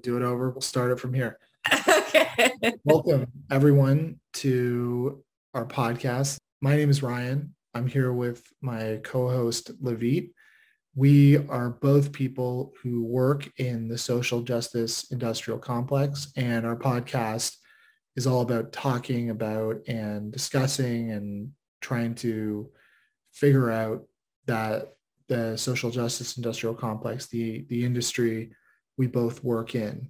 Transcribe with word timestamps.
do 0.00 0.16
it 0.16 0.22
over. 0.22 0.50
We'll 0.50 0.60
start 0.60 0.90
it 0.90 1.00
from 1.00 1.14
here. 1.14 1.38
okay. 1.88 2.52
Welcome, 2.84 3.26
everyone, 3.50 4.18
to 4.34 5.22
our 5.54 5.66
podcast. 5.66 6.38
My 6.60 6.76
name 6.76 6.90
is 6.90 7.02
Ryan. 7.02 7.54
I'm 7.74 7.86
here 7.86 8.12
with 8.12 8.42
my 8.60 9.00
co 9.02 9.28
host, 9.28 9.70
Levit. 9.82 10.30
We 10.94 11.36
are 11.48 11.70
both 11.70 12.12
people 12.12 12.72
who 12.82 13.04
work 13.04 13.48
in 13.58 13.88
the 13.88 13.98
social 13.98 14.42
justice 14.42 15.10
industrial 15.10 15.58
complex, 15.58 16.32
and 16.36 16.66
our 16.66 16.76
podcast 16.76 17.56
is 18.16 18.26
all 18.26 18.40
about 18.40 18.72
talking 18.72 19.30
about 19.30 19.76
and 19.86 20.32
discussing 20.32 21.12
and 21.12 21.50
trying 21.80 22.14
to 22.16 22.70
figure 23.32 23.70
out 23.70 24.04
that 24.46 24.94
the 25.28 25.56
social 25.56 25.90
justice 25.90 26.36
industrial 26.36 26.74
complex, 26.74 27.26
the, 27.26 27.64
the 27.68 27.84
industry 27.84 28.50
we 29.00 29.06
both 29.06 29.42
work 29.42 29.74
in. 29.74 30.08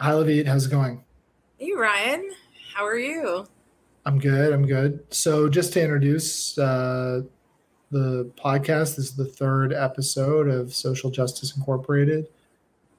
Hi, 0.00 0.12
Levit. 0.12 0.48
How's 0.48 0.66
it 0.66 0.70
going? 0.70 1.04
Hey, 1.56 1.72
Ryan. 1.72 2.30
How 2.74 2.84
are 2.84 2.98
you? 2.98 3.46
I'm 4.06 4.18
good. 4.18 4.52
I'm 4.52 4.66
good. 4.66 5.04
So, 5.14 5.48
just 5.48 5.72
to 5.74 5.80
introduce 5.80 6.58
uh, 6.58 7.20
the 7.92 8.28
podcast, 8.36 8.96
this 8.96 9.10
is 9.10 9.14
the 9.14 9.24
third 9.24 9.72
episode 9.72 10.48
of 10.48 10.74
Social 10.74 11.12
Justice 11.12 11.56
Incorporated, 11.56 12.26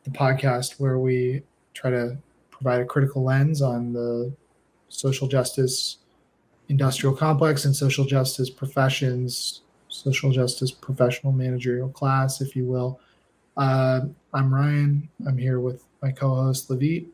the 0.06 0.12
podcast 0.12 0.80
where 0.80 1.00
we 1.00 1.42
try 1.74 1.90
to 1.90 2.18
provide 2.62 2.82
a 2.82 2.86
critical 2.86 3.24
lens 3.24 3.62
on 3.62 3.94
the 3.94 4.34
social 4.90 5.28
justice 5.28 5.98
industrial 6.68 7.16
complex 7.16 7.66
and 7.66 7.76
social 7.76 8.06
justice 8.06 8.50
professions, 8.50 9.62
social 9.88 10.32
justice 10.32 10.70
professional 10.70 11.32
managerial 11.32 11.90
class, 11.90 12.42
if 12.42 12.56
you 12.56 12.66
will. 12.66 13.00
Uh, 13.58 14.02
I'm 14.34 14.54
Ryan. 14.54 15.10
I'm 15.26 15.38
here 15.38 15.60
with 15.60 15.84
my 16.02 16.12
co-host 16.12 16.70
Levit, 16.70 17.08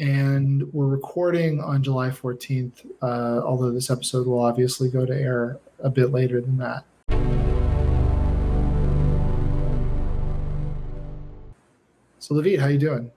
and 0.00 0.72
we're 0.72 0.86
recording 0.86 1.60
on 1.60 1.82
July 1.82 2.08
14th. 2.08 2.86
Uh, 3.02 3.42
although 3.44 3.70
this 3.70 3.90
episode 3.90 4.26
will 4.26 4.40
obviously 4.40 4.88
go 4.90 5.04
to 5.04 5.14
air 5.14 5.58
a 5.80 5.90
bit 5.90 6.12
later 6.12 6.40
than 6.40 6.56
that. 6.56 6.84
So 12.18 12.34
Levit, 12.34 12.58
how 12.58 12.66
you 12.66 12.78
doing? 12.78 13.10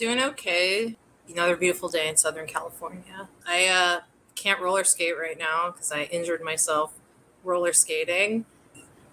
Doing 0.00 0.18
okay. 0.18 0.96
Another 1.28 1.56
beautiful 1.56 1.90
day 1.90 2.08
in 2.08 2.16
Southern 2.16 2.46
California. 2.46 3.28
I 3.46 3.66
uh, 3.66 4.00
can't 4.34 4.58
roller 4.58 4.82
skate 4.82 5.18
right 5.18 5.38
now 5.38 5.72
because 5.72 5.92
I 5.92 6.04
injured 6.04 6.42
myself 6.42 6.94
roller 7.44 7.74
skating. 7.74 8.46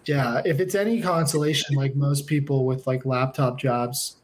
Yeah, 0.05 0.41
if 0.45 0.61
it's 0.61 0.75
any 0.75 1.01
consolation, 1.01 1.75
like 1.75 1.97
most 1.97 2.25
people 2.25 2.65
with 2.65 2.87
like 2.87 3.05
laptop 3.05 3.59
jobs, 3.59 4.15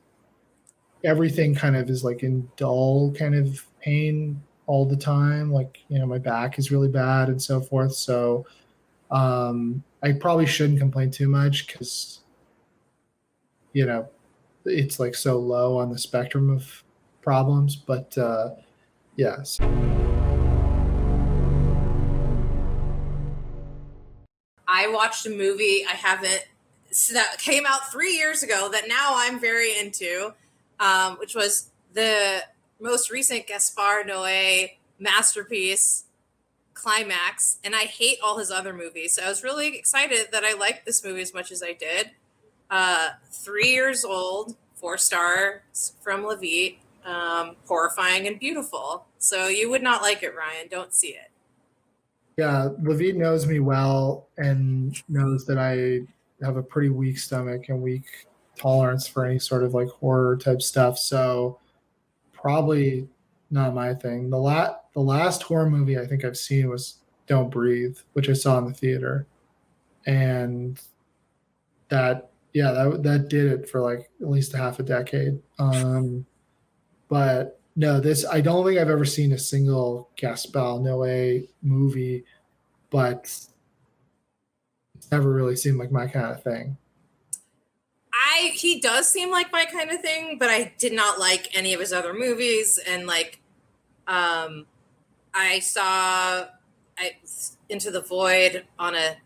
everything 1.03 1.53
kind 1.53 1.75
of 1.75 1.89
is 1.89 2.01
like 2.01 2.23
in 2.23 2.49
dull 2.55 3.11
kind 3.11 3.35
of 3.35 3.65
pain 3.81 4.41
all 4.65 4.85
the 4.85 4.95
time. 4.95 5.51
Like, 5.51 5.79
you 5.89 5.99
know, 5.99 6.05
my 6.05 6.17
back 6.17 6.57
is 6.57 6.71
really 6.71 6.87
bad 6.87 7.27
and 7.27 7.41
so 7.41 7.59
forth. 7.59 7.93
So 7.93 8.45
um, 9.11 9.83
I 10.01 10.13
probably 10.13 10.45
shouldn't 10.45 10.79
complain 10.79 11.11
too 11.11 11.27
much 11.27 11.67
because, 11.67 12.21
you 13.73 13.85
know, 13.85 14.07
it's 14.65 14.99
like 14.99 15.15
so 15.15 15.39
low 15.39 15.77
on 15.77 15.89
the 15.89 15.97
spectrum 15.97 16.49
of 16.49 16.83
problems. 17.21 17.75
But 17.75 18.17
uh, 18.17 18.51
yes. 19.15 19.59
I 24.67 24.87
watched 24.87 25.25
a 25.25 25.29
movie 25.29 25.85
I 25.85 25.95
haven't 25.95 26.47
that 27.13 27.37
came 27.39 27.65
out 27.65 27.91
three 27.91 28.15
years 28.15 28.43
ago 28.43 28.69
that 28.71 28.87
now 28.87 29.13
I'm 29.15 29.39
very 29.39 29.77
into 29.79 30.33
um, 30.79 31.17
which 31.17 31.35
was 31.35 31.69
the 31.93 32.41
most 32.79 33.09
recent 33.09 33.47
Gaspar 33.47 34.03
Noé 34.05 34.71
masterpiece, 34.99 36.05
Climax. 36.73 37.57
And 37.63 37.75
I 37.75 37.83
hate 37.83 38.17
all 38.23 38.37
his 38.37 38.51
other 38.51 38.73
movies. 38.73 39.15
So 39.15 39.23
I 39.23 39.29
was 39.29 39.43
really 39.43 39.77
excited 39.77 40.27
that 40.31 40.43
I 40.43 40.53
liked 40.53 40.85
this 40.85 41.03
movie 41.03 41.21
as 41.21 41.33
much 41.33 41.51
as 41.51 41.63
I 41.63 41.73
did. 41.73 42.11
Uh, 42.73 43.09
three 43.29 43.69
years 43.69 44.03
old, 44.03 44.55
four 44.73 44.97
stars 44.97 45.93
from 46.01 46.23
Levit, 46.23 46.77
um, 47.05 47.55
horrifying 47.67 48.25
and 48.25 48.39
beautiful. 48.39 49.05
So 49.19 49.47
you 49.47 49.69
would 49.69 49.83
not 49.83 50.01
like 50.01 50.23
it, 50.23 50.33
Ryan. 50.35 50.69
Don't 50.71 50.91
see 50.91 51.09
it. 51.09 51.29
Yeah, 52.35 52.69
Levit 52.81 53.15
knows 53.15 53.45
me 53.45 53.59
well 53.59 54.27
and 54.39 54.99
knows 55.07 55.45
that 55.45 55.59
I 55.59 56.07
have 56.43 56.57
a 56.57 56.63
pretty 56.63 56.89
weak 56.89 57.19
stomach 57.19 57.69
and 57.69 57.79
weak 57.79 58.05
tolerance 58.55 59.05
for 59.05 59.23
any 59.23 59.37
sort 59.37 59.63
of 59.63 59.75
like 59.75 59.89
horror 59.89 60.35
type 60.35 60.63
stuff. 60.63 60.97
So 60.97 61.59
probably 62.31 63.07
not 63.51 63.75
my 63.75 63.93
thing. 63.93 64.31
The 64.31 64.39
la- 64.39 64.77
the 64.95 64.99
last 64.99 65.43
horror 65.43 65.69
movie 65.69 65.99
I 65.99 66.07
think 66.07 66.25
I've 66.25 66.37
seen 66.37 66.69
was 66.69 66.95
Don't 67.27 67.51
Breathe, 67.51 67.99
which 68.13 68.29
I 68.29 68.33
saw 68.33 68.57
in 68.57 68.65
the 68.65 68.73
theater. 68.73 69.27
And 70.07 70.81
that 71.89 72.31
yeah, 72.53 72.71
that 72.71 73.03
that 73.03 73.29
did 73.29 73.51
it 73.51 73.69
for 73.69 73.81
like 73.81 74.09
at 74.21 74.29
least 74.29 74.53
a 74.53 74.57
half 74.57 74.79
a 74.79 74.83
decade. 74.83 75.41
Um 75.59 76.25
but 77.09 77.59
no, 77.75 77.99
this 77.99 78.25
I 78.25 78.41
don't 78.41 78.65
think 78.65 78.79
I've 78.79 78.89
ever 78.89 79.05
seen 79.05 79.31
a 79.33 79.37
single 79.37 80.09
Gaspar 80.15 80.79
Noé 80.79 81.47
movie, 81.61 82.23
but 82.89 83.23
it's 84.95 85.11
never 85.11 85.31
really 85.31 85.55
seemed 85.55 85.79
like 85.79 85.91
my 85.91 86.07
kind 86.07 86.27
of 86.27 86.43
thing. 86.43 86.77
I 88.13 88.51
he 88.53 88.79
does 88.79 89.11
seem 89.11 89.31
like 89.31 89.51
my 89.51 89.65
kind 89.65 89.89
of 89.91 90.01
thing, 90.01 90.37
but 90.37 90.49
I 90.49 90.73
did 90.77 90.93
not 90.93 91.19
like 91.19 91.55
any 91.57 91.73
of 91.73 91.79
his 91.79 91.91
other 91.91 92.13
movies. 92.13 92.79
And 92.87 93.07
like, 93.07 93.39
um, 94.07 94.65
I 95.33 95.59
saw 95.59 96.45
I 96.97 97.15
Enter 97.69 97.91
the 97.91 98.01
Void 98.01 98.65
on 98.77 98.95
a 98.95 99.17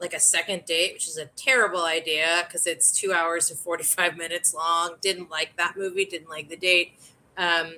like 0.00 0.14
a 0.14 0.20
second 0.20 0.64
date, 0.64 0.94
which 0.94 1.08
is 1.08 1.18
a 1.18 1.26
terrible 1.36 1.84
idea 1.84 2.44
because 2.46 2.66
it's 2.66 2.92
two 2.92 3.12
hours 3.12 3.50
and 3.50 3.58
forty 3.58 3.84
five 3.84 4.16
minutes 4.16 4.52
long. 4.54 4.96
Didn't 5.00 5.30
like 5.30 5.56
that 5.56 5.76
movie. 5.76 6.04
Didn't 6.04 6.28
like 6.28 6.48
the 6.48 6.56
date. 6.56 6.98
Um, 7.36 7.76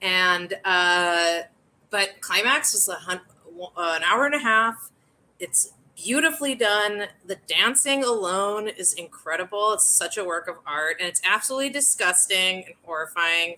and 0.00 0.54
uh, 0.64 1.40
but 1.90 2.20
climax 2.20 2.72
was 2.72 2.88
a 2.88 2.94
hun- 2.94 3.20
an 3.76 4.02
hour 4.02 4.26
and 4.26 4.34
a 4.34 4.40
half. 4.40 4.90
It's 5.38 5.72
beautifully 5.96 6.54
done. 6.54 7.04
The 7.26 7.36
dancing 7.46 8.04
alone 8.04 8.68
is 8.68 8.92
incredible. 8.92 9.72
It's 9.72 9.84
such 9.84 10.16
a 10.16 10.24
work 10.24 10.48
of 10.48 10.56
art, 10.66 10.96
and 11.00 11.08
it's 11.08 11.20
absolutely 11.28 11.70
disgusting 11.70 12.64
and 12.66 12.74
horrifying. 12.84 13.56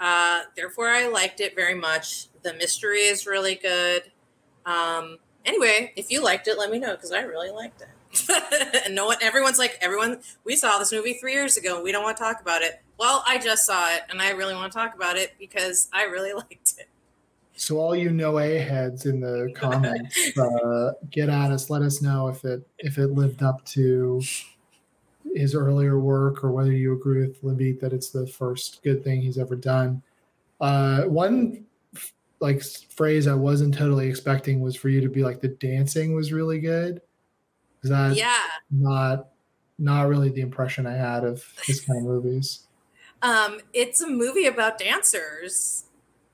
Uh, 0.00 0.42
therefore, 0.56 0.88
I 0.88 1.08
liked 1.08 1.40
it 1.40 1.54
very 1.54 1.74
much. 1.74 2.28
The 2.42 2.54
mystery 2.54 3.00
is 3.00 3.26
really 3.26 3.54
good. 3.54 4.10
Um, 4.64 5.18
anyway, 5.46 5.92
if 5.96 6.10
you 6.10 6.22
liked 6.22 6.48
it, 6.48 6.58
let 6.58 6.70
me 6.70 6.78
know 6.78 6.94
because 6.94 7.12
I 7.12 7.20
really 7.20 7.50
liked 7.50 7.82
it. 7.82 7.88
and 8.86 8.94
no 8.94 9.06
one, 9.06 9.16
everyone's 9.20 9.58
like, 9.58 9.78
everyone, 9.80 10.20
we 10.44 10.56
saw 10.56 10.78
this 10.78 10.92
movie 10.92 11.14
three 11.14 11.32
years 11.32 11.56
ago 11.56 11.76
and 11.76 11.84
we 11.84 11.92
don't 11.92 12.02
want 12.02 12.16
to 12.16 12.22
talk 12.22 12.40
about 12.40 12.62
it. 12.62 12.82
Well, 12.98 13.22
I 13.26 13.38
just 13.38 13.64
saw 13.64 13.88
it 13.94 14.02
and 14.10 14.20
I 14.20 14.30
really 14.30 14.54
want 14.54 14.72
to 14.72 14.78
talk 14.78 14.94
about 14.94 15.16
it 15.16 15.34
because 15.38 15.88
I 15.92 16.04
really 16.04 16.32
liked 16.34 16.74
it. 16.78 16.88
So 17.58 17.78
all 17.78 17.96
you 17.96 18.10
Noé 18.10 18.66
heads 18.66 19.06
in 19.06 19.20
the 19.20 19.50
comments, 19.56 20.36
uh, 20.36 20.92
get 21.10 21.30
at 21.30 21.50
us. 21.50 21.70
Let 21.70 21.82
us 21.82 22.02
know 22.02 22.28
if 22.28 22.44
it 22.44 22.66
if 22.78 22.98
it 22.98 23.08
lived 23.08 23.42
up 23.42 23.64
to 23.66 24.20
his 25.34 25.54
earlier 25.54 25.98
work 25.98 26.44
or 26.44 26.50
whether 26.50 26.72
you 26.72 26.92
agree 26.92 27.26
with 27.26 27.42
Levit 27.42 27.80
that 27.80 27.94
it's 27.94 28.10
the 28.10 28.26
first 28.26 28.82
good 28.82 29.02
thing 29.02 29.22
he's 29.22 29.38
ever 29.38 29.56
done. 29.56 30.02
Uh, 30.60 31.02
one 31.04 31.64
like 32.40 32.62
phrase 32.90 33.26
I 33.26 33.34
wasn't 33.34 33.74
totally 33.74 34.08
expecting 34.08 34.60
was 34.60 34.76
for 34.76 34.88
you 34.88 35.00
to 35.00 35.08
be 35.08 35.22
like 35.22 35.40
the 35.40 35.48
dancing 35.48 36.14
was 36.14 36.32
really 36.32 36.60
good. 36.60 37.00
Is 37.82 37.90
that 37.90 38.16
yeah 38.16 38.42
not 38.70 39.28
not 39.78 40.08
really 40.08 40.30
the 40.30 40.40
impression 40.40 40.86
I 40.86 40.94
had 40.94 41.24
of 41.24 41.44
his 41.64 41.80
kind 41.80 41.98
of 41.98 42.04
movies? 42.04 42.60
Um, 43.22 43.60
it's 43.72 44.02
a 44.02 44.06
movie 44.06 44.44
about 44.44 44.78
dancers, 44.78 45.84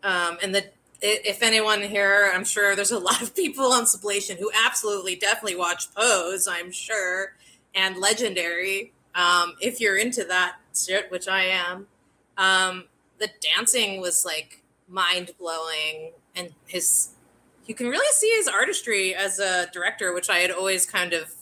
um, 0.02 0.36
and 0.42 0.52
the 0.52 0.64
if 1.02 1.42
anyone 1.42 1.82
here, 1.82 2.30
I'm 2.34 2.44
sure 2.44 2.76
there's 2.76 2.92
a 2.92 2.98
lot 2.98 3.22
of 3.22 3.34
people 3.34 3.72
on 3.72 3.84
Sublation 3.84 4.38
who 4.38 4.50
absolutely 4.64 5.16
definitely 5.16 5.56
watch 5.56 5.92
Pose, 5.94 6.46
I'm 6.46 6.70
sure, 6.70 7.34
and 7.74 7.96
Legendary. 7.96 8.92
Um, 9.14 9.54
if 9.60 9.80
you're 9.80 9.96
into 9.96 10.24
that 10.24 10.56
shit, 10.74 11.10
which 11.10 11.28
I 11.28 11.44
am, 11.44 11.86
um, 12.38 12.84
the 13.18 13.30
dancing 13.40 14.00
was 14.00 14.24
like 14.24 14.61
mind 14.92 15.32
blowing, 15.38 16.12
and 16.36 16.50
his 16.66 17.10
you 17.66 17.74
can 17.74 17.88
really 17.88 18.12
see 18.12 18.30
his 18.36 18.48
artistry 18.48 19.14
as 19.14 19.38
a 19.38 19.68
director, 19.72 20.12
which 20.12 20.28
I 20.28 20.38
had 20.38 20.50
always 20.50 20.84
kind 20.84 21.12
of 21.12 21.34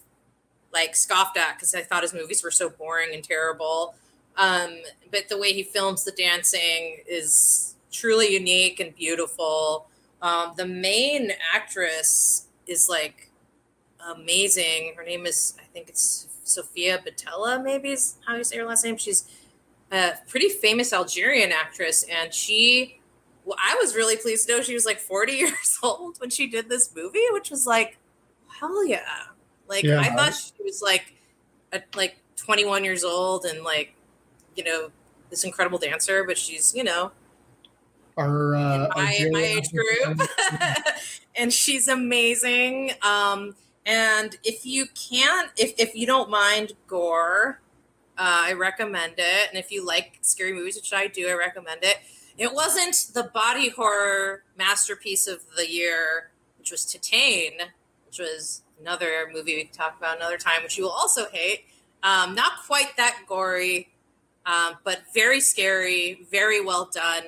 like 0.72 0.94
scoffed 0.94 1.36
at 1.36 1.56
because 1.56 1.74
I 1.74 1.82
thought 1.82 2.02
his 2.02 2.14
movies 2.14 2.44
were 2.44 2.50
so 2.50 2.70
boring 2.70 3.14
and 3.14 3.24
terrible. 3.24 3.94
Um, 4.36 4.78
but 5.10 5.28
the 5.28 5.38
way 5.38 5.52
he 5.52 5.62
films 5.62 6.04
the 6.04 6.12
dancing 6.12 6.98
is 7.08 7.74
truly 7.90 8.32
unique 8.32 8.80
and 8.80 8.94
beautiful. 8.94 9.86
Um, 10.22 10.52
the 10.56 10.66
main 10.66 11.32
actress 11.54 12.46
is 12.66 12.88
like 12.88 13.30
amazing. 14.08 14.94
Her 14.96 15.04
name 15.04 15.26
is, 15.26 15.54
I 15.58 15.64
think 15.72 15.88
it's 15.88 16.28
Sofia 16.44 16.98
Boutella, 16.98 17.62
maybe 17.62 17.90
is 17.90 18.16
how 18.26 18.36
you 18.36 18.44
say 18.44 18.58
her 18.58 18.64
last 18.64 18.84
name. 18.84 18.96
She's 18.96 19.28
a 19.90 20.12
pretty 20.28 20.48
famous 20.48 20.92
Algerian 20.92 21.52
actress, 21.52 22.04
and 22.04 22.32
she. 22.32 22.99
Well, 23.44 23.56
I 23.58 23.76
was 23.80 23.94
really 23.94 24.16
pleased 24.16 24.46
to 24.46 24.56
know 24.56 24.62
she 24.62 24.74
was 24.74 24.84
like 24.84 25.00
40 25.00 25.32
years 25.44 25.78
old 25.82 26.18
when 26.18 26.30
she 26.30 26.46
did 26.46 26.68
this 26.68 26.94
movie, 26.94 27.24
which 27.30 27.50
was 27.50 27.66
like, 27.66 27.98
hell 28.60 28.86
yeah! 28.86 29.24
Like 29.68 29.84
yeah. 29.84 30.00
I 30.00 30.10
thought 30.10 30.34
she 30.34 30.62
was 30.62 30.82
like, 30.82 31.14
a, 31.72 31.80
like 31.94 32.16
21 32.36 32.84
years 32.84 33.04
old 33.04 33.44
and 33.44 33.62
like, 33.62 33.94
you 34.56 34.64
know, 34.64 34.90
this 35.30 35.44
incredible 35.44 35.78
dancer, 35.78 36.24
but 36.24 36.36
she's 36.36 36.74
you 36.74 36.84
know 36.84 37.12
our, 38.16 38.54
uh, 38.54 38.88
my, 38.94 39.28
my 39.30 39.40
age 39.40 39.70
group, 39.72 40.20
and 41.36 41.52
she's 41.52 41.88
amazing. 41.88 42.92
Um, 43.02 43.54
and 43.86 44.36
if 44.44 44.66
you 44.66 44.86
can't, 44.94 45.50
if 45.56 45.72
if 45.78 45.94
you 45.94 46.06
don't 46.06 46.30
mind 46.30 46.72
gore, 46.86 47.60
uh, 48.18 48.42
I 48.46 48.52
recommend 48.52 49.14
it. 49.18 49.48
And 49.48 49.58
if 49.58 49.70
you 49.70 49.84
like 49.84 50.18
scary 50.20 50.52
movies, 50.52 50.76
which 50.76 50.92
I 50.92 51.06
do, 51.06 51.28
I 51.28 51.32
recommend 51.32 51.82
it. 51.82 51.96
It 52.38 52.54
wasn't 52.54 53.14
the 53.14 53.24
body 53.24 53.68
horror 53.68 54.44
masterpiece 54.56 55.26
of 55.26 55.40
the 55.56 55.70
year, 55.70 56.30
which 56.58 56.70
was 56.70 56.82
Titane, 56.82 57.58
which 58.06 58.18
was 58.18 58.62
another 58.80 59.28
movie 59.32 59.56
we 59.56 59.64
can 59.64 59.72
talk 59.72 59.96
about 59.98 60.16
another 60.16 60.38
time, 60.38 60.62
which 60.62 60.78
you 60.78 60.84
will 60.84 60.90
also 60.90 61.26
hate. 61.32 61.64
Um, 62.02 62.34
not 62.34 62.52
quite 62.66 62.96
that 62.96 63.24
gory, 63.26 63.90
um, 64.46 64.76
but 64.84 65.02
very 65.12 65.40
scary, 65.40 66.26
very 66.30 66.64
well 66.64 66.88
done. 66.92 67.24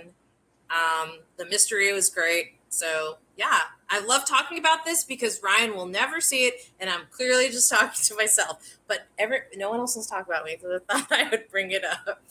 Um, 0.70 1.18
the 1.36 1.44
mystery 1.46 1.92
was 1.92 2.08
great. 2.08 2.54
So 2.68 3.18
yeah, 3.36 3.60
I 3.90 4.00
love 4.00 4.26
talking 4.26 4.58
about 4.58 4.84
this 4.84 5.04
because 5.04 5.42
Ryan 5.42 5.74
will 5.74 5.86
never 5.86 6.20
see 6.20 6.46
it, 6.46 6.70
and 6.80 6.88
I'm 6.88 7.02
clearly 7.10 7.48
just 7.48 7.70
talking 7.72 8.02
to 8.02 8.14
myself. 8.14 8.78
But 8.88 9.06
every 9.18 9.40
no 9.56 9.70
one 9.70 9.80
else 9.80 9.96
wants 9.96 10.08
to 10.08 10.14
talk 10.14 10.26
about 10.26 10.44
me, 10.44 10.56
so 10.60 10.78
I 10.90 10.98
thought 10.98 11.06
I 11.10 11.28
would 11.30 11.48
bring 11.50 11.70
it 11.70 11.84
up. 11.84 12.22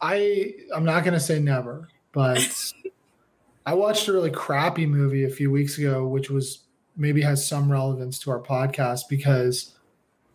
I 0.00 0.54
I'm 0.74 0.84
not 0.84 1.04
gonna 1.04 1.20
say 1.20 1.38
never, 1.38 1.88
but 2.12 2.72
I 3.66 3.74
watched 3.74 4.08
a 4.08 4.12
really 4.12 4.30
crappy 4.30 4.86
movie 4.86 5.24
a 5.24 5.30
few 5.30 5.50
weeks 5.50 5.78
ago, 5.78 6.06
which 6.06 6.30
was 6.30 6.64
maybe 6.96 7.20
has 7.22 7.46
some 7.46 7.70
relevance 7.70 8.18
to 8.20 8.30
our 8.30 8.40
podcast 8.40 9.02
because 9.10 9.74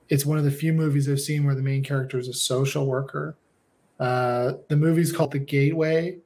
it's 0.09 0.25
one 0.25 0.37
of 0.37 0.43
the 0.43 0.51
few 0.51 0.73
movies 0.73 1.09
I've 1.09 1.21
seen 1.21 1.45
where 1.45 1.55
the 1.55 1.61
main 1.61 1.83
character 1.83 2.19
is 2.19 2.27
a 2.27 2.33
social 2.33 2.85
worker. 2.85 3.35
Uh, 3.99 4.53
the 4.67 4.75
movie's 4.75 5.11
called 5.11 5.31
The 5.31 5.39
Gateway, 5.39 6.17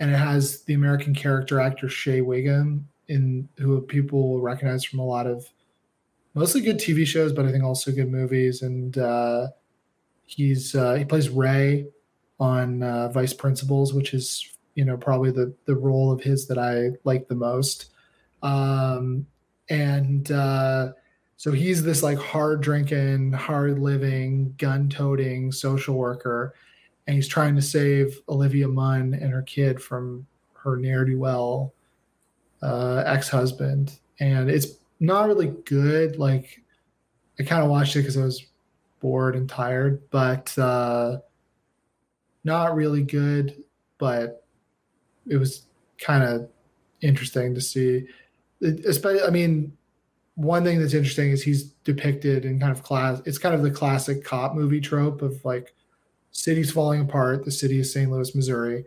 and 0.00 0.10
it 0.10 0.16
has 0.16 0.62
the 0.62 0.74
American 0.74 1.14
character 1.14 1.60
actor 1.60 1.88
Shea 1.88 2.22
Whigham, 2.22 2.88
in 3.08 3.48
who 3.58 3.80
people 3.82 4.30
will 4.30 4.40
recognize 4.40 4.84
from 4.84 5.00
a 5.00 5.04
lot 5.04 5.26
of 5.26 5.46
mostly 6.34 6.60
good 6.60 6.78
TV 6.78 7.06
shows, 7.06 7.32
but 7.32 7.44
I 7.44 7.52
think 7.52 7.64
also 7.64 7.92
good 7.92 8.10
movies. 8.10 8.62
And 8.62 8.96
uh, 8.96 9.48
he's 10.24 10.74
uh, 10.74 10.94
he 10.94 11.04
plays 11.04 11.28
Ray 11.28 11.86
on 12.40 12.82
uh, 12.82 13.08
Vice 13.08 13.32
Principals, 13.32 13.94
which 13.94 14.14
is 14.14 14.50
you 14.74 14.84
know 14.84 14.96
probably 14.96 15.30
the 15.30 15.52
the 15.66 15.74
role 15.74 16.10
of 16.10 16.22
his 16.22 16.46
that 16.48 16.58
I 16.58 16.90
like 17.04 17.28
the 17.28 17.34
most. 17.34 17.90
Um, 18.42 19.26
and 19.70 20.30
uh, 20.30 20.92
so 21.36 21.52
he's 21.52 21.82
this 21.82 22.02
like 22.02 22.18
hard 22.18 22.60
drinking, 22.60 23.32
hard 23.32 23.78
living, 23.78 24.54
gun 24.58 24.88
toting 24.88 25.52
social 25.52 25.96
worker, 25.96 26.54
and 27.06 27.16
he's 27.16 27.28
trying 27.28 27.54
to 27.56 27.62
save 27.62 28.20
Olivia 28.28 28.68
Munn 28.68 29.14
and 29.14 29.32
her 29.32 29.42
kid 29.42 29.82
from 29.82 30.26
her 30.54 30.76
ne'er 30.76 31.04
do 31.04 31.18
well 31.18 31.72
uh, 32.62 33.02
ex 33.06 33.28
husband. 33.28 33.98
And 34.20 34.50
it's 34.50 34.78
not 35.00 35.26
really 35.26 35.48
good. 35.64 36.18
Like 36.18 36.62
I 37.38 37.42
kind 37.42 37.62
of 37.62 37.70
watched 37.70 37.96
it 37.96 38.00
because 38.00 38.16
I 38.16 38.24
was 38.24 38.46
bored 39.00 39.36
and 39.36 39.48
tired, 39.48 40.02
but 40.10 40.56
uh, 40.58 41.18
not 42.44 42.74
really 42.74 43.02
good. 43.02 43.62
But 43.98 44.44
it 45.26 45.36
was 45.36 45.62
kind 45.98 46.22
of 46.22 46.48
interesting 47.00 47.54
to 47.54 47.60
see. 47.60 48.06
Especially, 48.62 49.22
I 49.22 49.30
mean, 49.30 49.76
one 50.36 50.64
thing 50.64 50.80
that's 50.80 50.94
interesting 50.94 51.30
is 51.30 51.42
he's 51.42 51.64
depicted 51.84 52.44
in 52.44 52.58
kind 52.58 52.72
of 52.72 52.82
class. 52.82 53.22
It's 53.24 53.38
kind 53.38 53.54
of 53.54 53.62
the 53.62 53.70
classic 53.70 54.24
cop 54.24 54.54
movie 54.54 54.80
trope 54.80 55.22
of 55.22 55.42
like 55.44 55.74
city's 56.32 56.70
falling 56.70 57.00
apart. 57.00 57.44
The 57.44 57.50
city 57.50 57.80
of 57.80 57.86
St. 57.86 58.10
Louis, 58.10 58.34
Missouri, 58.34 58.84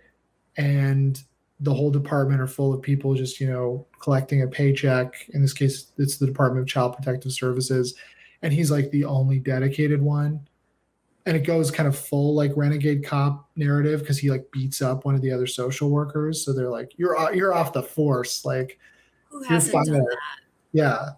and 0.57 1.21
the 1.59 1.73
whole 1.73 1.89
department 1.89 2.41
are 2.41 2.47
full 2.47 2.73
of 2.73 2.81
people 2.81 3.15
just 3.15 3.39
you 3.39 3.49
know 3.49 3.85
collecting 3.99 4.41
a 4.43 4.47
paycheck. 4.47 5.13
In 5.33 5.41
this 5.41 5.53
case, 5.53 5.91
it's 5.97 6.17
the 6.17 6.27
Department 6.27 6.63
of 6.63 6.67
Child 6.67 6.97
Protective 6.97 7.31
Services, 7.31 7.95
and 8.41 8.51
he's 8.51 8.71
like 8.71 8.91
the 8.91 9.05
only 9.05 9.39
dedicated 9.39 10.01
one. 10.01 10.47
And 11.27 11.35
it 11.35 11.41
goes 11.41 11.69
kind 11.69 11.87
of 11.87 11.97
full 11.97 12.33
like 12.33 12.51
renegade 12.55 13.03
cop 13.03 13.49
narrative 13.55 13.99
because 13.99 14.17
he 14.17 14.31
like 14.31 14.49
beats 14.51 14.81
up 14.81 15.05
one 15.05 15.13
of 15.13 15.21
the 15.21 15.31
other 15.31 15.45
social 15.45 15.89
workers. 15.89 16.43
So 16.43 16.53
they're 16.53 16.69
like, 16.69 16.93
"You're 16.97 17.33
you're 17.33 17.53
off 17.53 17.73
the 17.73 17.83
force." 17.83 18.45
Like, 18.45 18.79
who 19.29 19.43
hasn't 19.43 19.85
done 19.85 19.99
that? 19.99 20.17
Yeah. 20.71 21.09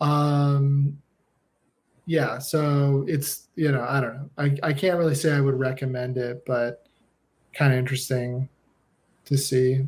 Um, 0.00 0.98
yeah. 2.04 2.38
So 2.38 3.04
it's, 3.08 3.48
you 3.56 3.72
know, 3.72 3.82
I 3.82 4.00
don't 4.00 4.14
know. 4.14 4.30
I, 4.36 4.56
I 4.62 4.72
can't 4.72 4.98
really 4.98 5.14
say 5.14 5.32
I 5.32 5.40
would 5.40 5.58
recommend 5.58 6.18
it, 6.18 6.44
but 6.46 6.86
kind 7.52 7.72
of 7.72 7.78
interesting 7.78 8.48
to 9.24 9.36
see. 9.36 9.86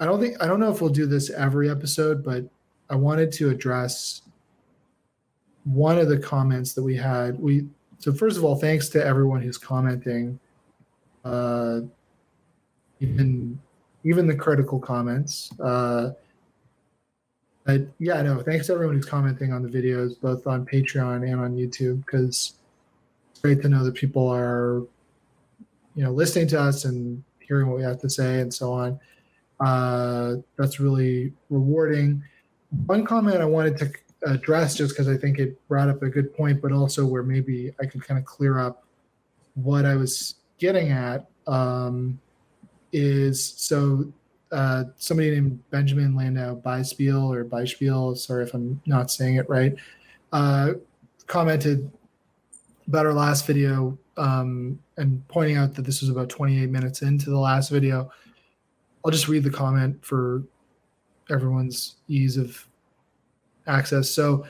I 0.00 0.04
don't 0.04 0.20
think 0.20 0.42
I 0.42 0.48
don't 0.48 0.58
know 0.58 0.72
if 0.72 0.80
we'll 0.80 0.90
do 0.90 1.06
this 1.06 1.30
every 1.30 1.70
episode, 1.70 2.24
but 2.24 2.44
I 2.92 2.94
wanted 2.94 3.32
to 3.32 3.48
address 3.48 4.20
one 5.64 5.98
of 5.98 6.08
the 6.08 6.18
comments 6.18 6.74
that 6.74 6.82
we 6.82 6.94
had. 6.94 7.40
We 7.40 7.66
so 7.98 8.12
first 8.12 8.36
of 8.36 8.44
all, 8.44 8.54
thanks 8.56 8.90
to 8.90 9.04
everyone 9.04 9.40
who's 9.40 9.56
commenting. 9.56 10.38
Uh, 11.24 11.80
even 13.00 13.58
even 14.04 14.26
the 14.26 14.34
critical 14.34 14.78
comments. 14.78 15.50
Uh, 15.58 16.10
but 17.64 17.82
yeah, 17.98 18.20
no, 18.20 18.40
thanks 18.42 18.66
to 18.66 18.74
everyone 18.74 18.96
who's 18.96 19.06
commenting 19.06 19.52
on 19.52 19.62
the 19.62 19.68
videos, 19.68 20.20
both 20.20 20.46
on 20.46 20.66
Patreon 20.66 21.26
and 21.30 21.40
on 21.40 21.56
YouTube, 21.56 22.04
because 22.04 22.54
it's 23.30 23.40
great 23.40 23.62
to 23.62 23.68
know 23.68 23.84
that 23.84 23.94
people 23.94 24.28
are, 24.28 24.82
you 25.94 26.04
know, 26.04 26.10
listening 26.10 26.48
to 26.48 26.60
us 26.60 26.84
and 26.84 27.22
hearing 27.38 27.68
what 27.68 27.76
we 27.76 27.84
have 27.84 28.00
to 28.00 28.10
say 28.10 28.40
and 28.40 28.52
so 28.52 28.72
on. 28.72 29.00
Uh, 29.60 30.34
that's 30.58 30.80
really 30.80 31.32
rewarding. 31.48 32.22
One 32.86 33.04
comment 33.04 33.36
I 33.36 33.44
wanted 33.44 33.76
to 33.78 33.92
address, 34.24 34.74
just 34.74 34.94
because 34.94 35.08
I 35.08 35.16
think 35.16 35.38
it 35.38 35.56
brought 35.68 35.88
up 35.88 36.02
a 36.02 36.08
good 36.08 36.34
point, 36.34 36.62
but 36.62 36.72
also 36.72 37.06
where 37.06 37.22
maybe 37.22 37.74
I 37.80 37.86
could 37.86 38.02
kind 38.02 38.18
of 38.18 38.24
clear 38.24 38.58
up 38.58 38.84
what 39.54 39.84
I 39.84 39.96
was 39.96 40.36
getting 40.58 40.90
at. 40.90 41.26
Um, 41.46 42.20
is 42.92 43.42
so 43.42 44.12
uh, 44.52 44.84
somebody 44.96 45.30
named 45.30 45.58
Benjamin 45.70 46.14
Landau 46.14 46.54
Byspiel 46.54 47.34
or 47.34 47.44
Byspiel, 47.44 48.16
sorry 48.16 48.44
if 48.44 48.54
I'm 48.54 48.80
not 48.86 49.10
saying 49.10 49.36
it 49.36 49.48
right, 49.48 49.74
uh, 50.32 50.72
commented 51.26 51.90
about 52.86 53.06
our 53.06 53.14
last 53.14 53.46
video 53.46 53.98
um, 54.16 54.78
and 54.98 55.26
pointing 55.28 55.56
out 55.56 55.74
that 55.74 55.82
this 55.82 56.02
was 56.02 56.10
about 56.10 56.28
28 56.28 56.68
minutes 56.68 57.02
into 57.02 57.30
the 57.30 57.38
last 57.38 57.70
video. 57.70 58.10
I'll 59.04 59.10
just 59.10 59.28
read 59.28 59.42
the 59.42 59.50
comment 59.50 60.04
for 60.04 60.42
everyone's 61.32 61.96
ease 62.08 62.36
of 62.36 62.66
access. 63.66 64.10
So, 64.10 64.44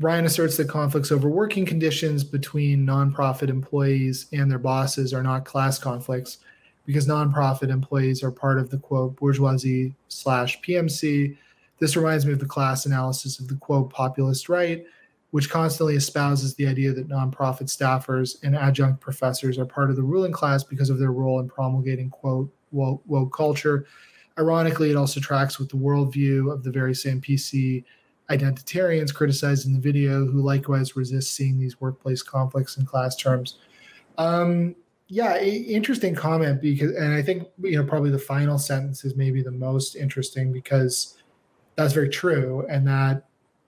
Ryan 0.00 0.24
asserts 0.24 0.56
that 0.56 0.68
conflicts 0.68 1.12
over 1.12 1.28
working 1.28 1.64
conditions 1.64 2.24
between 2.24 2.84
nonprofit 2.84 3.48
employees 3.48 4.26
and 4.32 4.50
their 4.50 4.58
bosses 4.58 5.14
are 5.14 5.22
not 5.22 5.44
class 5.44 5.78
conflicts 5.78 6.38
because 6.84 7.06
nonprofit 7.06 7.70
employees 7.70 8.22
are 8.22 8.32
part 8.32 8.58
of 8.58 8.70
the 8.70 8.78
quote 8.78 9.14
bourgeoisie 9.16 9.94
slash 10.08 10.60
PMC. 10.62 11.36
This 11.78 11.96
reminds 11.96 12.26
me 12.26 12.32
of 12.32 12.40
the 12.40 12.46
class 12.46 12.86
analysis 12.86 13.38
of 13.38 13.46
the 13.46 13.54
quote 13.54 13.90
populist 13.90 14.48
right, 14.48 14.84
which 15.30 15.48
constantly 15.48 15.96
espouses 15.96 16.54
the 16.54 16.66
idea 16.66 16.92
that 16.92 17.08
nonprofit 17.08 17.68
staffers 17.68 18.36
and 18.42 18.56
adjunct 18.56 19.00
professors 19.00 19.58
are 19.58 19.64
part 19.64 19.90
of 19.90 19.96
the 19.96 20.02
ruling 20.02 20.32
class 20.32 20.64
because 20.64 20.90
of 20.90 20.98
their 20.98 21.12
role 21.12 21.40
in 21.40 21.48
promulgating 21.48 22.10
quote 22.10 22.50
woke, 22.72 23.32
culture. 23.32 23.86
Ironically, 24.38 24.90
it 24.90 24.96
also 24.96 25.20
tracks 25.20 25.58
with 25.58 25.68
the 25.68 25.76
worldview 25.76 26.52
of 26.52 26.62
the 26.64 26.70
very 26.70 26.94
same 26.94 27.20
PC 27.20 27.84
identitarians 28.30 29.14
criticized 29.14 29.66
in 29.66 29.74
the 29.74 29.80
video, 29.80 30.26
who 30.26 30.42
likewise 30.42 30.96
resist 30.96 31.34
seeing 31.34 31.58
these 31.58 31.80
workplace 31.80 32.22
conflicts 32.22 32.76
in 32.76 32.86
class 32.86 33.16
terms. 33.16 33.58
Um, 34.18 34.74
yeah, 35.08 35.38
interesting 35.38 36.14
comment 36.14 36.60
because, 36.60 36.92
and 36.96 37.12
I 37.12 37.22
think 37.22 37.48
you 37.62 37.76
know 37.76 37.84
probably 37.84 38.10
the 38.10 38.18
final 38.18 38.58
sentence 38.58 39.04
is 39.04 39.14
maybe 39.14 39.42
the 39.42 39.50
most 39.50 39.96
interesting 39.96 40.52
because 40.52 41.18
that's 41.76 41.92
very 41.92 42.08
true, 42.08 42.66
and 42.68 42.86
that 42.88 43.24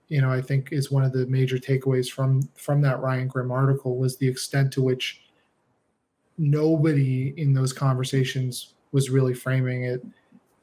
you 0.08 0.20
know, 0.20 0.30
I 0.30 0.40
think 0.40 0.72
is 0.72 0.90
one 0.90 1.04
of 1.04 1.12
the 1.12 1.26
major 1.26 1.58
takeaways 1.58 2.08
from 2.10 2.48
from 2.54 2.80
that 2.82 3.00
Ryan 3.00 3.28
Grim 3.28 3.50
article 3.50 3.96
was 3.96 4.16
the 4.16 4.28
extent 4.28 4.72
to 4.74 4.82
which 4.82 5.22
nobody 6.38 7.34
in 7.36 7.52
those 7.52 7.72
conversations 7.72 8.74
was 8.92 9.10
really 9.10 9.34
framing 9.34 9.84
it 9.84 10.04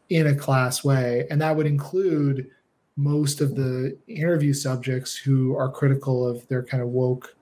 in 0.10 0.27
a 0.27 0.36
class 0.36 0.83
way, 0.83 1.25
and 1.29 1.41
that 1.41 1.55
would 1.55 1.67
include 1.67 2.50
most 2.95 3.41
of 3.41 3.55
the 3.55 3.98
interview 4.07 4.53
subjects 4.53 5.15
who 5.15 5.55
are 5.55 5.69
critical 5.69 6.27
of 6.27 6.48
their 6.48 6.62
kind 6.62 6.83
of 6.83 6.89
woke 6.89 7.36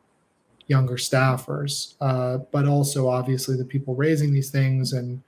younger 0.68 0.96
staffers, 0.96 1.96
uh, 2.00 2.38
but 2.52 2.66
also 2.66 3.10
obviously 3.10 3.58
the 3.58 3.66
people 3.66 3.94
raising 3.96 4.32
these 4.34 4.50
things 4.50 4.94
and 4.94 5.22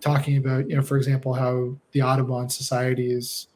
talking 0.00 0.36
about, 0.36 0.68
you 0.70 0.76
know, 0.76 0.82
for 0.82 0.96
example, 0.96 1.32
how 1.32 1.74
the 1.92 2.02
Audubon 2.02 2.48
Society 2.48 3.10
is 3.10 3.48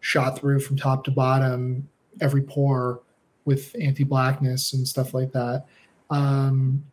shot 0.00 0.38
through 0.38 0.58
from 0.58 0.76
top 0.76 1.04
to 1.04 1.12
bottom, 1.12 1.88
every 2.20 2.42
pore 2.42 3.00
with 3.44 3.76
anti-blackness 3.80 4.72
and 4.72 4.88
stuff 4.88 5.14
like 5.14 5.30
that. 5.32 5.64
Um, 6.10 6.84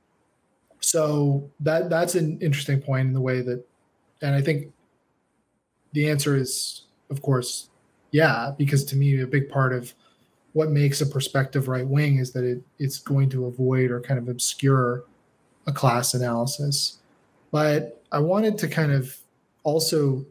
so 0.79 1.49
that 1.61 1.89
that's 1.89 2.15
an 2.15 2.39
interesting 2.39 2.79
point 2.81 3.07
in 3.07 3.13
the 3.13 3.21
way 3.21 3.41
that, 3.41 3.65
and 4.21 4.35
I 4.35 4.41
think 4.41 4.71
the 5.93 6.09
answer 6.09 6.35
is, 6.35 6.83
of 7.09 7.21
course, 7.21 7.69
yeah, 8.11 8.51
because 8.57 8.83
to 8.85 8.95
me, 8.95 9.21
a 9.21 9.27
big 9.27 9.49
part 9.49 9.73
of 9.73 9.93
what 10.53 10.71
makes 10.71 11.01
a 11.01 11.05
perspective 11.05 11.67
right 11.67 11.87
wing 11.87 12.17
is 12.17 12.31
that 12.33 12.43
it, 12.43 12.61
it's 12.79 12.99
going 12.99 13.29
to 13.29 13.45
avoid 13.45 13.91
or 13.91 14.01
kind 14.01 14.19
of 14.19 14.27
obscure 14.27 15.03
a 15.67 15.71
class 15.71 16.13
analysis. 16.13 16.97
But 17.51 18.01
I 18.11 18.19
wanted 18.19 18.57
to 18.59 18.67
kind 18.67 18.91
of 18.91 19.15
also 19.63 20.25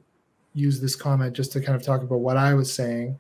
use 0.55 0.81
this 0.81 0.97
comment 0.97 1.35
just 1.35 1.53
to 1.53 1.61
kind 1.61 1.77
of 1.77 1.83
talk 1.83 2.03
about 2.03 2.21
what 2.21 2.37
I 2.37 2.55
was 2.55 2.73
saying. 2.73 3.19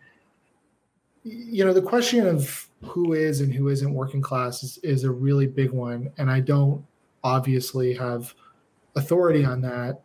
You 1.22 1.64
know, 1.64 1.72
the 1.72 1.82
question 1.82 2.26
of 2.26 2.68
who 2.82 3.12
is 3.12 3.40
and 3.40 3.52
who 3.52 3.68
isn't 3.68 3.92
working 3.92 4.22
class 4.22 4.62
is, 4.62 4.78
is 4.78 5.04
a 5.04 5.10
really 5.10 5.46
big 5.46 5.70
one. 5.70 6.10
And 6.18 6.30
I 6.30 6.40
don't 6.40 6.84
obviously 7.22 7.94
have 7.94 8.34
authority 8.96 9.44
on 9.44 9.60
that, 9.62 10.00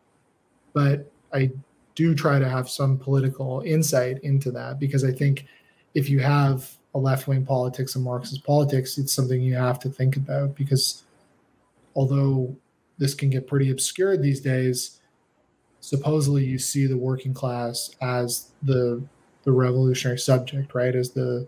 but 0.73 1.11
I 1.33 1.51
do 1.95 2.15
try 2.15 2.39
to 2.39 2.49
have 2.49 2.69
some 2.69 2.97
political 2.97 3.61
insight 3.65 4.19
into 4.23 4.51
that 4.51 4.79
because 4.79 5.03
I 5.03 5.11
think 5.11 5.45
if 5.93 6.09
you 6.09 6.19
have 6.19 6.69
a 6.95 6.99
left 6.99 7.27
wing 7.27 7.45
politics 7.45 7.95
and 7.95 8.03
Marxist 8.03 8.43
politics, 8.43 8.97
it's 8.97 9.13
something 9.13 9.41
you 9.41 9.55
have 9.55 9.79
to 9.79 9.89
think 9.89 10.15
about 10.15 10.55
because 10.55 11.03
although 11.95 12.55
this 12.97 13.13
can 13.13 13.29
get 13.29 13.47
pretty 13.47 13.71
obscured 13.71 14.21
these 14.21 14.41
days, 14.41 14.99
supposedly 15.79 16.45
you 16.45 16.57
see 16.57 16.85
the 16.85 16.97
working 16.97 17.33
class 17.33 17.91
as 18.01 18.51
the 18.61 19.03
the 19.43 19.51
revolutionary 19.51 20.17
subject, 20.17 20.73
right? 20.73 20.95
As 20.95 21.11
the 21.11 21.47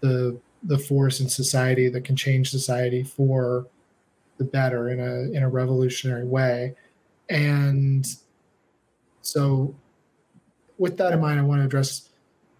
the 0.00 0.38
the 0.64 0.78
force 0.78 1.20
in 1.20 1.28
society 1.28 1.88
that 1.88 2.04
can 2.04 2.16
change 2.16 2.50
society 2.50 3.02
for 3.02 3.66
the 4.38 4.44
better 4.44 4.90
in 4.90 5.00
a 5.00 5.36
in 5.36 5.42
a 5.42 5.48
revolutionary 5.48 6.24
way. 6.24 6.74
And 7.28 8.06
so 9.22 9.74
with 10.78 10.96
that 10.96 11.12
in 11.12 11.20
mind, 11.20 11.38
I 11.38 11.42
want 11.42 11.60
to 11.60 11.66
address 11.66 12.08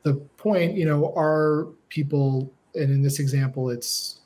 the 0.03 0.15
point, 0.15 0.77
you 0.77 0.85
know, 0.85 1.13
are 1.17 1.69
people 1.89 2.53
and 2.75 2.91
in 2.91 3.03
this 3.03 3.19
example 3.19 3.71
it's 3.71 4.21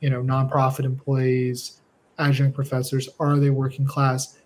you 0.00 0.08
know, 0.08 0.22
nonprofit 0.22 0.84
employees, 0.84 1.80
adjunct 2.18 2.54
professors, 2.54 3.08
are 3.20 3.36
they 3.36 3.50
working 3.50 3.86
class? 3.86 4.38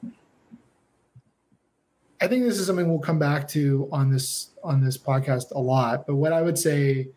I 2.20 2.26
think 2.26 2.44
this 2.44 2.58
is 2.58 2.66
something 2.66 2.88
we'll 2.88 2.98
come 2.98 3.18
back 3.18 3.48
to 3.48 3.88
on 3.92 4.10
this 4.10 4.50
on 4.62 4.82
this 4.82 4.96
podcast 4.98 5.52
a 5.52 5.58
lot. 5.58 6.06
But 6.06 6.16
what 6.16 6.32
I 6.32 6.42
would 6.42 6.58
say, 6.58 7.08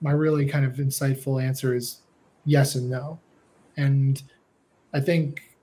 my 0.00 0.12
really 0.12 0.46
kind 0.46 0.64
of 0.64 0.74
insightful 0.74 1.42
answer 1.42 1.74
is 1.74 2.00
yes 2.44 2.74
and 2.74 2.88
no. 2.88 3.20
And 3.76 4.22
I 4.92 5.00
think 5.00 5.53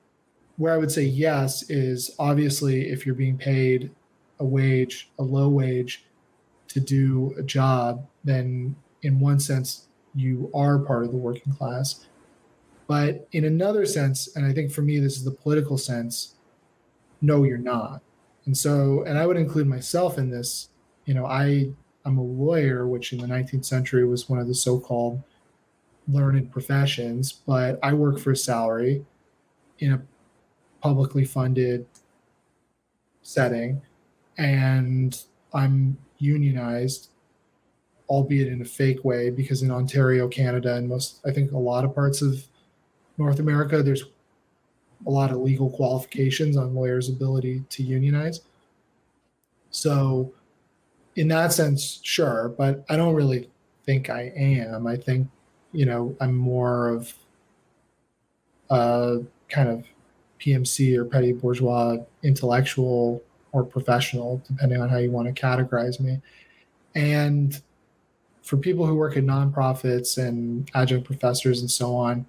where 0.58 0.74
I 0.74 0.77
would 0.77 0.91
say 0.91 1.03
yes 1.03 1.70
is 1.70 2.15
obviously 2.20 2.89
if 2.89 3.05
you're 3.05 3.15
being 3.15 3.38
paid 3.38 3.91
a 4.39 4.46
wage, 4.46 5.10
a 5.20 5.24
low 5.24 5.50
wage, 5.50 6.05
to 6.70 6.79
do 6.79 7.34
a 7.38 7.43
job, 7.43 8.08
then 8.24 8.75
in 9.03 9.20
one 9.20 9.39
sense 9.39 9.88
you 10.15 10.50
are 10.53 10.79
part 10.79 11.03
of 11.03 11.12
the 11.12 11.17
working 11.17 11.53
class. 11.53 12.05
But 12.88 13.27
in 13.31 13.46
another 13.46 13.86
sense, 13.86 14.36
and 14.36 14.46
I 14.46 14.53
think 14.53 14.72
for 14.72 14.81
me 14.81 15.00
this 15.00 15.17
is 15.17 15.24
the 15.24 15.31
political 15.31 15.77
sense, 15.77 16.36
no, 17.22 17.43
you're 17.43 17.58
not 17.58 18.01
and 18.46 18.58
so, 18.58 19.03
and 19.03 19.17
I 19.17 19.25
would 19.25 19.38
include 19.38 19.67
myself 19.67 20.17
in 20.17 20.29
this. 20.29 20.70
You 21.05 21.13
know, 21.13 21.25
I 21.25 21.72
I'm 22.05 22.17
a 22.17 22.24
lawyer, 22.24 22.88
which 22.88 23.13
in 23.13 23.20
the 23.20 23.27
19th 23.27 23.65
century 23.65 24.05
was 24.05 24.27
one 24.27 24.39
of 24.39 24.48
the 24.48 24.55
so-called 24.55 25.22
learned 26.08 26.51
professions, 26.51 27.31
but 27.46 27.79
I 27.84 27.93
work 27.93 28.20
for 28.20 28.31
a 28.31 28.36
salary 28.36 29.05
in 29.79 29.93
a 29.93 30.01
publicly 30.82 31.26
funded 31.26 31.86
setting, 33.22 33.82
and 34.38 35.24
I'm 35.54 35.98
unionized, 36.18 37.10
albeit 38.10 38.48
in 38.48 38.62
a 38.62 38.66
fake 38.66 39.04
way, 39.06 39.30
because 39.30 39.62
in 39.62 39.72
Ontario, 39.72 40.28
Canada, 40.28 40.76
and 40.76 40.88
most, 40.90 41.20
I 41.26 41.32
think 41.32 41.52
a 41.52 41.58
lot 41.58 41.86
of 41.86 41.94
parts 41.96 42.22
of 42.22 42.44
North 43.18 43.40
America, 43.40 43.84
there's 43.84 44.06
a 45.06 45.10
lot 45.10 45.32
of 45.32 45.38
legal 45.38 45.70
qualifications 45.70 46.58
on 46.58 46.76
lawyers' 46.76 47.10
ability 47.10 47.64
to 47.70 47.84
unionize. 47.84 48.42
So, 49.72 50.34
in 51.16 51.28
that 51.30 51.54
sense, 51.54 52.00
sure, 52.04 52.54
but 52.58 52.86
I 52.90 52.96
don't 52.98 53.16
really 53.16 53.50
think 53.86 54.10
I 54.10 54.32
am. 54.36 54.88
I 54.88 54.96
think, 54.96 55.28
you 55.72 55.86
know, 55.86 56.16
I'm 56.20 56.36
more 56.36 56.90
of 56.90 57.14
a 58.70 59.20
kind 59.50 59.70
of 59.70 59.84
PMC 60.42 60.98
or 60.98 61.06
petty 61.06 61.32
bourgeois 61.32 61.98
intellectual 62.24 63.24
or 63.52 63.64
professional, 63.64 64.42
depending 64.48 64.82
on 64.82 64.90
how 64.90 64.98
you 64.98 65.12
want 65.12 65.34
to 65.34 65.42
categorize 65.42 66.00
me. 66.00 66.20
And 66.96 67.62
for 68.42 68.58
people 68.58 68.86
who 68.86 68.96
work 68.96 69.18
at 69.18 69.24
nonprofits 69.24 70.18
and 70.18 70.70
adjunct 70.74 71.06
professors 71.06 71.62
and 71.62 71.70
so 71.70 71.96
on, 71.96 72.26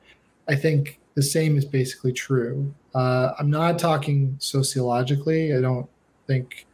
I 0.49 0.55
think 0.55 0.99
the 1.15 1.23
same 1.23 1.57
is 1.57 1.65
basically 1.65 2.13
true. 2.13 2.73
Uh, 2.95 3.33
I'm 3.39 3.51
not 3.51 3.79
talking 3.79 4.37
sociologically. 4.39 5.55
I 5.55 5.61
don't 5.61 5.89
think 6.27 6.67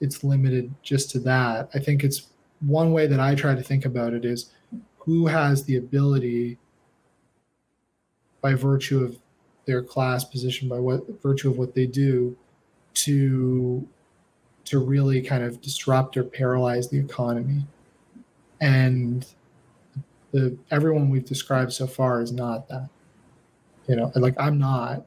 it's 0.00 0.22
limited 0.22 0.72
just 0.82 1.10
to 1.10 1.18
that. 1.20 1.70
I 1.74 1.78
think 1.78 2.04
it's 2.04 2.28
one 2.60 2.92
way 2.92 3.06
that 3.06 3.20
I 3.20 3.34
try 3.34 3.54
to 3.54 3.62
think 3.62 3.84
about 3.84 4.12
it 4.12 4.24
is 4.24 4.50
who 4.98 5.26
has 5.26 5.64
the 5.64 5.76
ability, 5.76 6.58
by 8.40 8.54
virtue 8.54 9.02
of 9.02 9.16
their 9.68 9.82
class 9.82 10.24
position, 10.24 10.68
by 10.68 10.80
what 10.80 11.22
virtue 11.22 11.48
of 11.48 11.58
what 11.58 11.76
they 11.76 11.86
do, 11.86 12.36
to 12.94 13.86
to 14.64 14.80
really 14.80 15.22
kind 15.22 15.44
of 15.44 15.62
disrupt 15.62 16.16
or 16.16 16.24
paralyze 16.24 16.88
the 16.88 16.98
economy. 16.98 17.64
And 18.60 19.24
the 20.32 20.56
everyone 20.70 21.08
we've 21.08 21.24
described 21.24 21.72
so 21.72 21.86
far 21.86 22.20
is 22.20 22.32
not 22.32 22.68
that 22.68 22.88
you 23.88 23.96
know 23.96 24.12
like 24.14 24.34
i'm 24.38 24.58
not 24.58 25.06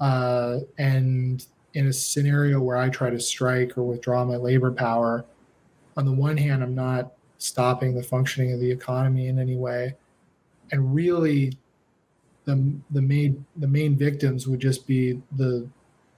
uh, 0.00 0.58
and 0.78 1.46
in 1.74 1.86
a 1.86 1.92
scenario 1.92 2.60
where 2.60 2.76
i 2.76 2.88
try 2.88 3.10
to 3.10 3.20
strike 3.20 3.76
or 3.76 3.82
withdraw 3.82 4.24
my 4.24 4.36
labor 4.36 4.70
power 4.70 5.24
on 5.96 6.04
the 6.04 6.12
one 6.12 6.36
hand 6.36 6.62
i'm 6.62 6.74
not 6.74 7.12
stopping 7.38 7.94
the 7.94 8.02
functioning 8.02 8.52
of 8.52 8.60
the 8.60 8.70
economy 8.70 9.28
in 9.28 9.38
any 9.38 9.56
way 9.56 9.94
and 10.72 10.94
really 10.94 11.56
the 12.44 12.74
the 12.90 13.02
main 13.02 13.44
the 13.56 13.66
main 13.66 13.96
victims 13.96 14.46
would 14.46 14.60
just 14.60 14.86
be 14.86 15.20
the 15.36 15.66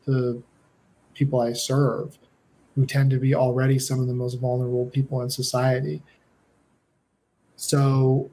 the 0.07 0.41
people 1.15 1.41
i 1.41 1.53
serve 1.53 2.19
who 2.75 2.85
tend 2.85 3.11
to 3.11 3.19
be 3.19 3.35
already 3.35 3.79
some 3.79 4.01
of 4.01 4.07
the 4.07 4.15
most 4.15 4.35
vulnerable 4.35 4.87
people 4.87 5.23
in 5.23 5.31
society 5.31 6.03
so 7.57 8.31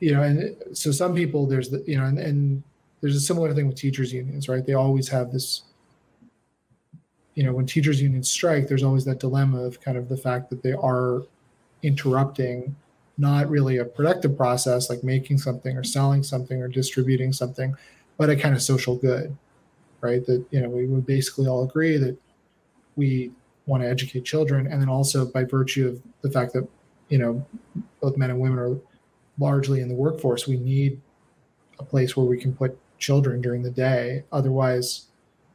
you 0.00 0.14
know, 0.14 0.22
and 0.22 0.56
so 0.72 0.90
some 0.90 1.14
people 1.14 1.46
there's 1.46 1.68
the 1.68 1.84
you 1.86 1.96
know, 1.96 2.06
and, 2.06 2.18
and 2.18 2.62
there's 3.00 3.16
a 3.16 3.20
similar 3.20 3.54
thing 3.54 3.66
with 3.66 3.76
teachers 3.76 4.12
unions, 4.12 4.48
right? 4.48 4.66
They 4.66 4.74
always 4.74 5.08
have 5.08 5.30
this, 5.30 5.62
you 7.34 7.44
know, 7.44 7.52
when 7.52 7.66
teachers 7.66 8.02
unions 8.02 8.30
strike, 8.30 8.66
there's 8.66 8.82
always 8.82 9.04
that 9.04 9.20
dilemma 9.20 9.62
of 9.62 9.80
kind 9.80 9.96
of 9.96 10.08
the 10.08 10.16
fact 10.16 10.50
that 10.50 10.62
they 10.62 10.72
are 10.72 11.22
interrupting 11.82 12.74
not 13.20 13.50
really 13.50 13.76
a 13.76 13.84
productive 13.84 14.34
process 14.36 14.88
like 14.88 15.04
making 15.04 15.36
something 15.36 15.76
or 15.76 15.84
selling 15.84 16.22
something 16.22 16.60
or 16.62 16.68
distributing 16.68 17.32
something, 17.32 17.76
but 18.16 18.30
a 18.30 18.36
kind 18.36 18.54
of 18.54 18.62
social 18.62 18.96
good, 18.96 19.36
right? 20.00 20.24
That, 20.24 20.42
you 20.50 20.60
know, 20.60 20.70
we 20.70 20.86
would 20.86 21.04
basically 21.04 21.46
all 21.46 21.62
agree 21.62 21.98
that 21.98 22.16
we 22.96 23.30
want 23.66 23.82
to 23.82 23.88
educate 23.88 24.24
children. 24.24 24.66
And 24.66 24.80
then 24.80 24.88
also 24.88 25.26
by 25.26 25.44
virtue 25.44 25.86
of 25.86 26.02
the 26.22 26.30
fact 26.30 26.54
that, 26.54 26.66
you 27.10 27.18
know, 27.18 27.46
both 28.00 28.16
men 28.16 28.30
and 28.30 28.40
women 28.40 28.58
are 28.58 28.76
largely 29.38 29.80
in 29.80 29.88
the 29.88 29.94
workforce, 29.94 30.48
we 30.48 30.56
need 30.56 30.98
a 31.78 31.84
place 31.84 32.16
where 32.16 32.26
we 32.26 32.40
can 32.40 32.54
put 32.54 32.78
children 32.98 33.42
during 33.42 33.62
the 33.62 33.70
day. 33.70 34.24
Otherwise, 34.32 35.06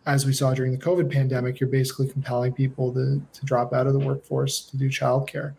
as 0.06 0.24
we 0.24 0.34
saw 0.34 0.54
during 0.54 0.72
the 0.72 0.78
COVID 0.78 1.12
pandemic, 1.12 1.60
you're 1.60 1.70
basically 1.70 2.08
compelling 2.08 2.54
people 2.54 2.94
to, 2.94 3.20
to 3.34 3.46
drop 3.46 3.74
out 3.74 3.88
of 3.88 3.94
the 3.94 4.00
workforce 4.00 4.62
to 4.62 4.78
do 4.78 4.88
childcare. 4.88 5.56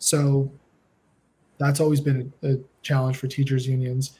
So 0.00 0.50
that's 1.58 1.80
always 1.80 2.00
been 2.00 2.32
a, 2.42 2.52
a 2.54 2.56
challenge 2.82 3.16
for 3.16 3.26
teachers 3.26 3.66
unions. 3.66 4.18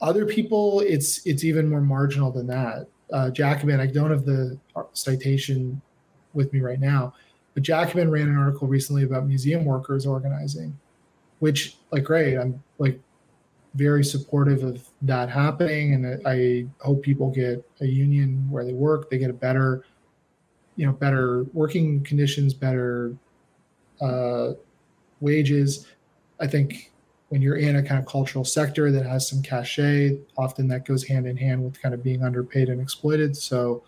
Other 0.00 0.26
people, 0.26 0.80
it's 0.80 1.26
it's 1.26 1.44
even 1.44 1.68
more 1.68 1.80
marginal 1.80 2.30
than 2.30 2.46
that. 2.48 2.86
Uh, 3.12 3.30
Jacobin, 3.30 3.80
I 3.80 3.86
don't 3.86 4.10
have 4.10 4.24
the 4.24 4.58
citation 4.92 5.80
with 6.34 6.52
me 6.52 6.60
right 6.60 6.80
now, 6.80 7.14
but 7.54 7.62
Jacobin 7.62 8.10
ran 8.10 8.28
an 8.28 8.36
article 8.36 8.68
recently 8.68 9.04
about 9.04 9.26
museum 9.26 9.64
workers 9.64 10.06
organizing, 10.06 10.78
which 11.38 11.78
like 11.92 12.04
great. 12.04 12.36
I'm 12.36 12.62
like 12.78 13.00
very 13.74 14.04
supportive 14.04 14.62
of 14.64 14.86
that 15.02 15.30
happening, 15.30 15.94
and 15.94 16.26
I 16.26 16.66
hope 16.84 17.02
people 17.02 17.30
get 17.30 17.64
a 17.80 17.86
union 17.86 18.46
where 18.50 18.64
they 18.64 18.72
work. 18.72 19.08
They 19.08 19.18
get 19.18 19.30
a 19.30 19.34
better, 19.34 19.84
you 20.76 20.86
know, 20.86 20.92
better 20.92 21.44
working 21.52 22.02
conditions, 22.02 22.52
better 22.52 23.14
uh, 24.00 24.52
wages. 25.20 25.86
I 26.40 26.46
think 26.46 26.92
when 27.28 27.42
you're 27.42 27.56
in 27.56 27.76
a 27.76 27.82
kind 27.82 27.98
of 27.98 28.06
cultural 28.06 28.44
sector 28.44 28.92
that 28.92 29.04
has 29.04 29.28
some 29.28 29.42
cachet, 29.42 30.18
often 30.36 30.68
that 30.68 30.84
goes 30.84 31.04
hand 31.04 31.26
in 31.26 31.36
hand 31.36 31.64
with 31.64 31.80
kind 31.80 31.94
of 31.94 32.02
being 32.02 32.22
underpaid 32.22 32.68
and 32.68 32.80
exploited. 32.80 33.36
So 33.36 33.82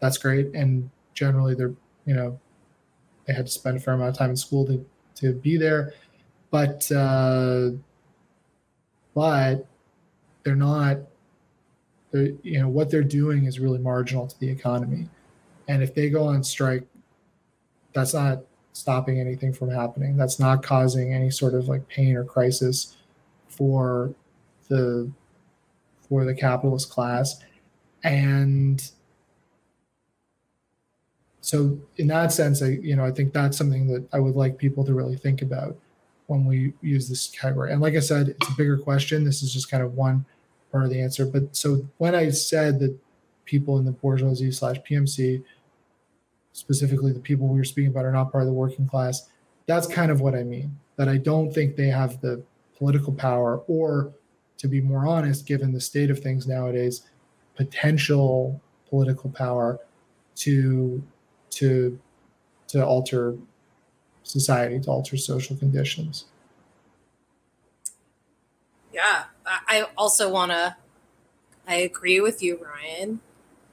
that's 0.00 0.18
great. 0.18 0.54
And 0.54 0.90
generally, 1.14 1.54
they're 1.54 1.74
you 2.06 2.14
know 2.14 2.38
they 3.26 3.32
had 3.32 3.46
to 3.46 3.52
spend 3.52 3.76
a 3.76 3.80
fair 3.80 3.94
amount 3.94 4.10
of 4.10 4.16
time 4.16 4.30
in 4.30 4.36
school 4.36 4.66
to 4.66 4.84
to 5.16 5.32
be 5.32 5.56
there, 5.56 5.94
but. 6.50 6.90
Uh, 6.90 7.70
but 9.14 9.66
they're 10.44 10.56
not 10.56 10.98
they're, 12.10 12.30
you 12.42 12.60
know 12.60 12.68
what 12.68 12.90
they're 12.90 13.02
doing 13.02 13.44
is 13.44 13.60
really 13.60 13.78
marginal 13.78 14.26
to 14.26 14.38
the 14.40 14.48
economy 14.48 15.08
and 15.68 15.82
if 15.82 15.94
they 15.94 16.08
go 16.08 16.24
on 16.24 16.42
strike 16.42 16.86
that's 17.92 18.14
not 18.14 18.42
stopping 18.72 19.20
anything 19.20 19.52
from 19.52 19.68
happening 19.68 20.16
that's 20.16 20.38
not 20.38 20.62
causing 20.62 21.12
any 21.12 21.30
sort 21.30 21.54
of 21.54 21.68
like 21.68 21.86
pain 21.88 22.16
or 22.16 22.24
crisis 22.24 22.96
for 23.48 24.14
the 24.68 25.10
for 26.08 26.24
the 26.24 26.34
capitalist 26.34 26.90
class 26.90 27.40
and 28.04 28.90
so 31.40 31.78
in 31.98 32.06
that 32.06 32.32
sense 32.32 32.62
i 32.62 32.68
you 32.82 32.96
know 32.96 33.04
i 33.04 33.10
think 33.10 33.32
that's 33.32 33.58
something 33.58 33.86
that 33.86 34.04
i 34.12 34.18
would 34.18 34.34
like 34.34 34.56
people 34.56 34.84
to 34.84 34.94
really 34.94 35.16
think 35.16 35.42
about 35.42 35.76
when 36.32 36.46
we 36.46 36.72
use 36.80 37.08
this 37.08 37.28
category. 37.28 37.72
And 37.72 37.80
like 37.80 37.94
I 37.94 38.00
said, 38.00 38.28
it's 38.28 38.48
a 38.48 38.56
bigger 38.56 38.78
question. 38.78 39.24
This 39.24 39.42
is 39.42 39.52
just 39.52 39.70
kind 39.70 39.82
of 39.82 39.94
one 39.94 40.24
part 40.70 40.84
of 40.84 40.90
the 40.90 41.00
answer. 41.00 41.26
But 41.26 41.54
so 41.54 41.86
when 41.98 42.14
I 42.14 42.30
said 42.30 42.78
that 42.80 42.96
people 43.44 43.78
in 43.78 43.84
the 43.84 43.92
bourgeoisie 43.92 44.50
slash 44.50 44.78
PMC, 44.78 45.44
specifically 46.52 47.12
the 47.12 47.20
people 47.20 47.48
we 47.48 47.58
were 47.58 47.64
speaking 47.64 47.90
about, 47.90 48.04
are 48.04 48.12
not 48.12 48.30
part 48.30 48.42
of 48.42 48.48
the 48.48 48.54
working 48.54 48.86
class, 48.86 49.28
that's 49.66 49.86
kind 49.86 50.10
of 50.10 50.20
what 50.20 50.34
I 50.34 50.42
mean. 50.42 50.78
That 50.96 51.08
I 51.08 51.16
don't 51.16 51.52
think 51.52 51.76
they 51.76 51.88
have 51.88 52.20
the 52.20 52.42
political 52.76 53.12
power, 53.12 53.62
or 53.66 54.12
to 54.58 54.68
be 54.68 54.80
more 54.80 55.06
honest, 55.06 55.46
given 55.46 55.72
the 55.72 55.80
state 55.80 56.10
of 56.10 56.20
things 56.20 56.46
nowadays, 56.46 57.02
potential 57.56 58.60
political 58.88 59.30
power 59.30 59.80
to 60.36 61.02
to 61.50 61.98
to 62.68 62.84
alter 62.84 63.36
society 64.22 64.80
to 64.80 64.90
alter 64.90 65.16
social 65.16 65.56
conditions. 65.56 66.26
Yeah, 68.92 69.24
I 69.46 69.86
also 69.96 70.30
want 70.30 70.52
to. 70.52 70.76
I 71.66 71.76
agree 71.76 72.20
with 72.20 72.42
you, 72.42 72.60
Ryan. 72.62 73.20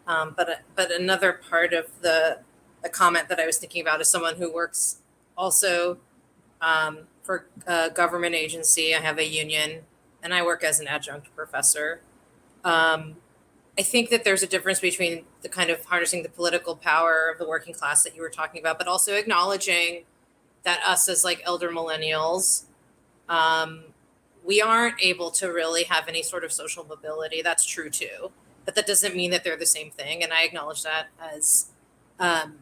Um, 0.08 0.34
but 0.36 0.62
but 0.76 0.92
another 0.92 1.42
part 1.50 1.74
of 1.74 1.88
the 2.02 2.40
the 2.82 2.90
comment 2.90 3.30
that 3.30 3.40
I 3.40 3.46
was 3.46 3.58
thinking 3.58 3.82
about 3.82 4.02
is 4.02 4.08
someone 4.08 4.36
who 4.36 4.52
works 4.52 5.02
also 5.38 5.98
um, 6.62 7.00
for 7.24 7.48
a 7.68 7.90
government 7.90 8.36
agency. 8.36 8.96
I 8.96 9.00
have 9.00 9.18
a 9.18 9.28
union, 9.28 9.82
and 10.24 10.34
I 10.34 10.44
work 10.44 10.64
as 10.64 10.80
an 10.80 10.88
adjunct 10.88 11.34
professor. 11.36 12.02
Um, 12.64 13.16
I 13.78 13.82
think 13.82 14.10
that 14.10 14.26
there's 14.26 14.44
a 14.44 14.48
difference 14.48 14.82
between 14.82 15.24
the 15.42 15.48
kind 15.48 15.70
of 15.70 15.86
harnessing 15.86 16.24
the 16.24 16.30
political 16.30 16.76
power 16.76 17.30
of 17.32 17.38
the 17.40 17.48
working 17.48 17.74
class 17.74 18.04
that 18.04 18.16
you 18.16 18.22
were 18.22 18.30
talking 18.30 18.60
about, 18.60 18.78
but 18.78 18.88
also 18.88 19.16
acknowledging 19.16 20.04
that 20.64 20.82
us 20.86 21.08
as 21.08 21.24
like 21.24 21.42
elder 21.46 21.70
millennials, 21.70 22.66
um, 23.30 23.84
we 24.44 24.62
aren't 24.62 25.02
able 25.02 25.32
to 25.32 25.48
really 25.48 25.84
have 25.84 26.10
any 26.10 26.24
sort 26.24 26.44
of 26.44 26.52
social 26.52 26.84
mobility. 26.84 27.42
That's 27.42 27.66
true 27.66 27.90
too, 27.90 28.32
but 28.66 28.76
that 28.76 28.86
doesn't 28.86 29.16
mean 29.16 29.32
that 29.32 29.46
they're 29.46 29.56
the 29.56 29.66
same 29.66 29.92
thing. 29.92 30.24
And 30.24 30.34
I 30.34 30.44
acknowledge 30.44 30.84
that 30.84 31.08
as, 31.22 31.68
um, 32.20 32.58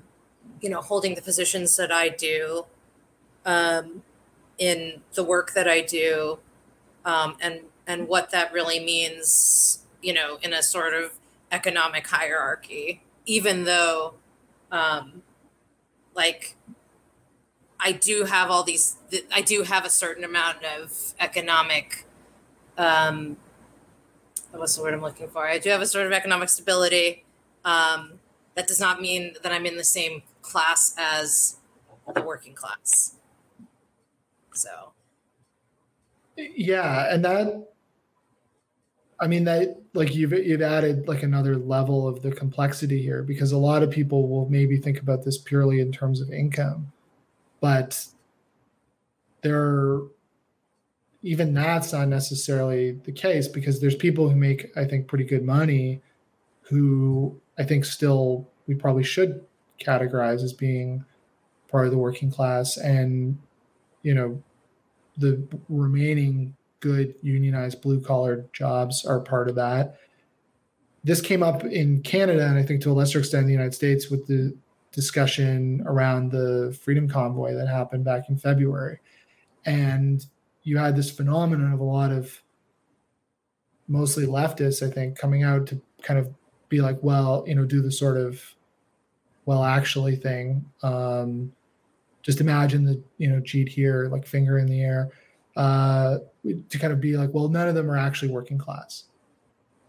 you 0.62 0.70
know, 0.70 0.82
holding 0.82 1.16
the 1.16 1.22
positions 1.22 1.76
that 1.78 1.92
I 1.92 2.10
do, 2.10 2.66
um, 3.46 4.04
in 4.58 5.02
the 5.14 5.24
work 5.24 5.54
that 5.54 5.68
I 5.68 5.82
do, 5.82 6.40
um, 7.06 7.38
and 7.42 7.62
and 7.86 8.08
what 8.08 8.32
that 8.32 8.52
really 8.52 8.80
means, 8.80 9.84
you 10.02 10.14
know, 10.14 10.38
in 10.42 10.54
a 10.54 10.62
sort 10.62 10.94
of 10.94 11.14
economic 11.52 12.08
hierarchy. 12.08 13.02
Even 13.26 13.66
though, 13.66 14.16
um, 14.72 15.22
like 16.16 16.56
I 17.80 17.92
do 17.92 18.26
have 18.26 18.50
all 18.50 18.64
these. 18.64 18.98
I 19.34 19.42
do 19.42 19.64
have 19.64 19.86
a 19.86 19.90
certain 19.90 20.24
amount 20.24 20.64
of 20.64 21.14
economic. 21.20 22.06
Um, 22.78 23.38
what's 24.52 24.76
the 24.76 24.82
word 24.82 24.94
I'm 24.94 25.02
looking 25.02 25.28
for? 25.28 25.48
I 25.48 25.60
do 25.60 25.70
have 25.70 25.82
a 25.82 25.86
sort 25.86 26.06
of 26.06 26.12
economic 26.12 26.50
stability. 26.50 27.24
Um, 27.64 28.17
that 28.58 28.67
does 28.67 28.80
not 28.80 29.00
mean 29.00 29.36
that 29.43 29.52
I'm 29.52 29.67
in 29.67 29.78
the 29.78 29.84
same 29.84 30.24
class 30.41 30.96
as 30.98 31.58
the 32.13 32.24
working 32.24 32.56
class. 32.56 33.15
So. 34.54 34.93
Yeah, 36.36 37.13
and 37.13 37.24
that. 37.24 37.67
I 39.20 39.28
mean 39.28 39.46
that 39.46 39.80
like 39.93 40.13
you've 40.15 40.34
you've 40.34 40.62
added 40.62 41.08
like 41.08 41.24
another 41.24 41.56
level 41.56 42.08
of 42.08 42.22
the 42.22 42.32
complexity 42.32 43.02
here 43.02 43.24
because 43.24 43.52
a 43.52 43.58
lot 43.58 43.82
of 43.82 43.89
people 43.89 44.28
will 44.28 44.48
maybe 44.48 44.78
think 44.78 45.00
about 45.00 45.24
this 45.26 45.39
purely 45.39 45.80
in 45.80 45.91
terms 45.91 46.22
of 46.22 46.30
income 46.30 46.91
but 47.62 48.06
there 49.41 50.02
even 51.24 51.52
that's 51.52 51.93
not 51.93 52.08
necessarily 52.10 52.91
the 52.91 53.12
case 53.12 53.48
because 53.48 53.82
there's 53.82 53.96
people 53.96 54.30
who 54.30 54.36
make 54.36 54.67
i 54.78 54.86
think 54.86 55.08
pretty 55.08 55.24
good 55.24 55.43
money 55.43 56.00
who 56.62 57.41
i 57.58 57.63
think 57.63 57.86
still 57.86 58.48
we 58.67 58.76
probably 58.76 59.04
should 59.04 59.43
categorize 59.80 60.43
as 60.43 60.54
being 60.54 61.04
part 61.70 61.86
of 61.86 61.91
the 61.91 61.98
working 61.98 62.32
class 62.32 62.78
and 62.78 63.38
you 64.04 64.13
know 64.13 64.41
the 65.17 65.41
remaining 65.70 66.56
good 66.80 67.15
unionized 67.22 67.82
blue 67.82 68.00
collar 68.00 68.46
jobs 68.54 69.06
are 69.06 69.20
part 69.20 69.50
of 69.50 69.56
that 69.56 69.98
this 71.04 71.22
came 71.22 71.43
up 71.43 71.63
in 71.63 72.02
canada 72.02 72.46
and 72.46 72.58
i 72.58 72.63
think 72.63 72.82
to 72.82 72.91
a 72.91 72.93
lesser 72.93 73.20
extent 73.20 73.41
in 73.41 73.48
the 73.48 73.54
united 73.54 73.74
states 73.74 74.10
with 74.10 74.26
the 74.28 74.56
discussion 74.98 75.84
around 75.86 76.32
the 76.32 76.76
freedom 76.84 77.08
convoy 77.08 77.54
that 77.54 77.67
happened 77.67 78.04
back 78.04 78.30
in 78.30 78.36
February. 78.36 78.98
And 79.63 80.26
you 80.63 80.80
had 80.80 80.96
this 80.96 81.12
phenomenon 81.12 81.72
of 81.72 81.80
a 81.80 81.84
lot 81.84 82.12
of 82.12 82.41
mostly 83.88 84.26
leftists, 84.26 84.86
I 84.86 84.91
think, 84.91 85.15
coming 85.15 85.43
out 85.43 85.67
to 85.67 85.80
kind 86.02 86.20
of 86.20 86.34
be 86.70 86.82
like, 86.82 86.98
well, 87.02 87.44
you 87.48 87.56
know, 87.56 87.66
do 87.66 87.82
the 87.82 87.92
sort 87.92 88.18
of 88.18 88.42
well 89.46 89.64
actually 89.64 90.16
thing. 90.16 90.66
Um, 90.84 91.52
just 92.22 92.42
imagine 92.42 92.84
the, 92.84 93.02
you 93.18 93.30
know, 93.30 93.40
cheat 93.40 93.70
here, 93.70 94.10
like 94.12 94.28
finger 94.28 94.60
in 94.60 94.68
the 94.68 94.82
air, 94.82 95.10
uh, 95.56 96.18
to 96.70 96.80
kind 96.80 96.92
of 96.92 97.00
be 97.00 97.16
like, 97.16 97.34
well, 97.34 97.48
none 97.48 97.68
of 97.68 97.76
them 97.76 97.90
are 97.90 97.98
actually 97.98 98.32
working 98.32 98.58
class. 98.58 99.06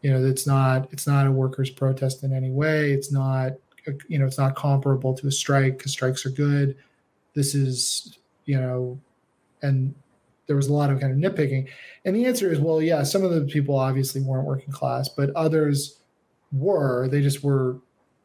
You 0.03 0.13
know, 0.13 0.25
it's 0.25 0.47
not 0.47 0.89
it's 0.93 1.07
not 1.07 1.27
a 1.27 1.33
workers' 1.33 1.71
protest 1.71 2.23
in 2.23 2.33
any 2.33 2.51
way. 2.51 2.93
It's 2.93 3.11
not 3.11 3.55
you 4.09 4.19
know 4.19 4.27
it's 4.27 4.39
not 4.39 4.57
comparable 4.57 5.15
to 5.15 5.27
a 5.27 5.33
strike 5.33 5.79
because 5.79 5.93
strikes 5.93 6.27
are 6.27 6.31
good 6.31 6.77
this 7.35 7.55
is 7.55 8.19
you 8.45 8.59
know 8.61 8.99
and 9.63 9.95
there 10.47 10.57
was 10.57 10.69
a 10.69 10.73
lot 10.73 10.91
of 10.91 11.01
kind 11.01 11.13
of 11.13 11.33
nitpicking 11.33 11.69
and 12.05 12.17
the 12.17 12.27
answer 12.27 12.51
is 12.51 12.59
well 12.59 12.83
yeah 12.83 13.03
some 13.03 13.25
of 13.25 13.31
the 13.31 13.43
people 13.43 13.79
obviously 13.79 14.21
weren't 14.21 14.47
working 14.47 14.73
class 14.73 15.09
but 15.09 15.31
others 15.31 15.98
were 16.53 17.09
they 17.09 17.21
just 17.21 17.43
were 17.43 17.79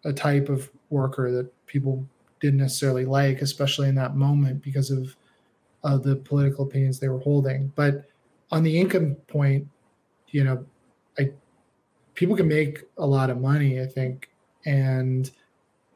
a 0.05 0.13
type 0.13 0.49
of 0.49 0.69
worker 0.89 1.31
that 1.31 1.49
people 1.65 2.05
didn't 2.39 2.59
necessarily 2.59 3.05
like 3.05 3.41
especially 3.41 3.89
in 3.89 3.95
that 3.95 4.15
moment 4.15 4.61
because 4.61 4.91
of 4.91 5.15
uh, 5.83 5.97
the 5.97 6.15
political 6.17 6.65
opinions 6.65 6.99
they 6.99 7.09
were 7.09 7.19
holding 7.19 7.71
but 7.75 8.05
on 8.51 8.63
the 8.63 8.79
income 8.79 9.15
point 9.27 9.67
you 10.29 10.43
know 10.43 10.65
i 11.19 11.29
people 12.13 12.35
can 12.35 12.47
make 12.47 12.83
a 12.97 13.05
lot 13.05 13.29
of 13.29 13.39
money 13.39 13.81
i 13.81 13.85
think 13.85 14.29
and 14.65 15.31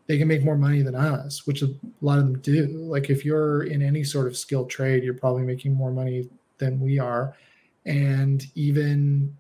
they 0.08 0.18
can 0.18 0.28
make 0.28 0.44
more 0.44 0.58
money 0.58 0.82
than 0.82 0.96
us, 0.96 1.46
which 1.46 1.62
a 1.62 1.70
lot 2.02 2.18
of 2.18 2.26
them 2.26 2.40
do. 2.40 2.66
Like 2.66 3.10
if 3.10 3.26
you're 3.26 3.64
in 3.64 3.82
any 3.82 4.04
sort 4.04 4.28
of 4.28 4.38
skilled 4.38 4.70
trade, 4.70 5.04
you're 5.04 5.14
probably 5.14 5.44
making 5.44 5.74
more 5.74 5.92
money 5.92 6.30
than 6.58 6.80
we 6.80 6.98
are. 6.98 7.36
And 7.86 8.46
even 8.56 9.36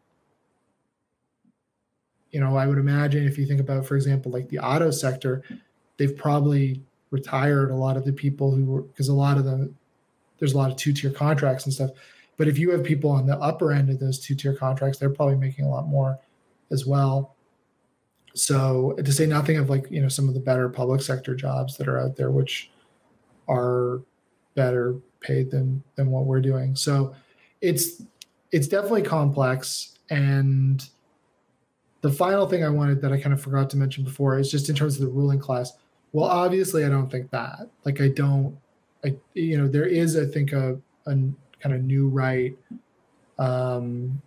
you 2.32 2.40
know, 2.40 2.58
I 2.58 2.68
would 2.68 2.78
imagine 2.78 3.26
if 3.26 3.38
you 3.38 3.46
think 3.46 3.60
about, 3.60 3.86
for 3.86 3.96
example, 3.96 4.32
like 4.32 4.50
the 4.50 4.60
auto 4.60 4.92
sector, 4.92 5.44
they've 5.98 6.16
probably 6.16 6.82
retired 7.12 7.72
a 7.72 7.76
lot 7.76 7.98
of 7.98 8.06
the 8.06 8.12
people 8.12 8.52
who 8.52 8.66
were 8.66 8.82
because 8.82 9.08
a 9.08 9.13
lot 9.13 9.38
of 9.38 9.46
them 9.46 9.76
there's 10.40 10.54
a 10.54 10.58
lot 10.58 10.70
of 10.70 10.78
two 10.78 10.94
tier 10.94 11.10
contracts 11.10 11.66
and 11.66 11.74
stuff. 11.74 11.92
But 12.38 12.48
if 12.48 12.60
you 12.60 12.70
have 12.72 12.84
people 12.84 13.10
on 13.10 13.26
the 13.26 13.38
upper 13.40 13.72
end 13.72 13.90
of 13.90 14.00
those 14.00 14.20
two 14.20 14.36
tier 14.36 14.54
contracts, 14.54 15.00
they're 15.00 15.10
probably 15.10 15.38
making 15.38 15.66
a 15.66 15.70
lot 15.70 15.88
more 15.88 16.20
as 16.72 16.86
well. 16.86 17.36
So 18.36 18.94
to 19.04 19.12
say 19.12 19.26
nothing 19.26 19.58
of 19.58 19.70
like, 19.70 19.90
you 19.90 20.02
know, 20.02 20.10
some 20.10 20.28
of 20.28 20.36
the 20.36 20.40
better 20.40 20.70
public 20.70 21.02
sector 21.02 21.34
jobs 21.34 21.76
that 21.78 21.88
are 21.88 22.00
out 22.00 22.16
there, 22.16 22.30
which 22.30 22.70
are 23.50 24.02
better 24.54 24.96
paid 25.22 25.50
than 25.50 25.82
than 25.96 26.12
what 26.12 26.26
we're 26.26 26.42
doing. 26.42 26.76
So 26.76 27.16
it's 27.62 28.04
it's 28.52 28.68
definitely 28.68 29.02
complex. 29.02 29.98
And 30.10 30.88
the 32.02 32.12
final 32.12 32.48
thing 32.48 32.64
I 32.64 32.70
wanted 32.70 33.02
that 33.02 33.12
I 33.12 33.20
kind 33.20 33.34
of 33.34 33.42
forgot 33.42 33.70
to 33.72 33.78
mention 33.78 34.04
before 34.04 34.38
is 34.38 34.52
just 34.52 34.70
in 34.70 34.76
terms 34.76 34.96
of 34.96 35.02
the 35.02 35.08
ruling 35.08 35.40
class. 35.40 35.74
Well, 36.14 36.30
obviously 36.30 36.86
I 36.86 36.90
don't 36.90 37.10
think 37.10 37.32
that. 37.32 37.70
Like 37.86 38.02
I 38.02 38.10
don't 38.10 38.58
I 39.04 39.16
you 39.34 39.58
know, 39.58 39.68
there 39.68 39.86
is 39.86 40.18
I 40.18 40.26
think 40.26 40.52
a, 40.54 40.80
a 41.06 41.12
kind 41.12 41.76
of 41.76 41.84
new 41.84 42.08
right 42.08 42.56
um 43.40 44.22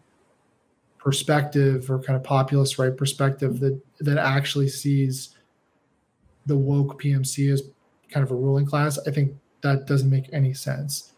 perspective 0.99 1.91
or 1.91 1.99
kind 1.99 2.17
of 2.17 2.23
populist 2.23 2.79
right 2.79 2.97
perspective 2.97 3.59
that 3.61 3.81
that 4.01 4.19
actually 4.19 4.69
sees 4.69 5.37
the 6.47 6.57
woke 6.57 7.01
PMC 7.03 7.53
as 7.53 7.63
kind 8.11 8.25
of 8.25 8.31
a 8.31 8.35
ruling 8.35 8.67
class. 8.67 8.99
I 9.07 9.11
think 9.11 9.35
that 9.63 9.87
doesn't 9.87 10.11
make 10.11 10.29
any 10.33 10.55
sense. 10.55 11.13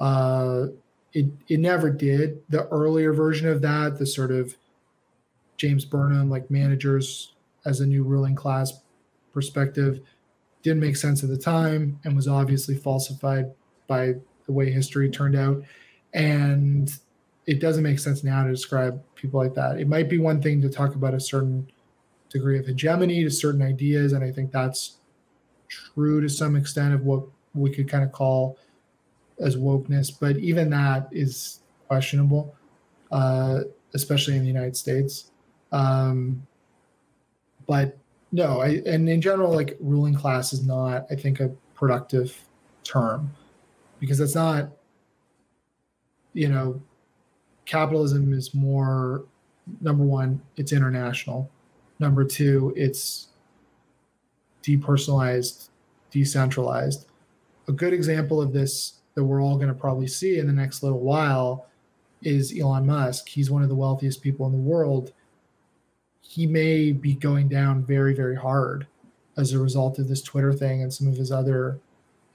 Uh, 0.00 0.66
it 1.12 1.26
it 1.48 1.60
never 1.60 1.90
did. 1.90 2.42
The 2.48 2.66
earlier 2.68 3.12
version 3.12 3.48
of 3.48 3.62
that, 3.62 3.98
the 3.98 4.06
sort 4.06 4.30
of 4.30 4.56
James 5.56 5.84
Burnham 5.84 6.30
like 6.30 6.50
managers 6.50 7.34
as 7.64 7.80
a 7.80 7.86
new 7.86 8.04
ruling 8.04 8.34
class 8.34 8.80
perspective, 9.32 10.00
didn't 10.62 10.80
make 10.80 10.96
sense 10.96 11.22
at 11.22 11.28
the 11.28 11.36
time 11.36 11.98
and 12.04 12.16
was 12.16 12.28
obviously 12.28 12.74
falsified 12.74 13.52
by 13.86 14.14
the 14.46 14.52
way 14.52 14.70
history 14.70 15.10
turned 15.10 15.36
out. 15.36 15.62
And 16.12 16.90
it 17.46 17.60
doesn't 17.60 17.82
make 17.82 17.98
sense 17.98 18.24
now 18.24 18.44
to 18.44 18.50
describe 18.50 19.02
people 19.14 19.40
like 19.40 19.54
that. 19.54 19.78
It 19.78 19.88
might 19.88 20.08
be 20.08 20.18
one 20.18 20.40
thing 20.40 20.62
to 20.62 20.70
talk 20.70 20.94
about 20.94 21.14
a 21.14 21.20
certain 21.20 21.66
degree 22.30 22.58
of 22.58 22.66
hegemony 22.66 23.22
to 23.24 23.30
certain 23.30 23.62
ideas, 23.62 24.12
and 24.12 24.24
I 24.24 24.32
think 24.32 24.50
that's 24.50 24.96
true 25.68 26.20
to 26.20 26.28
some 26.28 26.56
extent 26.56 26.94
of 26.94 27.04
what 27.04 27.24
we 27.54 27.70
could 27.70 27.88
kind 27.88 28.02
of 28.02 28.12
call 28.12 28.58
as 29.38 29.56
wokeness, 29.56 30.12
but 30.18 30.36
even 30.36 30.70
that 30.70 31.08
is 31.12 31.60
questionable, 31.88 32.54
uh, 33.12 33.60
especially 33.94 34.36
in 34.36 34.42
the 34.42 34.48
United 34.48 34.76
States. 34.76 35.30
Um, 35.72 36.46
but 37.66 37.98
no, 38.32 38.60
I, 38.60 38.82
and 38.86 39.08
in 39.08 39.20
general, 39.20 39.52
like 39.52 39.76
ruling 39.80 40.14
class 40.14 40.52
is 40.52 40.66
not, 40.66 41.06
I 41.10 41.14
think, 41.14 41.40
a 41.40 41.50
productive 41.74 42.36
term 42.82 43.32
because 44.00 44.20
it's 44.20 44.34
not, 44.34 44.70
you 46.32 46.48
know, 46.48 46.80
capitalism 47.64 48.32
is 48.32 48.54
more 48.54 49.24
number 49.80 50.04
one, 50.04 50.42
it's 50.56 50.72
international. 50.72 51.50
Number 51.98 52.24
two, 52.24 52.72
it's 52.76 53.28
depersonalized, 54.62 55.68
decentralized 56.10 57.06
a 57.68 57.72
good 57.72 57.92
example 57.92 58.40
of 58.40 58.52
this 58.52 59.00
that 59.14 59.24
we're 59.24 59.42
all 59.42 59.56
going 59.56 59.68
to 59.68 59.74
probably 59.74 60.06
see 60.06 60.38
in 60.38 60.46
the 60.46 60.52
next 60.52 60.82
little 60.82 61.00
while 61.00 61.66
is 62.22 62.58
Elon 62.58 62.86
Musk. 62.86 63.28
He's 63.28 63.50
one 63.50 63.62
of 63.62 63.68
the 63.68 63.74
wealthiest 63.74 64.22
people 64.22 64.46
in 64.46 64.52
the 64.52 64.58
world. 64.58 65.12
He 66.34 66.46
may 66.48 66.90
be 66.90 67.14
going 67.14 67.48
down 67.48 67.84
very, 67.84 68.12
very 68.12 68.34
hard 68.34 68.88
as 69.36 69.52
a 69.52 69.58
result 69.60 70.00
of 70.00 70.08
this 70.08 70.20
Twitter 70.20 70.52
thing 70.52 70.82
and 70.82 70.92
some 70.92 71.06
of 71.06 71.16
his 71.16 71.30
other 71.30 71.78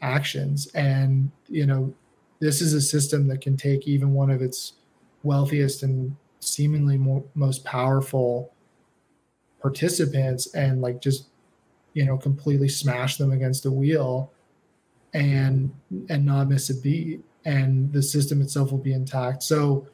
actions. 0.02 0.68
And, 0.68 1.32
you 1.50 1.66
know, 1.66 1.94
this 2.40 2.62
is 2.62 2.74
a 2.74 2.80
system 2.80 3.28
that 3.28 3.42
can 3.42 3.58
take 3.58 3.90
even 3.90 4.14
one 4.14 4.30
of 4.30 4.42
its 4.42 4.74
wealthiest 5.24 5.84
and 5.84 6.16
seemingly 6.40 6.98
more, 6.98 7.26
most 7.36 7.66
powerful 7.66 8.54
participants 9.62 10.54
and 10.54 10.82
like 10.82 11.02
just, 11.02 11.28
you 11.94 12.06
know, 12.06 12.18
completely 12.18 12.70
smash 12.70 13.18
them 13.18 13.34
against 13.34 13.66
a 13.66 13.72
wheel 13.72 14.32
and 15.14 15.74
and 16.10 16.26
not 16.26 16.48
miss 16.48 16.70
a 16.70 16.76
beat 16.76 17.22
and 17.44 17.92
the 17.92 18.02
system 18.02 18.42
itself 18.42 18.72
will 18.72 18.78
be 18.78 18.94
intact 18.94 19.42
so 19.42 19.88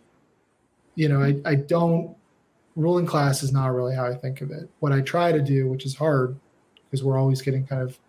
you 0.96 1.08
know 1.08 1.22
i, 1.22 1.36
I 1.46 1.56
don't 1.56 2.16
ruling 2.76 3.06
class 3.06 3.44
is 3.44 3.52
not 3.52 3.68
really 3.68 3.96
how 3.96 4.06
i 4.06 4.14
think 4.14 4.42
of 4.42 4.52
it. 4.52 4.70
What 4.80 4.92
i 4.92 5.02
try 5.02 5.32
to 5.32 5.42
do 5.42 5.68
which 5.68 5.86
is 5.86 5.96
hard 5.96 6.38
because 6.86 7.04
we're 7.04 7.18
always 7.18 7.42
getting 7.42 7.66
kind 7.66 7.82
of 7.82 8.00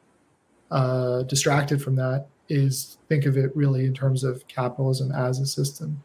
uh, 0.70 1.22
distracted 1.22 1.80
from 1.80 1.94
that 1.96 2.26
is 2.48 2.98
think 3.08 3.24
of 3.24 3.36
it 3.36 3.54
really 3.56 3.84
in 3.84 3.94
terms 3.94 4.24
of 4.24 4.46
capitalism 4.48 5.12
as 5.12 5.38
a 5.38 5.46
system 5.46 6.02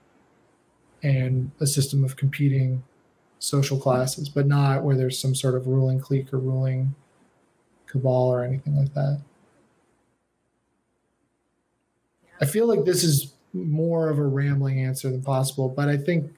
and 1.03 1.51
a 1.59 1.67
system 1.67 2.03
of 2.03 2.15
competing 2.15 2.83
social 3.39 3.79
classes 3.79 4.29
but 4.29 4.45
not 4.45 4.83
where 4.83 4.95
there's 4.95 5.19
some 5.19 5.33
sort 5.33 5.55
of 5.55 5.67
ruling 5.67 5.99
clique 5.99 6.31
or 6.31 6.37
ruling 6.37 6.93
cabal 7.91 8.33
or 8.33 8.43
anything 8.43 8.75
like 8.75 8.93
that. 8.93 9.21
I 12.39 12.45
feel 12.45 12.65
like 12.65 12.85
this 12.85 13.03
is 13.03 13.33
more 13.53 14.09
of 14.09 14.17
a 14.17 14.25
rambling 14.25 14.83
answer 14.83 15.11
than 15.11 15.21
possible, 15.21 15.69
but 15.69 15.89
I 15.89 15.97
think 15.97 16.33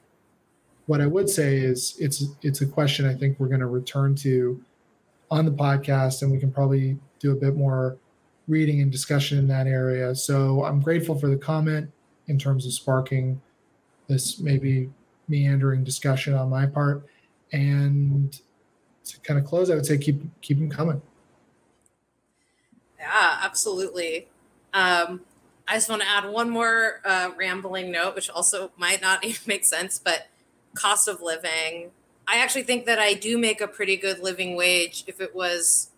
what 0.86 1.00
I 1.00 1.06
would 1.06 1.28
say 1.30 1.58
is 1.58 1.96
it's 1.98 2.24
it's 2.42 2.60
a 2.60 2.66
question 2.66 3.06
I 3.06 3.14
think 3.14 3.38
we're 3.40 3.48
going 3.48 3.60
to 3.60 3.66
return 3.66 4.14
to 4.16 4.62
on 5.30 5.44
the 5.44 5.52
podcast, 5.52 6.22
and 6.22 6.30
we 6.30 6.38
can 6.38 6.52
probably 6.52 6.98
do 7.18 7.32
a 7.32 7.34
bit 7.34 7.56
more 7.56 7.96
reading 8.46 8.82
and 8.82 8.92
discussion 8.92 9.38
in 9.38 9.48
that 9.48 9.66
area. 9.66 10.14
So 10.14 10.64
I'm 10.64 10.80
grateful 10.80 11.18
for 11.18 11.28
the 11.28 11.36
comment 11.36 11.90
in 12.26 12.38
terms 12.38 12.66
of 12.66 12.72
sparking 12.72 13.40
this 14.08 14.38
maybe 14.38 14.90
meandering 15.28 15.82
discussion 15.82 16.34
on 16.34 16.50
my 16.50 16.66
part, 16.66 17.06
and 17.52 18.38
to 19.04 19.20
kind 19.20 19.38
of 19.38 19.46
close, 19.46 19.70
I 19.70 19.74
would 19.74 19.86
say 19.86 19.98
keep 19.98 20.20
keep 20.42 20.58
them 20.58 20.70
coming. 20.70 21.00
Yeah, 22.98 23.38
absolutely. 23.42 24.28
Um, 24.72 25.20
I 25.66 25.74
just 25.74 25.88
want 25.88 26.02
to 26.02 26.08
add 26.08 26.28
one 26.28 26.50
more 26.50 27.00
uh, 27.04 27.30
rambling 27.36 27.90
note, 27.90 28.14
which 28.14 28.28
also 28.28 28.70
might 28.76 29.00
not 29.00 29.24
even 29.24 29.40
make 29.46 29.64
sense, 29.64 29.98
but 29.98 30.26
cost 30.74 31.08
of 31.08 31.22
living. 31.22 31.90
I 32.26 32.38
actually 32.38 32.62
think 32.62 32.86
that 32.86 32.98
I 32.98 33.14
do 33.14 33.38
make 33.38 33.60
a 33.60 33.68
pretty 33.68 33.96
good 33.96 34.20
living 34.20 34.56
wage 34.56 35.04
if 35.06 35.20
it 35.20 35.34
was 35.34 35.90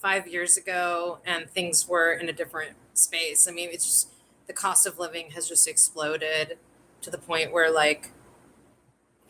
five 0.00 0.28
years 0.28 0.56
ago 0.56 1.18
and 1.26 1.50
things 1.50 1.88
were 1.88 2.12
in 2.12 2.28
a 2.28 2.32
different 2.32 2.76
space. 2.94 3.48
I 3.48 3.52
mean, 3.52 3.70
it's 3.72 3.84
just 3.84 4.10
the 4.46 4.52
cost 4.52 4.86
of 4.86 4.98
living 4.98 5.30
has 5.30 5.48
just 5.48 5.66
exploded 5.66 6.58
to 7.00 7.10
the 7.10 7.18
point 7.18 7.52
where, 7.52 7.72
like, 7.72 8.12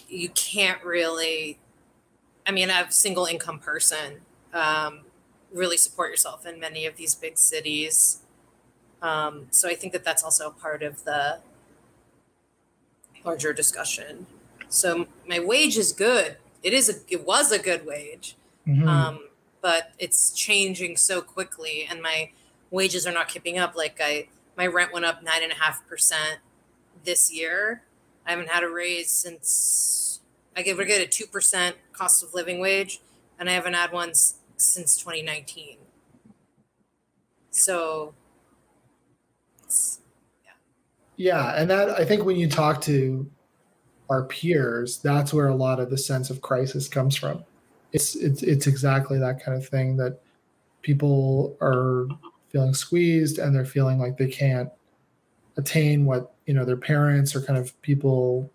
you 0.08 0.28
can't 0.30 0.82
really. 0.84 1.58
I 2.46 2.50
mean, 2.50 2.70
a 2.70 2.90
single 2.90 3.26
income 3.26 3.58
person 3.58 4.22
um, 4.54 5.00
really 5.52 5.76
support 5.76 6.10
yourself 6.10 6.46
in 6.46 6.58
many 6.58 6.86
of 6.86 6.96
these 6.96 7.14
big 7.14 7.36
cities 7.36 8.20
um, 9.02 9.46
so 9.50 9.68
I 9.68 9.74
think 9.74 9.92
that 9.92 10.04
that's 10.04 10.22
also 10.22 10.50
part 10.50 10.82
of 10.82 11.04
the 11.04 11.38
larger 13.24 13.52
discussion. 13.52 14.26
So 14.68 15.06
my 15.28 15.40
wage 15.40 15.76
is 15.76 15.92
good. 15.92 16.36
It 16.62 16.72
is 16.72 16.88
a, 16.88 16.94
it 17.08 17.26
was 17.26 17.52
a 17.52 17.58
good 17.58 17.86
wage, 17.86 18.36
mm-hmm. 18.66 18.86
um, 18.86 19.28
but 19.60 19.92
it's 19.98 20.30
changing 20.32 20.96
so 20.96 21.20
quickly, 21.20 21.86
and 21.88 22.02
my 22.02 22.30
wages 22.70 23.06
are 23.06 23.12
not 23.12 23.28
keeping 23.28 23.58
up. 23.58 23.76
Like 23.76 24.00
I, 24.02 24.28
my 24.56 24.66
rent 24.66 24.92
went 24.92 25.04
up 25.04 25.22
nine 25.22 25.42
and 25.42 25.52
a 25.52 25.54
half 25.54 25.86
percent 25.88 26.38
this 27.04 27.32
year. 27.32 27.82
I 28.26 28.30
haven't 28.30 28.50
had 28.50 28.62
a 28.62 28.68
raise 28.68 29.10
since 29.10 30.20
I 30.56 30.62
get 30.62 30.76
we 30.76 30.84
get 30.84 31.00
a 31.00 31.06
two 31.06 31.26
percent 31.26 31.76
cost 31.92 32.22
of 32.22 32.34
living 32.34 32.58
wage, 32.58 33.00
and 33.38 33.48
I 33.48 33.52
haven't 33.52 33.74
had 33.74 33.92
one 33.92 34.12
since 34.56 34.96
2019. 34.96 35.78
So 37.50 38.14
yeah, 41.16 41.54
and 41.56 41.70
that 41.70 41.90
I 41.90 42.04
think 42.04 42.24
when 42.24 42.36
you 42.36 42.48
talk 42.48 42.80
to 42.82 43.30
our 44.10 44.24
peers, 44.24 44.98
that's 44.98 45.34
where 45.34 45.48
a 45.48 45.54
lot 45.54 45.80
of 45.80 45.90
the 45.90 45.98
sense 45.98 46.30
of 46.30 46.40
crisis 46.40 46.88
comes 46.88 47.16
from. 47.16 47.44
It's 47.92 48.14
it's 48.16 48.42
it's 48.42 48.66
exactly 48.66 49.18
that 49.18 49.42
kind 49.42 49.56
of 49.56 49.66
thing 49.66 49.96
that 49.96 50.20
people 50.82 51.56
are 51.60 52.06
feeling 52.50 52.74
squeezed 52.74 53.38
and 53.38 53.54
they're 53.54 53.64
feeling 53.64 53.98
like 53.98 54.16
they 54.16 54.28
can't 54.28 54.70
attain 55.56 56.04
what 56.06 56.32
you 56.46 56.54
know 56.54 56.64
their 56.64 56.76
parents 56.76 57.34
or 57.34 57.42
kind 57.42 57.58
of 57.58 57.80
people 57.82 58.50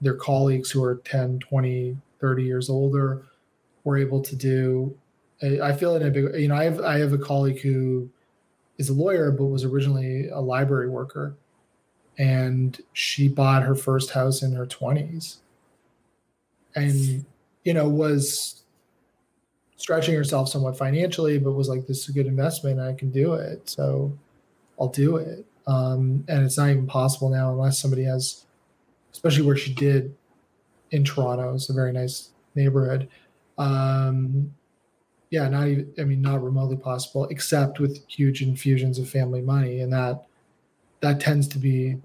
their 0.00 0.14
colleagues 0.14 0.70
who 0.70 0.82
are 0.84 0.96
10 1.04 1.38
20 1.40 1.96
30 2.20 2.42
years 2.44 2.68
older 2.68 3.24
were 3.84 3.96
able 3.96 4.20
to 4.20 4.36
do 4.36 4.94
i 5.62 5.72
feel 5.72 5.96
in 5.96 6.06
a 6.06 6.10
big 6.10 6.34
you 6.38 6.48
know 6.48 6.54
i 6.54 6.64
have 6.64 6.80
i 6.80 6.98
have 6.98 7.12
a 7.12 7.18
colleague 7.18 7.60
who 7.60 8.08
is 8.78 8.90
a 8.90 8.92
lawyer 8.92 9.30
but 9.30 9.46
was 9.46 9.64
originally 9.64 10.28
a 10.28 10.40
library 10.40 10.88
worker 10.88 11.34
and 12.20 12.80
she 12.92 13.26
bought 13.26 13.64
her 13.64 13.74
first 13.74 14.10
house 14.10 14.42
in 14.42 14.52
her 14.52 14.66
20s 14.66 15.38
and 16.76 17.24
you 17.64 17.74
know, 17.74 17.88
was 17.88 18.62
stretching 19.76 20.14
herself 20.14 20.48
somewhat 20.48 20.76
financially, 20.76 21.38
but 21.38 21.52
was 21.52 21.68
like, 21.68 21.86
this 21.86 22.00
is 22.00 22.08
a 22.08 22.12
good 22.12 22.26
investment. 22.26 22.80
I 22.80 22.92
can 22.92 23.10
do 23.10 23.34
it. 23.34 23.68
So 23.68 24.16
I'll 24.78 24.88
do 24.88 25.16
it. 25.16 25.44
Um, 25.66 26.24
and 26.28 26.44
it's 26.44 26.58
not 26.58 26.70
even 26.70 26.86
possible 26.86 27.28
now 27.28 27.50
unless 27.52 27.78
somebody 27.78 28.04
has, 28.04 28.44
especially 29.12 29.46
where 29.46 29.56
she 29.56 29.74
did 29.74 30.14
in 30.90 31.04
Toronto. 31.04 31.54
It's 31.54 31.70
a 31.70 31.74
very 31.74 31.92
nice 31.92 32.30
neighborhood. 32.54 33.08
Um, 33.58 34.54
yeah, 35.30 35.48
not 35.48 35.68
even, 35.68 35.92
I 35.98 36.04
mean, 36.04 36.20
not 36.20 36.42
remotely 36.42 36.76
possible, 36.76 37.26
except 37.26 37.78
with 37.78 38.04
huge 38.08 38.42
infusions 38.42 38.98
of 38.98 39.08
family 39.08 39.42
money. 39.42 39.80
And 39.80 39.92
that, 39.92 40.24
that 41.00 41.20
tends 41.20 41.48
to 41.48 41.58
be 41.58 41.96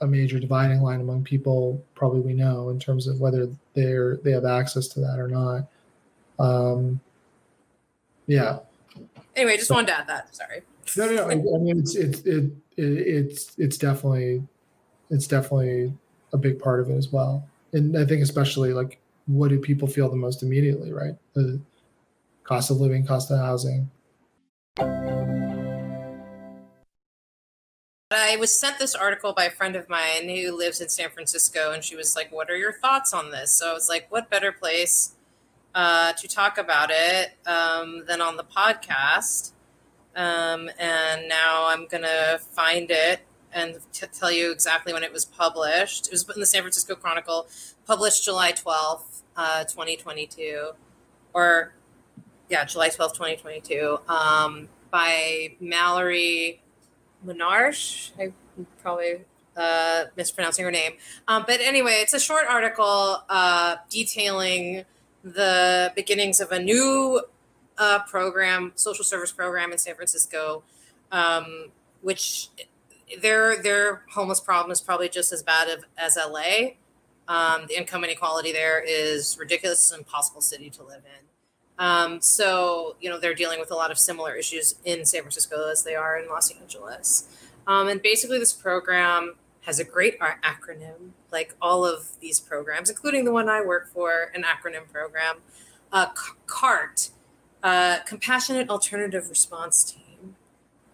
a 0.00 0.06
major 0.06 0.38
dividing 0.38 0.80
line 0.80 1.00
among 1.00 1.22
people 1.22 1.82
probably 1.94 2.20
we 2.20 2.32
know 2.32 2.70
in 2.70 2.78
terms 2.78 3.06
of 3.06 3.20
whether 3.20 3.48
they're 3.74 4.16
they 4.24 4.32
have 4.32 4.44
access 4.44 4.88
to 4.88 5.00
that 5.00 5.18
or 5.18 5.28
not. 5.28 5.68
Um 6.38 7.00
yeah. 8.26 8.60
Anyway 9.36 9.56
just 9.56 9.68
so, 9.68 9.74
wanted 9.74 9.88
to 9.88 9.98
add 9.98 10.08
that 10.08 10.34
sorry. 10.34 10.62
No 10.96 11.06
no 11.06 11.14
no 11.14 11.24
i, 11.28 11.32
I 11.32 11.58
mean 11.58 11.78
it's 11.78 11.94
it's 11.94 12.20
it, 12.20 12.44
it, 12.76 12.84
it's 12.84 13.54
it's 13.58 13.76
definitely 13.76 14.42
it's 15.10 15.26
definitely 15.26 15.92
a 16.32 16.38
big 16.38 16.58
part 16.58 16.80
of 16.80 16.88
it 16.90 16.96
as 16.96 17.12
well. 17.12 17.46
And 17.72 17.96
i 17.96 18.04
think 18.04 18.22
especially 18.22 18.72
like 18.72 18.98
what 19.26 19.48
do 19.48 19.58
people 19.58 19.86
feel 19.86 20.08
the 20.08 20.16
most 20.16 20.42
immediately 20.42 20.92
right? 20.92 21.14
The 21.34 21.60
cost 22.44 22.70
of 22.70 22.78
living 22.78 23.06
cost 23.06 23.30
of 23.30 23.38
housing 23.38 23.90
I 28.12 28.36
was 28.36 28.58
sent 28.58 28.80
this 28.80 28.96
article 28.96 29.32
by 29.32 29.44
a 29.44 29.50
friend 29.50 29.76
of 29.76 29.88
mine 29.88 30.28
who 30.28 30.50
lives 30.56 30.80
in 30.80 30.88
San 30.88 31.10
Francisco, 31.10 31.70
and 31.70 31.84
she 31.84 31.94
was 31.94 32.16
like, 32.16 32.32
"What 32.32 32.50
are 32.50 32.56
your 32.56 32.72
thoughts 32.72 33.12
on 33.12 33.30
this?" 33.30 33.52
So 33.52 33.70
I 33.70 33.72
was 33.72 33.88
like, 33.88 34.10
"What 34.10 34.28
better 34.28 34.50
place 34.50 35.14
uh, 35.76 36.12
to 36.14 36.26
talk 36.26 36.58
about 36.58 36.90
it 36.92 37.34
um, 37.46 38.04
than 38.06 38.20
on 38.20 38.36
the 38.36 38.42
podcast?" 38.42 39.52
Um, 40.16 40.70
and 40.76 41.28
now 41.28 41.68
I'm 41.68 41.86
gonna 41.86 42.40
find 42.40 42.90
it 42.90 43.20
and 43.52 43.78
t- 43.92 44.06
tell 44.12 44.32
you 44.32 44.50
exactly 44.50 44.92
when 44.92 45.04
it 45.04 45.12
was 45.12 45.24
published. 45.24 46.08
It 46.08 46.12
was 46.12 46.28
in 46.34 46.40
the 46.40 46.46
San 46.46 46.62
Francisco 46.62 46.96
Chronicle, 46.96 47.48
published 47.86 48.24
July 48.24 48.52
12th, 48.52 49.22
uh, 49.36 49.64
2022, 49.64 50.72
or 51.32 51.74
yeah, 52.48 52.64
July 52.64 52.88
12th, 52.88 53.14
2022, 53.14 54.00
um, 54.08 54.68
by 54.90 55.54
Mallory 55.60 56.60
Lenarch. 57.26 58.12
I 58.18 58.32
probably 58.82 59.24
uh, 59.56 60.04
mispronouncing 60.16 60.64
her 60.64 60.70
name. 60.70 60.92
Um, 61.28 61.44
but 61.46 61.60
anyway, 61.60 61.98
it's 62.00 62.14
a 62.14 62.20
short 62.20 62.44
article 62.48 63.22
uh, 63.28 63.76
detailing 63.88 64.84
the 65.22 65.92
beginnings 65.94 66.40
of 66.40 66.50
a 66.50 66.58
new 66.58 67.22
uh, 67.78 68.00
program, 68.08 68.72
social 68.74 69.04
service 69.04 69.32
program 69.32 69.72
in 69.72 69.78
San 69.78 69.94
Francisco, 69.94 70.62
um, 71.12 71.66
which 72.00 72.48
their 73.20 73.60
their 73.60 74.02
homeless 74.12 74.40
problem 74.40 74.70
is 74.70 74.80
probably 74.80 75.08
just 75.08 75.32
as 75.32 75.42
bad 75.42 75.68
of, 75.68 75.84
as 75.98 76.16
LA. 76.16 76.72
Um, 77.28 77.66
the 77.68 77.76
income 77.76 78.02
inequality 78.02 78.52
there 78.52 78.82
is 78.84 79.38
ridiculous. 79.38 79.80
It's 79.80 79.92
an 79.92 80.00
impossible 80.00 80.40
city 80.40 80.68
to 80.70 80.82
live 80.82 81.02
in. 81.04 81.26
Um, 81.80 82.20
so, 82.20 82.96
you 83.00 83.08
know, 83.08 83.18
they're 83.18 83.34
dealing 83.34 83.58
with 83.58 83.70
a 83.70 83.74
lot 83.74 83.90
of 83.90 83.98
similar 83.98 84.34
issues 84.34 84.74
in 84.84 85.06
San 85.06 85.22
Francisco 85.22 85.70
as 85.70 85.82
they 85.82 85.94
are 85.94 86.18
in 86.18 86.28
Los 86.28 86.50
Angeles. 86.52 87.26
Um, 87.66 87.88
and 87.88 88.02
basically, 88.02 88.38
this 88.38 88.52
program 88.52 89.36
has 89.62 89.78
a 89.78 89.84
great 89.84 90.18
acronym, 90.20 91.12
like 91.32 91.54
all 91.60 91.86
of 91.86 92.18
these 92.20 92.38
programs, 92.38 92.90
including 92.90 93.24
the 93.24 93.32
one 93.32 93.48
I 93.48 93.62
work 93.62 93.88
for, 93.88 94.30
an 94.34 94.42
acronym 94.42 94.90
program, 94.92 95.36
uh, 95.90 96.08
CART, 96.46 97.10
uh, 97.62 98.00
Compassionate 98.06 98.68
Alternative 98.68 99.26
Response 99.28 99.82
Team, 99.84 100.36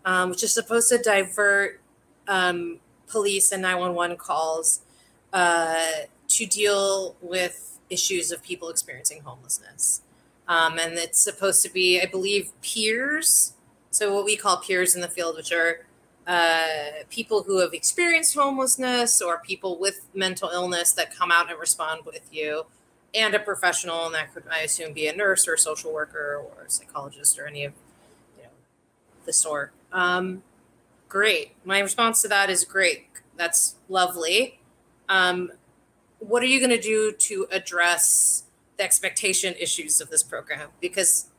um, 0.05 0.31
which 0.31 0.45
is 0.45 0.53
supposed 0.53 0.89
to 0.91 0.99
divert 0.99 1.81
um, 2.29 2.79
police 3.09 3.51
and 3.51 3.63
911 3.63 4.17
calls 4.19 4.83
uh, 5.33 6.07
to 6.29 6.47
deal 6.47 7.17
with 7.21 7.79
issues 7.91 8.31
of 8.31 8.43
people 8.43 8.69
experiencing 8.69 9.23
homelessness. 9.23 10.03
Um, 10.49 10.79
and 10.79 10.95
it's 10.95 11.19
supposed 11.19 11.63
to 11.63 11.73
be, 11.73 12.01
I 12.01 12.07
believe, 12.07 12.53
peers. 12.63 13.55
So, 13.91 14.15
what 14.15 14.25
we 14.25 14.37
call 14.37 14.59
peers 14.59 14.95
in 14.95 15.01
the 15.01 15.09
field, 15.09 15.37
which 15.37 15.53
are 15.53 15.87
uh, 16.27 17.05
people 17.11 17.43
who 17.43 17.59
have 17.61 17.73
experienced 17.73 18.35
homelessness 18.35 19.21
or 19.23 19.39
people 19.39 19.79
with 19.79 20.07
mental 20.15 20.51
illness 20.51 20.93
that 20.93 21.15
come 21.15 21.33
out 21.33 21.51
and 21.51 21.59
respond 21.59 22.03
with 22.05 22.29
you, 22.33 22.67
and 23.15 23.35
a 23.35 23.39
professional, 23.39 24.07
and 24.07 24.15
that 24.15 24.35
could, 24.35 24.45
I 24.51 24.61
assume, 24.61 24.93
be 24.93 25.09
a 25.09 25.17
nurse 25.17 25.49
or 25.49 25.55
a 25.55 25.59
social 25.59 25.93
worker 25.93 26.43
or 26.43 26.65
a 26.65 26.71
psychologist 26.71 27.39
or 27.39 27.47
any 27.47 27.65
of 27.65 27.73
you 28.37 28.45
know 28.45 28.51
the 29.25 29.33
sort. 29.33 29.73
Um, 29.93 30.43
great. 31.09 31.53
My 31.65 31.81
response 31.81 32.23
to 32.23 32.29
that 32.29 32.51
is 32.51 32.65
great. 32.65 33.07
That's 33.37 33.77
lovely. 33.89 34.61
Um, 35.09 35.53
what 36.19 36.43
are 36.43 36.47
you 36.47 36.59
going 36.59 36.71
to 36.71 36.81
do 36.81 37.13
to 37.13 37.47
address 37.51 38.45
the 38.77 38.85
expectation 38.85 39.55
issues 39.59 40.01
of 40.01 40.11
this 40.11 40.23
program 40.23 40.71
because 40.81 41.31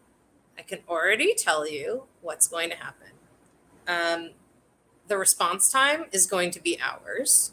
I 0.57 0.61
can 0.63 0.79
already 0.89 1.33
tell 1.35 1.69
you 1.69 2.03
what's 2.21 2.47
going 2.47 2.69
to 2.69 2.75
happen. 2.75 3.07
Um, 3.87 4.31
the 5.07 5.17
response 5.17 5.71
time 5.71 6.05
is 6.11 6.25
going 6.25 6.51
to 6.51 6.61
be 6.61 6.79
hours 6.81 7.51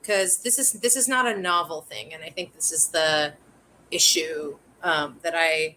because 0.00 0.38
this 0.38 0.58
is 0.58 0.72
this 0.72 0.96
is 0.96 1.06
not 1.08 1.26
a 1.26 1.38
novel 1.38 1.82
thing, 1.82 2.14
and 2.14 2.22
I 2.22 2.30
think 2.30 2.54
this 2.54 2.72
is 2.72 2.88
the 2.88 3.34
issue 3.90 4.56
um, 4.82 5.18
that 5.22 5.34
I 5.36 5.76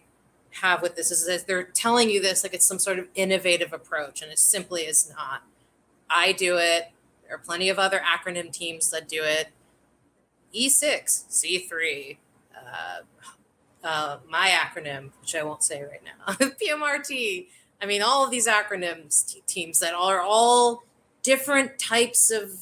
have 0.60 0.82
with 0.82 0.96
this 0.96 1.10
is 1.10 1.26
that 1.26 1.46
they're 1.46 1.64
telling 1.64 2.10
you 2.10 2.20
this 2.20 2.42
like 2.42 2.54
it's 2.54 2.66
some 2.66 2.78
sort 2.78 2.98
of 2.98 3.08
innovative 3.14 3.72
approach, 3.72 4.22
and 4.22 4.30
it 4.30 4.38
simply 4.38 4.82
is 4.82 5.12
not. 5.14 5.42
I 6.08 6.32
do 6.32 6.56
it. 6.56 6.90
There 7.26 7.34
are 7.34 7.38
plenty 7.38 7.68
of 7.68 7.78
other 7.78 8.00
acronym 8.00 8.52
teams 8.52 8.90
that 8.90 9.08
do 9.08 9.22
it. 9.22 9.48
E6, 10.54 11.26
C3, 11.28 12.18
uh, 12.72 13.86
uh, 13.86 14.18
my 14.28 14.48
acronym, 14.48 15.10
which 15.20 15.34
I 15.34 15.42
won't 15.42 15.62
say 15.62 15.82
right 15.82 16.02
now, 16.04 16.34
PMRT. 16.34 17.46
I 17.80 17.86
mean, 17.86 18.02
all 18.02 18.24
of 18.24 18.30
these 18.30 18.46
acronyms 18.46 19.26
t- 19.26 19.42
teams 19.46 19.80
that 19.80 19.94
are 19.94 20.20
all 20.20 20.84
different 21.22 21.78
types 21.78 22.30
of 22.30 22.52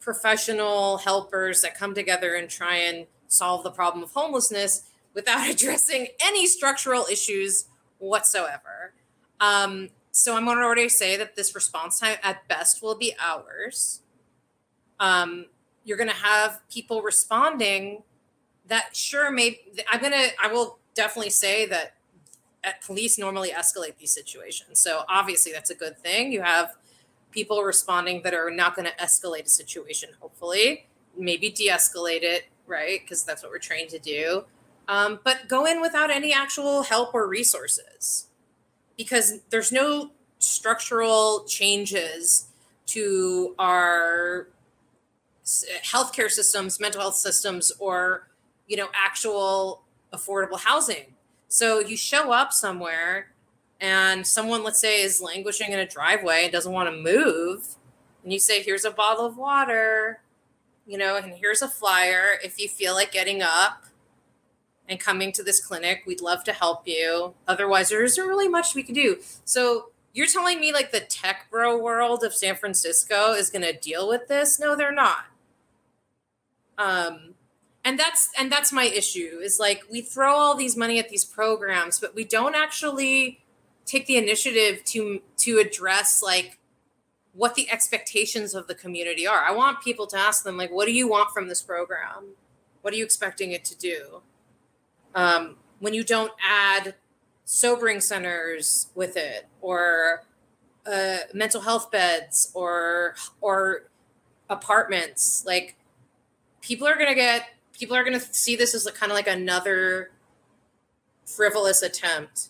professional 0.00 0.98
helpers 0.98 1.62
that 1.62 1.76
come 1.76 1.94
together 1.94 2.34
and 2.34 2.50
try 2.50 2.76
and 2.76 3.06
solve 3.28 3.62
the 3.62 3.70
problem 3.70 4.02
of 4.02 4.10
homelessness 4.12 4.90
without 5.14 5.48
addressing 5.50 6.08
any 6.24 6.46
structural 6.46 7.06
issues 7.10 7.66
whatsoever. 7.98 8.94
Um, 9.40 9.90
so 10.10 10.36
I'm 10.36 10.44
going 10.44 10.58
to 10.58 10.64
already 10.64 10.88
say 10.88 11.16
that 11.16 11.36
this 11.36 11.54
response 11.54 12.00
time 12.00 12.18
at 12.22 12.46
best 12.48 12.82
will 12.82 12.96
be 12.96 13.14
hours. 13.18 14.02
Um, 15.00 15.46
you're 15.84 15.96
going 15.96 16.10
to 16.10 16.16
have 16.16 16.60
people 16.68 17.02
responding 17.02 18.02
that 18.72 18.96
sure 18.96 19.30
may 19.30 19.60
i'm 19.90 20.00
gonna 20.00 20.28
i 20.42 20.50
will 20.50 20.78
definitely 20.94 21.30
say 21.30 21.66
that 21.66 21.94
at 22.64 22.80
police 22.82 23.18
normally 23.18 23.50
escalate 23.50 23.96
these 23.98 24.12
situations. 24.12 24.80
So 24.80 25.02
obviously 25.08 25.52
that's 25.52 25.70
a 25.70 25.74
good 25.74 25.98
thing. 25.98 26.32
You 26.32 26.42
have 26.42 26.74
people 27.30 27.62
responding 27.62 28.22
that 28.22 28.34
are 28.34 28.50
not 28.50 28.76
going 28.76 28.86
to 28.86 29.04
escalate 29.04 29.46
a 29.46 29.48
situation 29.48 30.10
hopefully. 30.20 30.86
Maybe 31.16 31.50
de-escalate 31.50 32.22
it 32.22 32.44
right 32.66 33.00
because 33.02 33.24
that's 33.24 33.42
what 33.42 33.50
we're 33.50 33.58
trained 33.58 33.90
to 33.90 33.98
do. 33.98 34.44
Um, 34.88 35.20
but 35.24 35.48
go 35.48 35.64
in 35.66 35.80
without 35.80 36.10
any 36.10 36.32
actual 36.32 36.82
help 36.82 37.14
or 37.14 37.26
resources. 37.26 38.28
Because 38.96 39.40
there's 39.50 39.72
no 39.72 40.10
structural 40.38 41.44
changes 41.44 42.48
to 42.86 43.54
our 43.58 44.48
healthcare 45.84 46.30
systems 46.30 46.78
mental 46.78 47.00
health 47.00 47.16
systems 47.16 47.72
or 47.80 48.28
you 48.66 48.76
know, 48.76 48.88
actual 48.94 49.82
affordable 50.12 50.60
housing. 50.60 51.14
So 51.48 51.80
you 51.80 51.96
show 51.96 52.32
up 52.32 52.52
somewhere 52.52 53.28
and 53.80 54.26
someone, 54.26 54.62
let's 54.62 54.80
say, 54.80 55.02
is 55.02 55.20
languishing 55.20 55.72
in 55.72 55.78
a 55.78 55.86
driveway 55.86 56.44
and 56.44 56.52
doesn't 56.52 56.72
want 56.72 56.88
to 56.88 56.96
move, 56.96 57.76
and 58.22 58.32
you 58.32 58.38
say, 58.38 58.62
Here's 58.62 58.84
a 58.84 58.90
bottle 58.90 59.26
of 59.26 59.36
water, 59.36 60.20
you 60.86 60.96
know, 60.96 61.16
and 61.16 61.34
here's 61.34 61.62
a 61.62 61.68
flyer. 61.68 62.38
If 62.44 62.60
you 62.60 62.68
feel 62.68 62.94
like 62.94 63.12
getting 63.12 63.42
up 63.42 63.84
and 64.88 65.00
coming 65.00 65.32
to 65.32 65.42
this 65.42 65.64
clinic, 65.64 66.04
we'd 66.06 66.20
love 66.20 66.44
to 66.44 66.52
help 66.52 66.86
you. 66.86 67.34
Otherwise, 67.48 67.88
there 67.88 68.04
isn't 68.04 68.26
really 68.26 68.48
much 68.48 68.74
we 68.74 68.82
can 68.82 68.94
do. 68.94 69.18
So 69.44 69.90
you're 70.12 70.26
telling 70.26 70.60
me 70.60 70.72
like 70.72 70.92
the 70.92 71.00
tech 71.00 71.46
bro 71.50 71.76
world 71.76 72.22
of 72.22 72.34
San 72.34 72.56
Francisco 72.56 73.32
is 73.32 73.50
going 73.50 73.62
to 73.62 73.72
deal 73.72 74.08
with 74.08 74.28
this? 74.28 74.60
No, 74.60 74.76
they're 74.76 74.92
not. 74.92 75.26
Um, 76.78 77.31
and 77.84 77.98
that's 77.98 78.28
and 78.38 78.50
that's 78.50 78.72
my 78.72 78.84
issue 78.84 79.38
is 79.42 79.58
like 79.58 79.82
we 79.90 80.00
throw 80.00 80.34
all 80.34 80.54
these 80.54 80.76
money 80.76 80.98
at 80.98 81.08
these 81.08 81.24
programs 81.24 81.98
but 81.98 82.14
we 82.14 82.24
don't 82.24 82.54
actually 82.54 83.40
take 83.84 84.06
the 84.06 84.16
initiative 84.16 84.84
to 84.84 85.20
to 85.36 85.58
address 85.58 86.22
like 86.22 86.58
what 87.34 87.54
the 87.54 87.70
expectations 87.70 88.54
of 88.54 88.66
the 88.66 88.74
community 88.74 89.26
are 89.26 89.42
i 89.44 89.50
want 89.50 89.80
people 89.82 90.06
to 90.06 90.16
ask 90.16 90.44
them 90.44 90.56
like 90.56 90.70
what 90.70 90.86
do 90.86 90.92
you 90.92 91.08
want 91.08 91.30
from 91.30 91.48
this 91.48 91.62
program 91.62 92.34
what 92.82 92.92
are 92.92 92.96
you 92.96 93.04
expecting 93.04 93.52
it 93.52 93.64
to 93.64 93.78
do? 93.78 94.22
Um, 95.14 95.56
when 95.78 95.94
you 95.94 96.04
don't 96.04 96.32
add 96.46 96.94
sobering 97.44 98.00
centers 98.00 98.88
with 98.94 99.16
it 99.16 99.46
or 99.60 100.24
uh, 100.86 101.18
mental 101.32 101.60
health 101.62 101.90
beds 101.90 102.50
or 102.54 103.14
or 103.40 103.84
apartments 104.50 105.44
like 105.46 105.76
people 106.60 106.86
are 106.86 106.94
going 106.94 107.08
to 107.08 107.14
get 107.14 107.46
people 107.72 107.96
are 107.96 108.04
going 108.04 108.18
to 108.18 108.34
see 108.34 108.56
this 108.56 108.74
as 108.74 108.84
like, 108.84 108.94
kind 108.94 109.10
of 109.10 109.16
like 109.16 109.28
another 109.28 110.10
frivolous 111.24 111.82
attempt. 111.82 112.48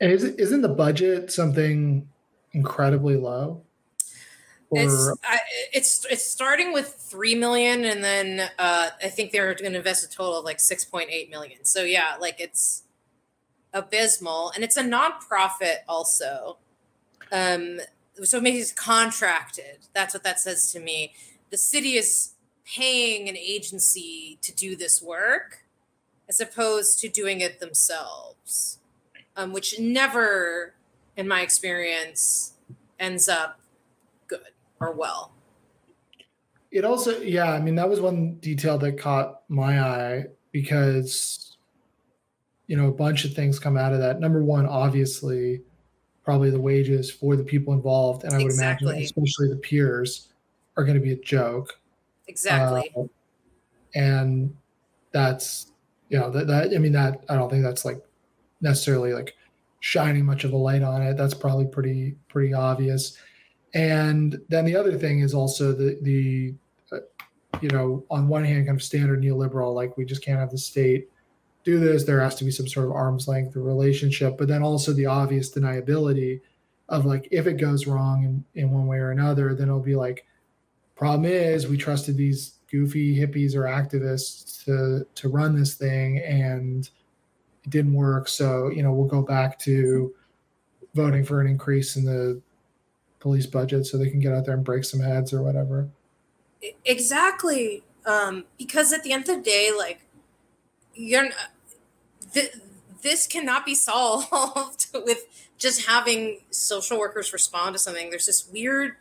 And 0.00 0.12
is, 0.12 0.24
isn't 0.24 0.62
the 0.62 0.68
budget 0.68 1.32
something 1.32 2.08
incredibly 2.52 3.16
low? 3.16 3.62
Or... 4.70 4.80
it's 4.80 5.12
I, 5.22 5.38
it's 5.72 6.06
it's 6.10 6.26
starting 6.26 6.72
with 6.72 6.94
three 6.94 7.34
million 7.34 7.84
and 7.84 8.02
then 8.02 8.50
uh, 8.58 8.90
i 9.02 9.08
think 9.08 9.30
they're 9.30 9.54
going 9.54 9.72
to 9.72 9.78
invest 9.78 10.04
a 10.04 10.08
total 10.08 10.38
of 10.38 10.44
like 10.44 10.58
6.8 10.58 11.30
million. 11.30 11.64
So 11.64 11.82
yeah 11.82 12.16
like 12.20 12.40
it's 12.40 12.84
abysmal. 13.72 14.52
And 14.54 14.64
it's 14.64 14.76
a 14.76 14.82
nonprofit 14.82 15.78
also. 15.88 16.58
Um 17.30 17.80
so 18.22 18.40
maybe 18.40 18.58
it's 18.58 18.72
contracted. 18.72 19.86
That's 19.92 20.14
what 20.14 20.24
that 20.24 20.40
says 20.40 20.72
to 20.72 20.80
me. 20.80 21.12
The 21.50 21.58
city 21.58 21.94
is 21.94 22.33
paying 22.64 23.28
an 23.28 23.36
agency 23.36 24.38
to 24.42 24.54
do 24.54 24.76
this 24.76 25.02
work 25.02 25.64
as 26.28 26.40
opposed 26.40 26.98
to 27.00 27.08
doing 27.08 27.40
it 27.40 27.60
themselves 27.60 28.78
um, 29.36 29.52
which 29.52 29.78
never 29.78 30.74
in 31.16 31.28
my 31.28 31.40
experience 31.40 32.54
ends 32.98 33.28
up 33.28 33.60
good 34.26 34.40
or 34.80 34.92
well. 34.92 35.32
It 36.70 36.84
also 36.84 37.20
yeah 37.20 37.52
i 37.52 37.60
mean 37.60 37.76
that 37.76 37.88
was 37.88 38.00
one 38.00 38.34
detail 38.36 38.78
that 38.78 38.98
caught 38.98 39.42
my 39.48 39.80
eye 39.80 40.24
because 40.50 41.56
you 42.66 42.76
know 42.76 42.88
a 42.88 42.92
bunch 42.92 43.24
of 43.24 43.32
things 43.32 43.58
come 43.58 43.76
out 43.76 43.92
of 43.92 44.00
that. 44.00 44.20
Number 44.20 44.42
one 44.42 44.66
obviously 44.66 45.62
probably 46.24 46.50
the 46.50 46.60
wages 46.60 47.10
for 47.10 47.36
the 47.36 47.44
people 47.44 47.74
involved 47.74 48.24
and 48.24 48.32
i 48.32 48.38
would 48.38 48.46
exactly. 48.46 48.88
imagine 48.88 49.04
especially 49.04 49.48
the 49.48 49.60
peers 49.60 50.28
are 50.76 50.82
going 50.82 50.96
to 50.96 51.00
be 51.00 51.12
a 51.12 51.16
joke 51.16 51.78
exactly. 52.26 52.92
Uh, 52.96 53.04
and 53.94 54.54
that's 55.12 55.72
you 56.08 56.18
know 56.18 56.28
that, 56.30 56.48
that 56.48 56.74
i 56.74 56.78
mean 56.78 56.90
that 56.90 57.24
i 57.28 57.36
don't 57.36 57.48
think 57.48 57.62
that's 57.62 57.84
like 57.84 58.02
necessarily 58.60 59.12
like 59.12 59.36
shining 59.84 60.24
much 60.24 60.44
of 60.44 60.54
a 60.54 60.56
light 60.56 60.82
on 60.82 61.02
it. 61.02 61.14
That's 61.14 61.34
probably 61.34 61.66
pretty 61.66 62.16
pretty 62.28 62.54
obvious. 62.54 63.18
And 63.74 64.40
then 64.48 64.64
the 64.64 64.74
other 64.74 64.96
thing 64.96 65.20
is 65.20 65.34
also 65.34 65.72
the 65.72 65.98
the 66.00 66.54
uh, 66.90 67.00
you 67.60 67.68
know 67.68 68.02
on 68.10 68.26
one 68.26 68.44
hand 68.44 68.66
kind 68.66 68.76
of 68.76 68.82
standard 68.82 69.20
neoliberal 69.20 69.74
like 69.74 69.96
we 69.98 70.06
just 70.06 70.24
can't 70.24 70.40
have 70.40 70.50
the 70.50 70.58
state 70.58 71.10
do 71.64 71.78
this, 71.78 72.04
there 72.04 72.20
has 72.20 72.34
to 72.36 72.44
be 72.44 72.50
some 72.50 72.68
sort 72.68 72.86
of 72.86 72.92
arm's 72.92 73.26
length 73.26 73.56
relationship, 73.56 74.36
but 74.36 74.48
then 74.48 74.62
also 74.62 74.92
the 74.92 75.06
obvious 75.06 75.50
deniability 75.50 76.40
of 76.90 77.06
like 77.06 77.26
if 77.30 77.46
it 77.46 77.54
goes 77.54 77.86
wrong 77.86 78.22
in, 78.24 78.62
in 78.62 78.70
one 78.70 78.86
way 78.86 78.98
or 78.98 79.12
another, 79.12 79.54
then 79.54 79.68
it'll 79.68 79.80
be 79.80 79.96
like, 79.96 80.26
problem 80.96 81.30
is 81.30 81.66
we 81.66 81.76
trusted 81.76 82.16
these 82.16 82.54
goofy 82.70 83.16
hippies 83.16 83.54
or 83.54 83.62
activists 83.62 84.64
to 84.64 85.06
to 85.14 85.28
run 85.28 85.54
this 85.54 85.74
thing 85.74 86.18
and 86.18 86.90
it 87.64 87.70
didn't 87.70 87.94
work. 87.94 88.28
So, 88.28 88.70
you 88.70 88.82
know, 88.82 88.92
we'll 88.92 89.08
go 89.08 89.22
back 89.22 89.58
to 89.60 90.14
voting 90.94 91.24
for 91.24 91.40
an 91.40 91.46
increase 91.46 91.96
in 91.96 92.04
the 92.04 92.40
police 93.20 93.46
budget 93.46 93.86
so 93.86 93.96
they 93.96 94.10
can 94.10 94.20
get 94.20 94.32
out 94.34 94.44
there 94.44 94.54
and 94.54 94.64
break 94.64 94.84
some 94.84 95.00
heads 95.00 95.32
or 95.32 95.42
whatever. 95.42 95.88
Exactly. 96.84 97.82
Um, 98.06 98.44
because 98.58 98.92
at 98.92 99.02
the 99.02 99.12
end 99.12 99.28
of 99.28 99.36
the 99.36 99.42
day, 99.42 99.70
like 99.76 100.00
you're 100.94 101.30
th- 102.32 102.52
this 103.02 103.26
cannot 103.26 103.64
be 103.64 103.74
solved 103.74 104.88
with 104.94 105.26
just 105.56 105.86
having 105.86 106.40
social 106.50 106.98
workers 106.98 107.32
respond 107.32 107.74
to 107.74 107.78
something. 107.78 108.10
There's 108.10 108.26
this 108.26 108.48
weird, 108.52 108.96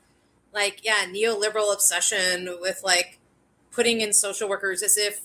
like, 0.53 0.81
yeah, 0.83 1.05
neoliberal 1.07 1.73
obsession 1.73 2.57
with 2.59 2.81
like 2.83 3.19
putting 3.71 4.01
in 4.01 4.13
social 4.13 4.47
workers 4.47 4.83
as 4.83 4.97
if 4.97 5.21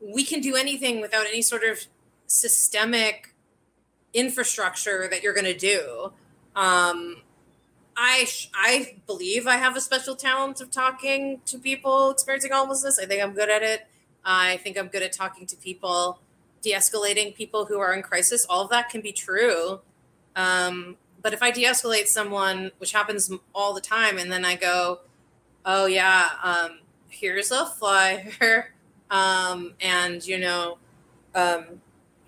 we 0.00 0.24
can 0.24 0.40
do 0.40 0.56
anything 0.56 1.00
without 1.00 1.26
any 1.26 1.42
sort 1.42 1.64
of 1.64 1.78
systemic 2.26 3.34
infrastructure 4.12 5.08
that 5.08 5.22
you're 5.22 5.34
going 5.34 5.44
to 5.44 5.56
do. 5.56 6.12
Um, 6.56 7.22
I 7.96 8.24
sh- 8.24 8.50
I 8.54 8.96
believe 9.06 9.46
I 9.46 9.56
have 9.56 9.76
a 9.76 9.80
special 9.80 10.16
talent 10.16 10.60
of 10.60 10.70
talking 10.70 11.40
to 11.46 11.58
people 11.58 12.10
experiencing 12.10 12.52
homelessness. 12.52 12.98
I 12.98 13.06
think 13.06 13.22
I'm 13.22 13.34
good 13.34 13.50
at 13.50 13.62
it. 13.62 13.86
I 14.24 14.56
think 14.58 14.78
I'm 14.78 14.88
good 14.88 15.02
at 15.02 15.12
talking 15.12 15.46
to 15.46 15.56
people 15.56 16.18
de-escalating 16.64 17.34
people 17.34 17.66
who 17.66 17.78
are 17.78 17.92
in 17.92 18.02
crisis 18.02 18.46
all 18.48 18.62
of 18.62 18.70
that 18.70 18.88
can 18.88 19.02
be 19.02 19.12
true 19.12 19.80
um, 20.34 20.96
but 21.24 21.34
if 21.34 21.42
i 21.42 21.50
de-escalate 21.50 22.06
someone 22.06 22.70
which 22.78 22.92
happens 22.92 23.32
all 23.52 23.74
the 23.74 23.80
time 23.80 24.16
and 24.16 24.30
then 24.30 24.44
i 24.44 24.54
go 24.54 25.00
oh 25.66 25.86
yeah 25.86 26.28
um, 26.44 26.78
here's 27.08 27.50
a 27.50 27.66
flyer 27.66 28.72
um, 29.10 29.74
and 29.80 30.24
you 30.24 30.38
know 30.38 30.78
um, 31.34 31.80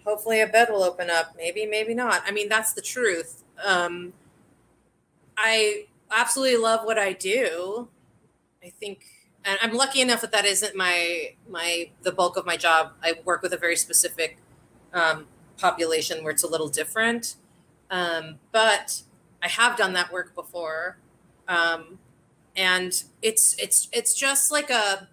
hopefully 0.05 0.41
a 0.41 0.47
bed 0.47 0.69
will 0.71 0.83
open 0.83 1.11
up. 1.11 1.35
Maybe 1.37 1.67
maybe 1.67 1.95
not. 1.95 2.23
I 2.27 2.31
mean 2.31 2.49
that's 2.49 2.73
the 2.73 2.83
truth. 2.83 3.43
Um, 3.65 4.13
i 5.37 5.87
absolutely 6.11 6.57
love 6.57 6.85
what 6.85 6.99
i 6.99 7.13
do. 7.13 7.89
I 8.65 8.71
think 8.71 9.05
and 9.45 9.59
I'm 9.63 9.75
lucky 9.75 10.01
enough 10.01 10.21
that 10.23 10.33
that 10.33 10.45
isn't 10.45 10.75
my 10.77 11.35
my 11.49 11.91
the 12.03 12.13
bulk 12.13 12.37
of 12.37 12.47
my 12.47 12.57
job. 12.57 12.93
I 13.03 13.15
work 13.25 13.43
with 13.43 13.53
a 13.53 13.59
very 13.59 13.77
specific 13.77 14.39
um, 14.93 15.27
population 15.59 16.23
where 16.23 16.33
it's 16.33 16.43
a 16.43 16.49
little 16.49 16.69
different, 16.69 17.37
um, 17.91 18.39
but 18.53 19.03
I 19.43 19.49
have 19.49 19.77
done 19.77 19.93
that 19.95 20.13
work 20.13 20.35
before, 20.35 20.99
um, 21.49 21.99
and 22.57 23.03
it's 23.23 23.55
it's 23.59 23.89
it's 23.93 24.15
just 24.15 24.51
like 24.51 24.71
a 24.71 25.09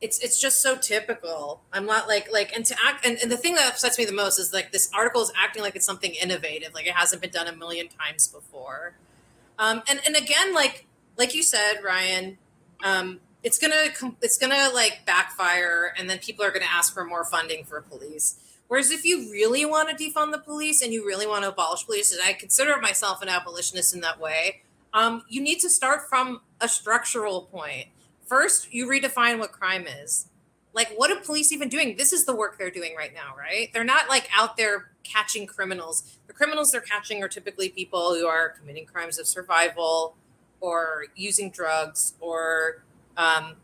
it's 0.00 0.18
it's 0.20 0.40
just 0.40 0.62
so 0.62 0.76
typical. 0.76 1.62
I'm 1.72 1.86
not 1.86 2.08
like 2.08 2.32
like 2.32 2.54
and 2.54 2.64
to 2.66 2.76
act 2.84 3.04
and, 3.04 3.18
and 3.22 3.30
the 3.30 3.36
thing 3.36 3.54
that 3.56 3.68
upsets 3.68 3.98
me 3.98 4.04
the 4.04 4.12
most 4.12 4.38
is 4.38 4.52
like 4.52 4.72
this 4.72 4.90
article 4.94 5.20
is 5.22 5.32
acting 5.36 5.62
like 5.62 5.76
it's 5.76 5.86
something 5.86 6.14
innovative, 6.14 6.72
like 6.74 6.86
it 6.86 6.94
hasn't 6.94 7.20
been 7.20 7.30
done 7.30 7.48
a 7.48 7.56
million 7.56 7.88
times 7.88 8.28
before. 8.28 8.94
Um, 9.58 9.82
and 9.88 10.00
and 10.06 10.16
again, 10.16 10.54
like 10.54 10.86
like 11.18 11.34
you 11.34 11.42
said, 11.42 11.80
Ryan, 11.84 12.38
um, 12.82 13.20
it's 13.42 13.58
gonna 13.58 13.88
it's 14.22 14.38
gonna 14.38 14.70
like 14.72 15.02
backfire, 15.06 15.92
and 15.98 16.08
then 16.08 16.18
people 16.18 16.44
are 16.44 16.50
gonna 16.50 16.64
ask 16.70 16.94
for 16.94 17.04
more 17.04 17.24
funding 17.24 17.64
for 17.64 17.82
police. 17.82 18.36
Whereas 18.70 18.92
if 18.92 19.04
you 19.04 19.32
really 19.32 19.64
want 19.64 19.88
to 19.88 19.96
defund 19.96 20.30
the 20.30 20.38
police 20.38 20.80
and 20.80 20.92
you 20.92 21.04
really 21.04 21.26
want 21.26 21.42
to 21.42 21.48
abolish 21.48 21.84
police, 21.84 22.12
and 22.12 22.22
I 22.22 22.34
consider 22.34 22.80
myself 22.80 23.20
an 23.20 23.28
abolitionist 23.28 23.92
in 23.92 24.00
that 24.02 24.20
way, 24.20 24.62
um, 24.94 25.24
you 25.28 25.40
need 25.40 25.58
to 25.58 25.68
start 25.68 26.08
from 26.08 26.42
a 26.60 26.68
structural 26.68 27.42
point. 27.42 27.88
First, 28.24 28.72
you 28.72 28.86
redefine 28.86 29.40
what 29.40 29.50
crime 29.50 29.88
is. 29.88 30.28
Like, 30.72 30.92
what 30.94 31.10
are 31.10 31.16
police 31.16 31.50
even 31.50 31.68
doing? 31.68 31.96
This 31.96 32.12
is 32.12 32.26
the 32.26 32.36
work 32.36 32.58
they're 32.58 32.70
doing 32.70 32.94
right 32.96 33.12
now, 33.12 33.34
right? 33.36 33.72
They're 33.72 33.82
not 33.82 34.08
like 34.08 34.28
out 34.38 34.56
there 34.56 34.92
catching 35.02 35.48
criminals. 35.48 36.18
The 36.28 36.32
criminals 36.32 36.70
they're 36.70 36.80
catching 36.80 37.24
are 37.24 37.28
typically 37.28 37.70
people 37.70 38.14
who 38.14 38.28
are 38.28 38.50
committing 38.50 38.86
crimes 38.86 39.18
of 39.18 39.26
survival, 39.26 40.14
or 40.60 41.06
using 41.16 41.50
drugs 41.50 42.14
or 42.20 42.84
um, 43.16 43.56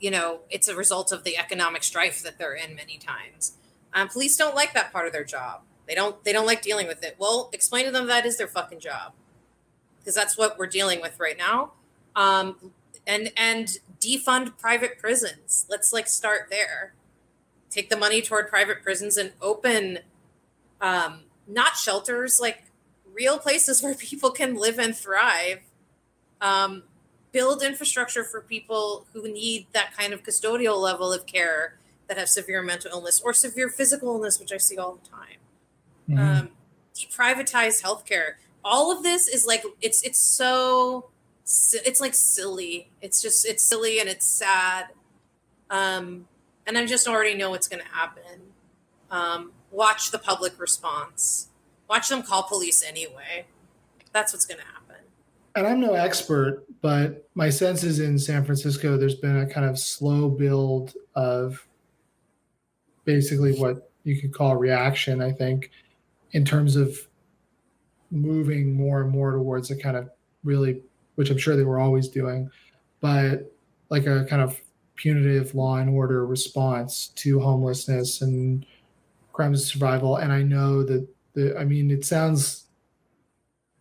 you 0.00 0.10
know 0.10 0.40
it's 0.50 0.68
a 0.68 0.74
result 0.74 1.12
of 1.12 1.24
the 1.24 1.36
economic 1.36 1.82
strife 1.82 2.22
that 2.22 2.38
they're 2.38 2.54
in 2.54 2.74
many 2.74 2.96
times 2.96 3.58
um, 3.94 4.08
police 4.08 4.36
don't 4.36 4.54
like 4.54 4.74
that 4.74 4.92
part 4.92 5.06
of 5.06 5.12
their 5.12 5.24
job. 5.24 5.62
They 5.86 5.94
don't 5.94 6.22
they 6.24 6.32
don't 6.32 6.46
like 6.46 6.62
dealing 6.62 6.86
with 6.86 7.02
it. 7.02 7.16
Well 7.18 7.50
explain 7.52 7.84
to 7.86 7.90
them 7.90 8.06
that 8.06 8.26
is 8.26 8.38
their 8.38 8.48
fucking 8.48 8.80
job. 8.80 9.12
Because 9.98 10.14
that's 10.14 10.36
what 10.36 10.58
we're 10.58 10.66
dealing 10.66 11.00
with 11.00 11.18
right 11.20 11.36
now. 11.36 11.72
Um, 12.16 12.72
and 13.06 13.32
and 13.36 13.78
defund 14.00 14.58
private 14.58 14.98
prisons. 14.98 15.66
Let's 15.68 15.92
like 15.92 16.06
start 16.06 16.48
there. 16.50 16.94
Take 17.70 17.90
the 17.90 17.96
money 17.96 18.22
toward 18.22 18.48
private 18.48 18.82
prisons 18.82 19.16
and 19.16 19.32
open 19.40 20.00
um, 20.80 21.20
not 21.46 21.76
shelters 21.76 22.38
like 22.40 22.64
real 23.12 23.38
places 23.38 23.82
where 23.82 23.94
people 23.94 24.30
can 24.30 24.54
live 24.54 24.78
and 24.78 24.96
thrive. 24.96 25.60
Um, 26.40 26.84
build 27.30 27.62
infrastructure 27.62 28.24
for 28.24 28.40
people 28.40 29.06
who 29.12 29.22
need 29.22 29.66
that 29.72 29.96
kind 29.96 30.12
of 30.12 30.22
custodial 30.22 30.78
level 30.78 31.12
of 31.12 31.24
care 31.24 31.78
that 32.12 32.20
have 32.20 32.28
severe 32.28 32.60
mental 32.60 32.90
illness 32.90 33.22
or 33.24 33.32
severe 33.32 33.70
physical 33.70 34.08
illness, 34.14 34.38
which 34.38 34.52
I 34.52 34.58
see 34.58 34.76
all 34.76 35.00
the 35.02 35.08
time. 35.08 35.38
Mm-hmm. 36.10 36.18
Um, 36.18 36.48
deprivatize 36.94 37.82
healthcare. 37.82 38.34
All 38.62 38.92
of 38.92 39.02
this 39.02 39.28
is 39.28 39.46
like 39.46 39.64
it's 39.80 40.02
it's 40.02 40.20
so 40.20 41.08
it's 41.46 42.00
like 42.02 42.12
silly. 42.14 42.90
It's 43.00 43.22
just 43.22 43.46
it's 43.46 43.64
silly 43.64 43.98
and 43.98 44.10
it's 44.10 44.26
sad. 44.26 44.88
Um, 45.70 46.28
and 46.66 46.76
I 46.76 46.84
just 46.84 47.08
already 47.08 47.34
know 47.34 47.48
what's 47.48 47.66
going 47.66 47.82
to 47.82 47.88
happen. 47.88 48.52
Um, 49.10 49.52
watch 49.70 50.10
the 50.10 50.18
public 50.18 50.60
response. 50.60 51.48
Watch 51.88 52.10
them 52.10 52.22
call 52.22 52.42
police 52.42 52.84
anyway. 52.86 53.46
That's 54.12 54.34
what's 54.34 54.44
going 54.44 54.60
to 54.60 54.66
happen. 54.66 55.02
and 55.54 55.66
I'm 55.66 55.80
no 55.80 55.94
expert, 55.94 56.64
but 56.82 57.26
my 57.34 57.48
sense 57.48 57.84
is 57.84 58.00
in 58.00 58.18
San 58.18 58.44
Francisco, 58.44 58.98
there's 58.98 59.14
been 59.14 59.38
a 59.38 59.46
kind 59.46 59.66
of 59.66 59.78
slow 59.78 60.28
build 60.28 60.92
of 61.14 61.66
basically 63.04 63.54
what 63.54 63.90
you 64.04 64.20
could 64.20 64.32
call 64.32 64.56
reaction, 64.56 65.20
I 65.20 65.32
think, 65.32 65.70
in 66.32 66.44
terms 66.44 66.76
of 66.76 66.96
moving 68.10 68.74
more 68.74 69.02
and 69.02 69.10
more 69.10 69.32
towards 69.32 69.70
a 69.70 69.76
kind 69.76 69.96
of 69.96 70.10
really, 70.44 70.82
which 71.14 71.30
I'm 71.30 71.38
sure 71.38 71.56
they 71.56 71.64
were 71.64 71.80
always 71.80 72.08
doing, 72.08 72.50
but 73.00 73.52
like 73.90 74.06
a 74.06 74.24
kind 74.24 74.42
of 74.42 74.60
punitive 74.96 75.54
law 75.54 75.76
and 75.76 75.90
order 75.90 76.26
response 76.26 77.08
to 77.08 77.40
homelessness 77.40 78.22
and 78.22 78.66
crimes 79.32 79.62
of 79.62 79.68
survival. 79.68 80.16
And 80.16 80.32
I 80.32 80.42
know 80.42 80.82
that 80.82 81.06
the, 81.34 81.56
I 81.58 81.64
mean, 81.64 81.90
it 81.90 82.04
sounds 82.04 82.66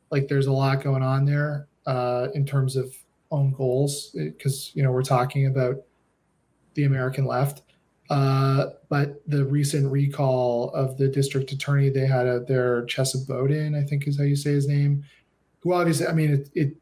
like 0.09 0.27
there's 0.27 0.47
a 0.47 0.51
lot 0.51 0.83
going 0.83 1.03
on 1.03 1.25
there 1.25 1.67
uh, 1.85 2.27
in 2.33 2.45
terms 2.45 2.75
of 2.75 2.95
own 3.31 3.53
goals 3.53 4.09
because 4.13 4.75
you 4.75 4.83
know 4.83 4.91
we're 4.91 5.03
talking 5.03 5.47
about 5.47 5.77
the 6.73 6.83
American 6.83 7.25
left. 7.25 7.61
Uh, 8.11 8.71
but 8.89 9.21
the 9.25 9.45
recent 9.45 9.89
recall 9.89 10.69
of 10.71 10.97
the 10.97 11.07
district 11.07 11.53
attorney, 11.53 11.89
they 11.89 12.05
had 12.05 12.27
out 12.27 12.45
there, 12.45 12.85
Chesa 12.85 13.25
Boudin, 13.25 13.73
I 13.73 13.83
think 13.83 14.05
is 14.05 14.17
how 14.17 14.25
you 14.25 14.35
say 14.35 14.51
his 14.51 14.67
name, 14.67 15.05
who 15.61 15.73
obviously, 15.73 16.07
I 16.07 16.11
mean, 16.11 16.33
it, 16.33 16.49
it 16.53 16.75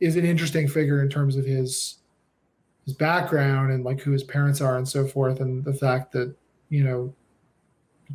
is 0.00 0.16
an 0.16 0.24
interesting 0.24 0.66
figure 0.66 1.00
in 1.00 1.08
terms 1.08 1.36
of 1.36 1.44
his 1.46 1.98
his 2.84 2.94
background 2.94 3.70
and 3.70 3.84
like 3.84 4.00
who 4.00 4.10
his 4.10 4.24
parents 4.24 4.60
are 4.60 4.76
and 4.76 4.88
so 4.88 5.06
forth, 5.06 5.38
and 5.38 5.64
the 5.64 5.74
fact 5.74 6.10
that 6.10 6.34
you 6.70 6.82
know 6.82 7.14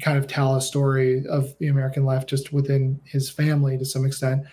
kind 0.02 0.18
of 0.18 0.28
tell 0.28 0.58
a 0.58 0.62
story 0.62 1.26
of 1.28 1.58
the 1.60 1.70
American 1.70 2.06
left 2.06 2.30
just 2.30 2.52
within 2.52 3.00
his 3.06 3.30
family 3.30 3.78
to 3.78 3.86
some 3.86 4.06
extent. 4.06 4.44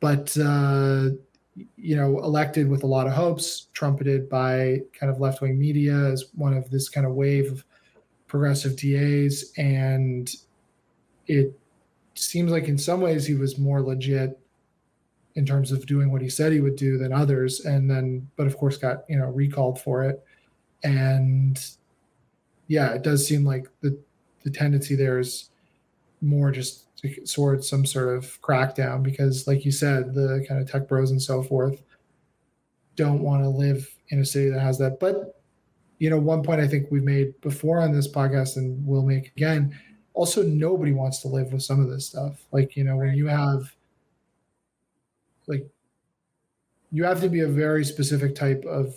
But 0.00 0.36
uh, 0.36 1.12
you 1.54 1.96
know, 1.96 2.18
elected 2.20 2.68
with 2.68 2.82
a 2.82 2.86
lot 2.86 3.06
of 3.06 3.12
hopes, 3.12 3.68
trumpeted 3.72 4.28
by 4.28 4.80
kind 4.98 5.12
of 5.12 5.20
left 5.20 5.42
wing 5.42 5.58
media 5.58 5.94
as 5.94 6.26
one 6.34 6.54
of 6.54 6.70
this 6.70 6.88
kind 6.88 7.06
of 7.06 7.12
wave 7.12 7.52
of 7.52 7.64
progressive 8.26 8.76
DAs, 8.76 9.52
and 9.58 10.34
it 11.26 11.58
seems 12.14 12.50
like 12.50 12.68
in 12.68 12.78
some 12.78 13.00
ways 13.00 13.26
he 13.26 13.34
was 13.34 13.58
more 13.58 13.82
legit 13.82 14.38
in 15.34 15.46
terms 15.46 15.72
of 15.72 15.86
doing 15.86 16.10
what 16.10 16.22
he 16.22 16.28
said 16.28 16.52
he 16.52 16.60
would 16.60 16.76
do 16.76 16.98
than 16.98 17.12
others, 17.12 17.60
and 17.60 17.90
then, 17.90 18.28
but 18.36 18.46
of 18.46 18.56
course, 18.56 18.76
got 18.76 19.04
you 19.08 19.18
know 19.18 19.26
recalled 19.26 19.80
for 19.80 20.04
it, 20.04 20.24
and 20.82 21.64
yeah, 22.68 22.92
it 22.92 23.02
does 23.02 23.26
seem 23.26 23.44
like 23.44 23.66
the 23.80 23.98
the 24.44 24.50
tendency 24.50 24.94
there 24.94 25.18
is 25.18 25.50
more 26.22 26.50
just 26.50 26.86
towards 27.32 27.68
some 27.68 27.84
sort 27.84 28.16
of 28.16 28.40
crackdown 28.40 29.02
because, 29.02 29.46
like 29.46 29.64
you 29.64 29.72
said, 29.72 30.14
the 30.14 30.44
kind 30.48 30.60
of 30.60 30.70
tech 30.70 30.88
bros 30.88 31.10
and 31.10 31.20
so 31.20 31.42
forth 31.42 31.82
don't 32.96 33.22
want 33.22 33.42
to 33.42 33.48
live 33.48 33.88
in 34.08 34.20
a 34.20 34.24
city 34.24 34.50
that 34.50 34.60
has 34.60 34.78
that. 34.78 35.00
But 35.00 35.40
you 35.98 36.10
know, 36.10 36.18
one 36.18 36.42
point 36.42 36.60
I 36.60 36.68
think 36.68 36.88
we've 36.90 37.04
made 37.04 37.40
before 37.40 37.80
on 37.80 37.92
this 37.92 38.08
podcast 38.08 38.56
and 38.56 38.84
we'll 38.86 39.04
make 39.04 39.28
again. 39.36 39.76
Also, 40.14 40.42
nobody 40.42 40.92
wants 40.92 41.20
to 41.20 41.28
live 41.28 41.52
with 41.52 41.62
some 41.62 41.80
of 41.80 41.88
this 41.88 42.06
stuff. 42.06 42.44
Like 42.52 42.76
you 42.76 42.84
know, 42.84 42.96
when 42.96 43.14
you 43.14 43.26
have 43.26 43.74
like 45.46 45.66
you 46.90 47.04
have 47.04 47.20
to 47.20 47.28
be 47.28 47.40
a 47.40 47.48
very 47.48 47.84
specific 47.84 48.34
type 48.34 48.64
of 48.64 48.94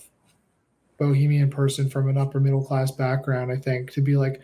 bohemian 0.98 1.50
person 1.50 1.90
from 1.90 2.10
an 2.10 2.18
upper 2.18 2.40
middle 2.40 2.64
class 2.64 2.92
background, 2.92 3.52
I 3.52 3.58
think, 3.58 3.92
to 3.92 4.02
be 4.02 4.16
like, 4.16 4.42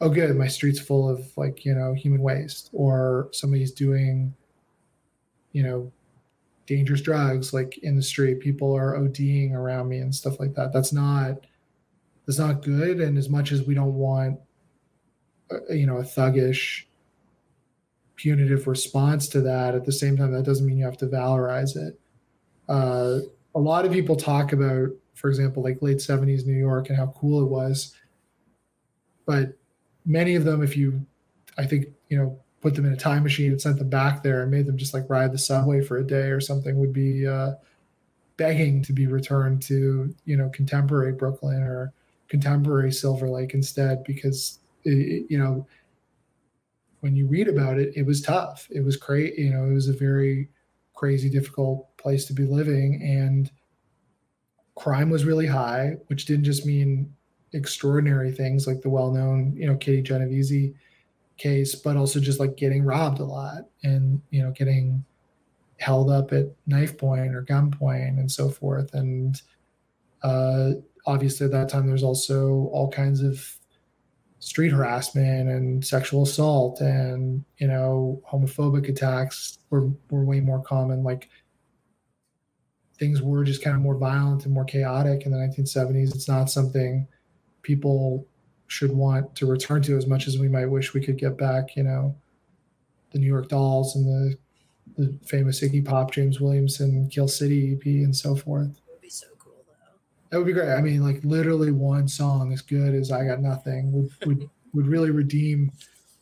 oh 0.00 0.08
good 0.08 0.36
my 0.36 0.48
street's 0.48 0.80
full 0.80 1.08
of 1.08 1.24
like 1.36 1.64
you 1.64 1.74
know 1.74 1.94
human 1.94 2.20
waste 2.20 2.70
or 2.72 3.28
somebody's 3.32 3.72
doing 3.72 4.34
you 5.52 5.62
know 5.62 5.92
dangerous 6.66 7.00
drugs 7.00 7.52
like 7.52 7.78
in 7.78 7.96
the 7.96 8.02
street 8.02 8.40
people 8.40 8.74
are 8.74 8.94
oding 8.94 9.52
around 9.52 9.88
me 9.88 9.98
and 9.98 10.14
stuff 10.14 10.40
like 10.40 10.54
that. 10.54 10.72
That's 10.72 10.92
not 10.92 11.46
that's 12.26 12.38
not 12.38 12.62
good 12.62 13.00
and 13.00 13.18
as 13.18 13.28
much 13.28 13.52
as 13.52 13.62
we 13.62 13.74
don't 13.74 13.94
want 13.94 14.38
uh, 15.50 15.72
you 15.72 15.86
know 15.86 15.98
a 15.98 16.02
thuggish 16.02 16.84
punitive 18.16 18.66
response 18.66 19.28
to 19.28 19.40
that 19.40 19.74
at 19.74 19.84
the 19.84 19.92
same 19.92 20.16
time 20.16 20.32
that 20.32 20.44
doesn't 20.44 20.66
mean 20.66 20.78
you 20.78 20.84
have 20.84 20.96
to 20.98 21.06
valorize 21.06 21.76
it. 21.76 21.98
Uh, 22.68 23.18
a 23.54 23.60
lot 23.60 23.84
of 23.84 23.92
people 23.92 24.16
talk 24.16 24.52
about 24.52 24.88
for 25.14 25.28
example 25.28 25.62
like 25.62 25.82
late 25.82 25.98
70s 25.98 26.46
new 26.46 26.54
york 26.54 26.88
and 26.88 26.98
how 26.98 27.06
cool 27.18 27.42
it 27.42 27.48
was 27.48 27.94
but 29.26 29.56
many 30.04 30.34
of 30.34 30.44
them, 30.44 30.62
if 30.62 30.76
you, 30.76 31.04
I 31.58 31.66
think, 31.66 31.86
you 32.08 32.18
know, 32.18 32.38
put 32.60 32.74
them 32.74 32.86
in 32.86 32.92
a 32.92 32.96
time 32.96 33.22
machine 33.22 33.50
and 33.50 33.60
sent 33.60 33.78
them 33.78 33.90
back 33.90 34.22
there 34.22 34.42
and 34.42 34.50
made 34.50 34.66
them 34.66 34.78
just 34.78 34.94
like 34.94 35.08
ride 35.10 35.32
the 35.32 35.38
subway 35.38 35.82
for 35.82 35.98
a 35.98 36.06
day 36.06 36.28
or 36.30 36.40
something 36.40 36.78
would 36.78 36.92
be 36.92 37.26
uh, 37.26 37.52
begging 38.36 38.82
to 38.82 38.92
be 38.92 39.06
returned 39.06 39.62
to, 39.62 40.14
you 40.24 40.36
know, 40.36 40.48
contemporary 40.48 41.12
Brooklyn 41.12 41.62
or 41.62 41.92
contemporary 42.28 42.90
Silver 42.90 43.28
Lake 43.28 43.54
instead, 43.54 44.02
because, 44.04 44.58
it, 44.84 45.26
you 45.28 45.38
know, 45.38 45.66
when 47.00 47.14
you 47.14 47.26
read 47.26 47.48
about 47.48 47.78
it, 47.78 47.92
it 47.94 48.06
was 48.06 48.22
tough. 48.22 48.66
It 48.70 48.80
was 48.80 48.96
crazy. 48.96 49.42
You 49.42 49.52
know, 49.52 49.64
it 49.64 49.74
was 49.74 49.88
a 49.88 49.92
very 49.92 50.48
crazy, 50.94 51.28
difficult 51.28 51.94
place 51.98 52.24
to 52.24 52.32
be 52.32 52.44
living. 52.44 53.02
And 53.02 53.50
crime 54.74 55.10
was 55.10 55.26
really 55.26 55.46
high, 55.46 55.96
which 56.06 56.24
didn't 56.24 56.44
just 56.44 56.64
mean 56.64 57.13
extraordinary 57.54 58.30
things 58.30 58.66
like 58.66 58.82
the 58.82 58.90
well-known, 58.90 59.54
you 59.56 59.66
know, 59.66 59.76
Kitty 59.76 60.02
Genovese 60.02 60.74
case, 61.36 61.74
but 61.74 61.96
also 61.96 62.20
just 62.20 62.40
like 62.40 62.56
getting 62.56 62.84
robbed 62.84 63.20
a 63.20 63.24
lot 63.24 63.68
and 63.82 64.20
you 64.30 64.42
know 64.42 64.50
getting 64.52 65.04
held 65.78 66.10
up 66.10 66.32
at 66.32 66.46
knife 66.66 66.96
point 66.96 67.34
or 67.34 67.42
gunpoint 67.42 68.18
and 68.18 68.30
so 68.30 68.48
forth. 68.48 68.94
And 68.94 69.40
uh, 70.22 70.72
obviously, 71.06 71.46
at 71.46 71.52
that 71.52 71.68
time, 71.68 71.86
there's 71.86 72.04
also 72.04 72.68
all 72.72 72.90
kinds 72.90 73.20
of 73.20 73.58
street 74.38 74.70
harassment 74.70 75.48
and 75.48 75.84
sexual 75.84 76.24
assault 76.24 76.78
and 76.82 77.42
you 77.56 77.66
know 77.66 78.20
homophobic 78.30 78.90
attacks 78.90 79.58
were 79.70 79.88
were 80.10 80.24
way 80.24 80.40
more 80.40 80.62
common. 80.62 81.02
Like 81.02 81.28
things 82.98 83.20
were 83.20 83.42
just 83.42 83.62
kind 83.62 83.74
of 83.74 83.82
more 83.82 83.96
violent 83.96 84.44
and 84.44 84.54
more 84.54 84.64
chaotic 84.64 85.26
in 85.26 85.32
the 85.32 85.38
1970s. 85.38 86.14
It's 86.14 86.28
not 86.28 86.48
something 86.48 87.08
people 87.64 88.24
should 88.68 88.92
want 88.92 89.34
to 89.36 89.46
return 89.46 89.82
to 89.82 89.96
as 89.96 90.06
much 90.06 90.28
as 90.28 90.38
we 90.38 90.48
might 90.48 90.66
wish 90.66 90.94
we 90.94 91.04
could 91.04 91.18
get 91.18 91.36
back, 91.36 91.76
you 91.76 91.82
know, 91.82 92.14
the 93.10 93.18
New 93.18 93.26
York 93.26 93.48
Dolls 93.48 93.96
and 93.96 94.06
the 94.06 94.36
the 94.96 95.18
famous 95.26 95.60
Iggy 95.60 95.84
Pop, 95.84 96.12
James 96.12 96.40
Williamson, 96.40 97.08
Kill 97.08 97.26
City 97.26 97.72
EP, 97.72 97.84
and 97.84 98.14
so 98.14 98.36
forth. 98.36 98.68
That 98.68 98.92
would 98.92 99.00
be 99.00 99.08
so 99.08 99.26
cool, 99.38 99.64
though. 99.66 99.98
That 100.30 100.38
would 100.38 100.46
be 100.46 100.52
great. 100.52 100.70
I 100.70 100.80
mean, 100.80 101.02
like 101.02 101.24
literally 101.24 101.72
one 101.72 102.06
song 102.06 102.52
as 102.52 102.60
good 102.60 102.94
as 102.94 103.10
"I 103.10 103.24
Got 103.24 103.40
Nothing" 103.40 103.90
would 103.92 104.10
would 104.26 104.48
would 104.72 104.86
really 104.86 105.10
redeem 105.10 105.72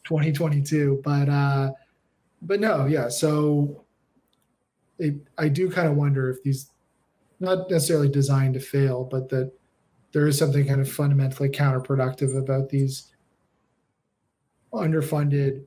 2022. 0.04 1.02
But 1.04 1.28
uh, 1.28 1.72
but 2.40 2.60
no, 2.60 2.86
yeah. 2.86 3.08
So 3.08 3.84
it, 4.98 5.16
I 5.38 5.48
do 5.48 5.70
kind 5.70 5.88
of 5.88 5.96
wonder 5.96 6.30
if 6.30 6.42
these, 6.42 6.70
not 7.40 7.70
necessarily 7.70 8.08
designed 8.08 8.54
to 8.54 8.60
fail, 8.60 9.04
but 9.04 9.28
that 9.30 9.52
there 10.12 10.26
is 10.26 10.38
something 10.38 10.66
kind 10.66 10.80
of 10.80 10.90
fundamentally 10.90 11.48
counterproductive 11.48 12.38
about 12.38 12.68
these 12.68 13.08
underfunded, 14.72 15.64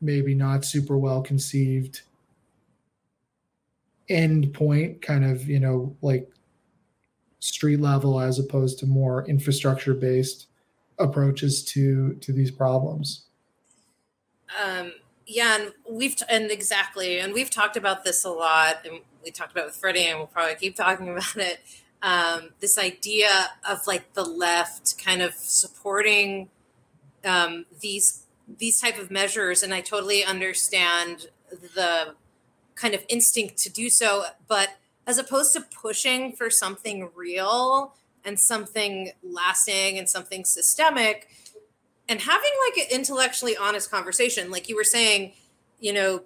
maybe 0.00 0.34
not 0.34 0.64
super 0.64 0.98
well 0.98 1.22
conceived 1.22 2.02
end 4.08 4.54
point 4.54 5.02
kind 5.02 5.24
of, 5.24 5.46
you 5.48 5.60
know, 5.60 5.94
like 6.00 6.30
street 7.40 7.78
level 7.80 8.20
as 8.20 8.38
opposed 8.38 8.78
to 8.78 8.86
more 8.86 9.26
infrastructure 9.28 9.94
based 9.94 10.46
approaches 10.98 11.62
to 11.62 12.14
to 12.14 12.32
these 12.32 12.50
problems. 12.50 13.26
Um 14.62 14.92
yeah, 15.26 15.58
and 15.60 15.72
we've 15.88 16.16
t- 16.16 16.24
and 16.30 16.50
exactly, 16.50 17.18
and 17.18 17.34
we've 17.34 17.50
talked 17.50 17.76
about 17.76 18.02
this 18.02 18.24
a 18.24 18.30
lot, 18.30 18.78
and 18.86 19.00
we 19.22 19.30
talked 19.30 19.52
about 19.52 19.64
it 19.64 19.66
with 19.66 19.76
Freddie, 19.76 20.06
and 20.06 20.18
we'll 20.18 20.26
probably 20.26 20.54
keep 20.54 20.74
talking 20.74 21.08
about 21.12 21.36
it 21.36 21.60
um, 22.02 22.50
this 22.60 22.78
idea 22.78 23.50
of 23.68 23.86
like 23.86 24.14
the 24.14 24.24
left 24.24 25.02
kind 25.02 25.22
of 25.22 25.34
supporting 25.34 26.48
um, 27.24 27.66
these 27.80 28.24
these 28.58 28.80
type 28.80 28.98
of 28.98 29.10
measures, 29.10 29.62
and 29.62 29.74
I 29.74 29.80
totally 29.80 30.24
understand 30.24 31.28
the 31.50 32.14
kind 32.74 32.94
of 32.94 33.04
instinct 33.08 33.58
to 33.58 33.70
do 33.70 33.90
so, 33.90 34.24
but 34.46 34.70
as 35.06 35.18
opposed 35.18 35.52
to 35.54 35.60
pushing 35.60 36.32
for 36.32 36.50
something 36.50 37.10
real 37.14 37.94
and 38.24 38.38
something 38.38 39.10
lasting 39.22 39.98
and 39.98 40.08
something 40.08 40.44
systemic 40.44 41.28
and 42.08 42.20
having 42.20 42.50
like 42.66 42.86
an 42.86 42.90
intellectually 42.90 43.56
honest 43.56 43.90
conversation 43.90 44.50
like 44.50 44.68
you 44.68 44.76
were 44.76 44.84
saying 44.84 45.32
you 45.80 45.92
know 45.92 46.22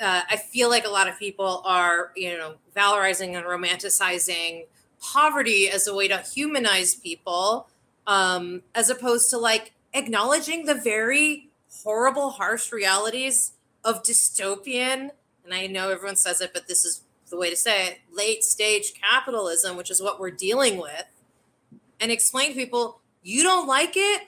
uh, 0.00 0.22
i 0.28 0.36
feel 0.36 0.68
like 0.70 0.84
a 0.84 0.88
lot 0.88 1.08
of 1.08 1.18
people 1.18 1.62
are 1.64 2.12
you 2.14 2.36
know 2.36 2.54
valorizing 2.76 3.36
and 3.36 3.44
romanticizing 3.46 4.64
poverty 5.12 5.68
as 5.68 5.86
a 5.86 5.94
way 5.94 6.08
to 6.08 6.18
humanize 6.18 6.94
people, 6.94 7.68
um, 8.06 8.62
as 8.74 8.88
opposed 8.90 9.30
to 9.30 9.38
like 9.38 9.72
acknowledging 9.92 10.66
the 10.66 10.74
very 10.74 11.48
horrible, 11.82 12.30
harsh 12.30 12.72
realities 12.72 13.52
of 13.84 14.02
dystopian. 14.02 15.10
And 15.44 15.52
I 15.52 15.66
know 15.66 15.90
everyone 15.90 16.16
says 16.16 16.40
it, 16.40 16.52
but 16.54 16.68
this 16.68 16.84
is 16.84 17.02
the 17.30 17.36
way 17.36 17.50
to 17.50 17.56
say 17.56 17.86
it, 17.88 17.98
late 18.12 18.44
stage 18.44 18.92
capitalism, 19.00 19.76
which 19.76 19.90
is 19.90 20.00
what 20.00 20.20
we're 20.20 20.30
dealing 20.30 20.78
with, 20.78 21.04
and 22.00 22.10
explain 22.10 22.50
to 22.50 22.54
people 22.54 23.00
you 23.22 23.42
don't 23.42 23.66
like 23.66 23.94
it. 23.96 24.22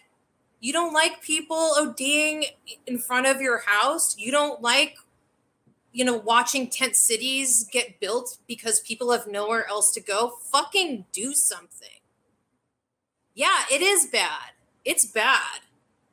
You 0.60 0.72
don't 0.72 0.94
like 0.94 1.20
people 1.20 1.74
ODing 1.78 2.46
in 2.86 2.98
front 2.98 3.26
of 3.26 3.40
your 3.42 3.58
house. 3.66 4.16
You 4.18 4.32
don't 4.32 4.62
like, 4.62 4.96
you 5.96 6.04
know, 6.04 6.14
watching 6.14 6.68
tent 6.68 6.94
cities 6.94 7.66
get 7.72 7.98
built 8.00 8.36
because 8.46 8.80
people 8.80 9.12
have 9.12 9.26
nowhere 9.26 9.66
else 9.66 9.90
to 9.92 10.00
go. 10.02 10.34
Fucking 10.52 11.06
do 11.10 11.32
something. 11.32 11.88
Yeah, 13.34 13.62
it 13.72 13.80
is 13.80 14.04
bad. 14.04 14.52
It's 14.84 15.06
bad. 15.06 15.60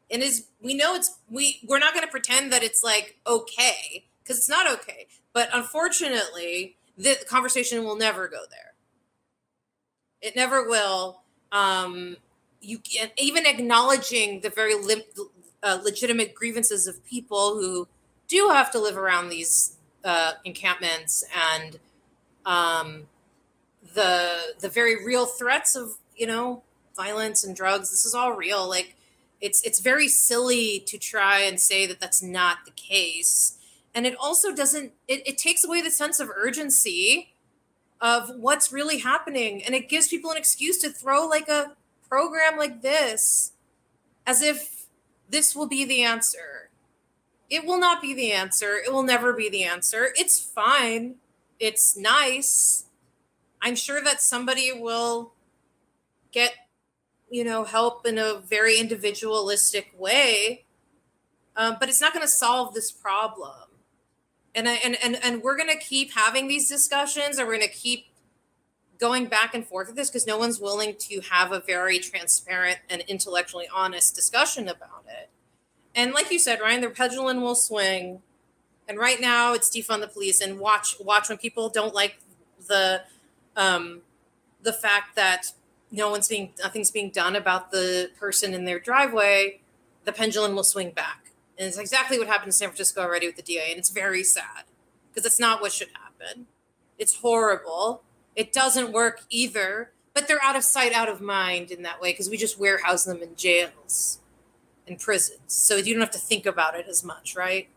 And 0.10 0.24
is 0.24 0.48
we 0.62 0.74
know 0.74 0.96
it's 0.96 1.18
we 1.30 1.60
we're 1.68 1.80
not 1.80 1.94
going 1.94 2.06
to 2.06 2.12
pretend 2.12 2.54
that 2.54 2.64
it's 2.64 2.82
like 2.82 3.18
okay 3.28 4.06
because 4.24 4.38
it's 4.38 4.48
not 4.48 4.72
okay. 4.72 5.08
But 5.34 5.50
unfortunately, 5.54 6.78
the 6.98 7.18
conversation 7.28 7.84
will 7.84 7.98
never 7.98 8.30
go 8.30 8.44
there. 8.50 8.76
It 10.22 10.34
never 10.38 10.66
will. 10.66 11.24
Um, 11.52 12.16
you 12.62 12.80
can 12.80 13.10
even 13.18 13.46
acknowledging 13.46 14.40
the 14.40 14.50
very 14.50 14.76
lim- 14.76 15.02
uh, 15.62 15.80
legitimate 15.84 16.34
grievances 16.34 16.88
of 16.88 17.04
people 17.04 17.56
who 17.60 17.90
do 18.34 18.50
have 18.50 18.72
to 18.72 18.80
live 18.80 18.98
around 18.98 19.30
these 19.30 19.78
uh, 20.04 20.34
encampments 20.44 21.24
and 21.54 21.80
um, 22.46 23.04
the 23.94 24.56
the 24.60 24.70
very 24.70 25.06
real 25.06 25.26
threats 25.26 25.76
of 25.76 25.98
you 26.16 26.28
know 26.28 26.64
violence 26.96 27.44
and 27.44 27.56
drugs. 27.56 27.92
This 27.92 28.06
is 28.06 28.14
all 28.16 28.34
real. 28.34 28.68
Like 28.68 28.96
it's 29.40 29.62
it's 29.64 29.80
very 29.80 30.08
silly 30.08 30.84
to 30.88 30.98
try 30.98 31.40
and 31.42 31.60
say 31.60 31.86
that 31.86 32.00
that's 32.00 32.24
not 32.24 32.60
the 32.66 32.72
case 32.72 33.60
and 33.94 34.06
it 34.06 34.16
also 34.20 34.54
doesn't 34.54 34.94
it, 35.08 35.28
it 35.28 35.38
takes 35.38 35.64
away 35.64 35.82
the 35.82 35.92
sense 35.92 36.20
of 36.20 36.30
urgency 36.34 37.34
of 38.02 38.30
what's 38.38 38.72
really 38.72 39.00
happening 39.00 39.64
and 39.64 39.76
it 39.76 39.90
gives 39.90 40.08
people 40.08 40.32
an 40.32 40.38
excuse 40.38 40.78
to 40.78 40.90
throw 40.90 41.28
like 41.28 41.50
a 41.50 41.74
program 42.08 42.58
like 42.58 42.82
this 42.82 43.52
as 44.26 44.42
if 44.42 44.86
this 45.30 45.56
will 45.56 45.68
be 45.68 45.84
the 45.84 46.04
answer 46.04 46.63
it 47.54 47.66
will 47.66 47.80
not 47.80 48.02
be 48.02 48.14
the 48.14 48.32
answer. 48.32 48.78
It 48.78 48.92
will 48.92 49.04
never 49.04 49.34
be 49.34 49.50
the 49.50 49.64
answer. 49.64 50.14
It's 50.16 50.40
fine. 50.40 51.16
It's 51.60 51.96
nice. 51.98 52.86
I'm 53.62 53.76
sure 53.76 54.02
that 54.04 54.22
somebody 54.22 54.72
will 54.72 55.34
get 56.32 56.54
you 57.30 57.44
know 57.44 57.64
help 57.64 58.06
in 58.06 58.18
a 58.18 58.40
very 58.40 58.78
individualistic 58.80 59.94
way 59.98 60.66
um, 61.56 61.78
but 61.80 61.90
it's 61.90 62.02
not 62.02 62.14
going 62.14 62.26
to 62.26 62.32
solve 62.32 62.74
this 62.74 62.92
problem. 62.92 63.52
And 64.56 64.70
I, 64.70 64.74
and 64.86 64.96
and 65.04 65.18
and 65.24 65.42
we're 65.42 65.58
gonna 65.58 65.76
keep 65.76 66.14
having 66.14 66.48
these 66.48 66.70
discussions, 66.70 67.40
and 67.40 67.48
we're 67.48 67.56
gonna 67.56 67.68
keep 67.68 68.06
going 69.00 69.26
back 69.26 69.56
and 69.56 69.66
forth 69.66 69.88
with 69.88 69.96
this 69.96 70.12
because 70.12 70.28
no 70.28 70.38
one's 70.38 70.60
willing 70.60 70.96
to 71.00 71.22
have 71.22 71.52
a 71.52 71.60
very 71.60 71.98
transparent 71.98 72.78
and 72.88 73.02
intellectually 73.08 73.68
honest 73.74 74.16
discussion 74.16 74.68
about 74.68 75.06
it. 75.08 75.32
And 75.96 76.14
like 76.14 76.32
you 76.32 76.40
said, 76.40 76.60
Ryan, 76.60 76.82
the 76.82 76.90
pendulum 76.90 77.42
will 77.42 77.56
swing. 77.56 78.22
And 78.88 78.98
right 78.98 79.22
now, 79.22 79.54
it's 79.54 79.70
defund 79.70 80.02
the 80.02 80.08
police 80.08 80.42
and 80.42 80.60
watch 80.60 80.96
watch 81.00 81.30
when 81.30 81.38
people 81.38 81.70
don't 81.70 81.94
like 81.94 82.18
the 82.68 83.04
um, 83.56 84.02
the 84.62 84.74
fact 84.74 85.16
that 85.16 85.54
no 85.92 86.10
one's 86.10 86.28
being 86.28 86.54
nothing's 86.60 86.92
being 86.92 87.10
done 87.10 87.36
about 87.36 87.72
the 87.72 88.10
person 88.20 88.54
in 88.54 88.66
their 88.66 88.80
driveway. 88.80 89.62
The 90.06 90.12
pendulum 90.12 90.56
will 90.56 90.66
swing 90.66 90.92
back 90.92 91.24
and 91.58 91.68
it's 91.68 91.78
exactly 91.78 92.18
what 92.18 92.28
happened 92.28 92.48
in 92.48 92.54
San 92.54 92.70
Francisco 92.70 93.02
already 93.02 93.28
with 93.28 93.36
the 93.36 93.42
DA. 93.42 93.70
And 93.70 93.78
it's 93.78 93.90
very 93.90 94.24
sad 94.24 94.64
because 95.10 95.26
it's 95.26 95.40
not 95.40 95.62
what 95.62 95.72
should 95.72 95.90
happen. 95.94 96.48
It's 96.98 97.18
horrible. 97.18 98.04
It 98.36 98.52
doesn't 98.52 98.92
work 98.92 99.22
either, 99.30 99.92
but 100.14 100.28
they're 100.28 100.44
out 100.44 100.56
of 100.56 100.64
sight, 100.64 100.94
out 100.94 101.10
of 101.10 101.22
mind 101.22 101.72
in 101.72 101.84
that 101.84 102.02
way 102.02 102.12
because 102.12 102.30
we 102.30 102.38
just 102.38 102.60
warehouse 102.60 103.06
them 103.06 103.22
in 103.22 103.36
jails 103.36 104.20
and 104.88 105.00
prisons. 105.00 105.40
So 105.48 105.76
you 105.78 105.94
don't 105.94 106.02
have 106.02 106.12
to 106.12 106.20
think 106.20 106.46
about 106.46 106.76
it 106.76 106.88
as 106.88 107.04
much, 107.04 107.36
right? 107.36 107.68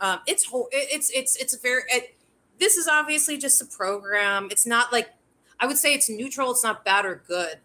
Um, 0.00 0.20
it's 0.26 0.50
it's 0.72 1.10
it's 1.10 1.36
it's 1.36 1.54
a 1.54 1.58
very 1.58 1.82
it, 1.88 2.14
this 2.58 2.76
is 2.76 2.88
obviously 2.88 3.36
just 3.38 3.60
a 3.60 3.66
program. 3.66 4.48
It's 4.50 4.66
not 4.66 4.92
like 4.92 5.10
I 5.58 5.66
would 5.66 5.76
say 5.76 5.92
it's 5.92 6.08
neutral. 6.08 6.50
It's 6.52 6.64
not 6.64 6.84
bad 6.84 7.04
or 7.04 7.22
good. 7.26 7.58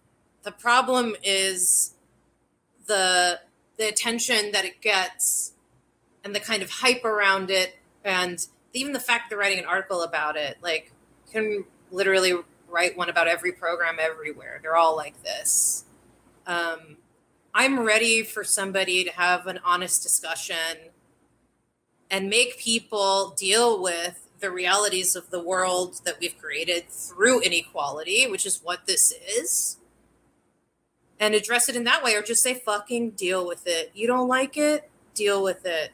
The 0.43 0.51
problem 0.51 1.15
is 1.23 1.95
the 2.87 3.39
the 3.77 3.87
attention 3.87 4.51
that 4.51 4.65
it 4.65 4.81
gets 4.81 5.53
and 6.23 6.35
the 6.35 6.39
kind 6.39 6.63
of 6.63 6.69
hype 6.69 7.03
around 7.03 7.49
it 7.49 7.77
and 8.03 8.47
even 8.73 8.93
the 8.93 8.99
fact 8.99 9.29
they're 9.29 9.37
writing 9.37 9.59
an 9.59 9.65
article 9.65 10.01
about 10.01 10.35
it 10.35 10.57
like 10.61 10.91
can 11.31 11.65
literally 11.91 12.33
write 12.69 12.97
one 12.97 13.09
about 13.09 13.27
every 13.27 13.51
program 13.51 13.97
everywhere 13.99 14.59
they're 14.61 14.75
all 14.75 14.95
like 14.95 15.21
this 15.23 15.85
um, 16.47 16.97
i'm 17.55 17.79
ready 17.79 18.21
for 18.21 18.43
somebody 18.43 19.03
to 19.03 19.11
have 19.11 19.47
an 19.47 19.59
honest 19.65 20.03
discussion 20.03 20.77
and 22.11 22.29
make 22.29 22.59
people 22.59 23.33
deal 23.35 23.81
with 23.81 24.29
the 24.39 24.51
realities 24.51 25.15
of 25.15 25.31
the 25.31 25.41
world 25.41 26.01
that 26.05 26.19
we've 26.19 26.37
created 26.37 26.87
through 26.89 27.41
inequality 27.41 28.27
which 28.29 28.45
is 28.45 28.61
what 28.63 28.85
this 28.85 29.11
is 29.27 29.77
and 31.19 31.33
address 31.33 31.69
it 31.69 31.75
in 31.75 31.83
that 31.85 32.03
way 32.03 32.15
or 32.15 32.21
just 32.21 32.43
say 32.43 32.53
fucking 32.53 33.11
deal 33.11 33.47
with 33.47 33.65
it. 33.65 33.91
You 33.93 34.07
don't 34.07 34.27
like 34.27 34.57
it? 34.57 34.89
Deal 35.13 35.41
with 35.41 35.65
it. 35.65 35.91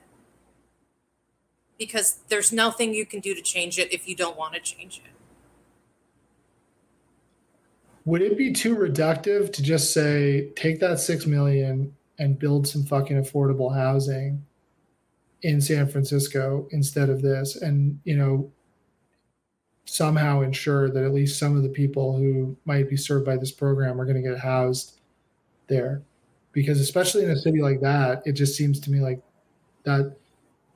Because 1.77 2.19
there's 2.27 2.51
nothing 2.51 2.93
you 2.93 3.05
can 3.05 3.19
do 3.19 3.33
to 3.33 3.41
change 3.41 3.79
it 3.79 3.91
if 3.93 4.07
you 4.07 4.15
don't 4.15 4.37
want 4.37 4.53
to 4.55 4.59
change 4.59 5.01
it. 5.03 5.10
Would 8.05 8.21
it 8.21 8.37
be 8.37 8.51
too 8.51 8.75
reductive 8.75 9.53
to 9.53 9.61
just 9.61 9.93
say 9.93 10.49
take 10.55 10.79
that 10.79 10.99
6 10.99 11.25
million 11.27 11.95
and 12.19 12.39
build 12.39 12.67
some 12.67 12.83
fucking 12.83 13.21
affordable 13.21 13.73
housing 13.73 14.43
in 15.43 15.61
San 15.61 15.87
Francisco 15.87 16.67
instead 16.71 17.09
of 17.09 17.21
this 17.21 17.55
and, 17.55 17.99
you 18.03 18.15
know, 18.15 18.51
somehow 19.85 20.41
ensure 20.41 20.89
that 20.89 21.03
at 21.03 21.13
least 21.13 21.39
some 21.39 21.57
of 21.57 21.63
the 21.63 21.69
people 21.69 22.15
who 22.15 22.55
might 22.65 22.89
be 22.89 22.95
served 22.95 23.25
by 23.25 23.35
this 23.37 23.51
program 23.51 23.99
are 23.99 24.05
going 24.05 24.21
to 24.21 24.27
get 24.27 24.39
housed 24.39 24.99
there? 25.67 26.01
Because 26.53 26.79
especially 26.79 27.23
in 27.23 27.31
a 27.31 27.35
city 27.35 27.61
like 27.61 27.81
that 27.81 28.21
it 28.25 28.33
just 28.33 28.55
seems 28.55 28.79
to 28.79 28.91
me 28.91 28.99
like 28.99 29.21
that 29.83 30.15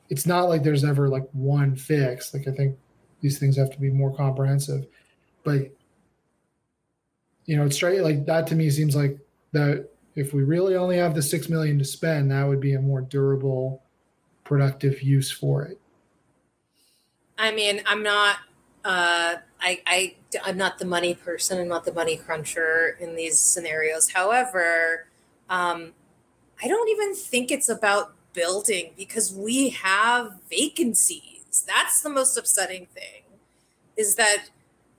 it's 0.10 0.26
not 0.26 0.44
like 0.44 0.64
there's 0.64 0.84
ever 0.84 1.10
like 1.10 1.28
one 1.32 1.76
fix. 1.76 2.34
Like 2.34 2.48
i 2.48 2.52
think 2.52 2.78
these 3.22 3.40
things 3.40 3.58
have 3.58 3.72
to 3.72 3.80
be 3.80 3.90
more 3.90 4.16
comprehensive. 4.16 4.86
But 5.44 5.72
you 7.46 7.56
know 7.56 7.66
it's 7.66 7.76
straight 7.76 8.02
like 8.02 8.26
that 8.26 8.48
to 8.48 8.56
me 8.56 8.70
seems 8.70 8.96
like 8.96 9.18
that 9.52 9.89
if 10.16 10.34
we 10.34 10.43
really 10.43 10.76
only 10.76 10.98
have 10.98 11.14
the 11.14 11.22
six 11.22 11.50
million 11.50 11.78
to 11.78 11.86
spend 11.86 12.32
that 12.32 12.48
would 12.48 12.62
be 12.62 12.74
a 12.74 12.82
more 12.82 13.02
durable 13.02 13.82
productive 14.43 15.02
use 15.02 15.32
for 15.32 15.64
it 15.64 15.80
i 17.38 17.52
mean 17.52 17.82
i'm 17.86 18.04
not 18.04 18.38
uh, 18.86 19.38
I, 19.60 19.82
I 19.88 20.16
I'm 20.46 20.58
not 20.58 20.78
the 20.78 20.86
money 20.86 21.16
person. 21.16 21.60
I'm 21.60 21.68
not 21.68 21.86
the 21.86 21.93
money 21.93 22.18
cruncher 22.18 22.98
in 23.00 23.16
these 23.16 23.39
scenarios. 23.39 24.12
However, 24.12 25.08
um, 25.50 25.93
I 26.64 26.68
don't 26.68 26.88
even 26.89 27.16
think 27.16 27.52
it's 27.52 27.68
about 27.68 28.14
building 28.34 28.91
because 28.96 29.34
we 29.34 29.70
have 29.70 30.36
vacancies. 30.50 31.66
That's 31.68 32.02
the 32.02 32.10
most 32.10 32.38
upsetting 32.38 32.86
thing. 32.93 33.24
Is 33.98 34.16
that 34.16 34.50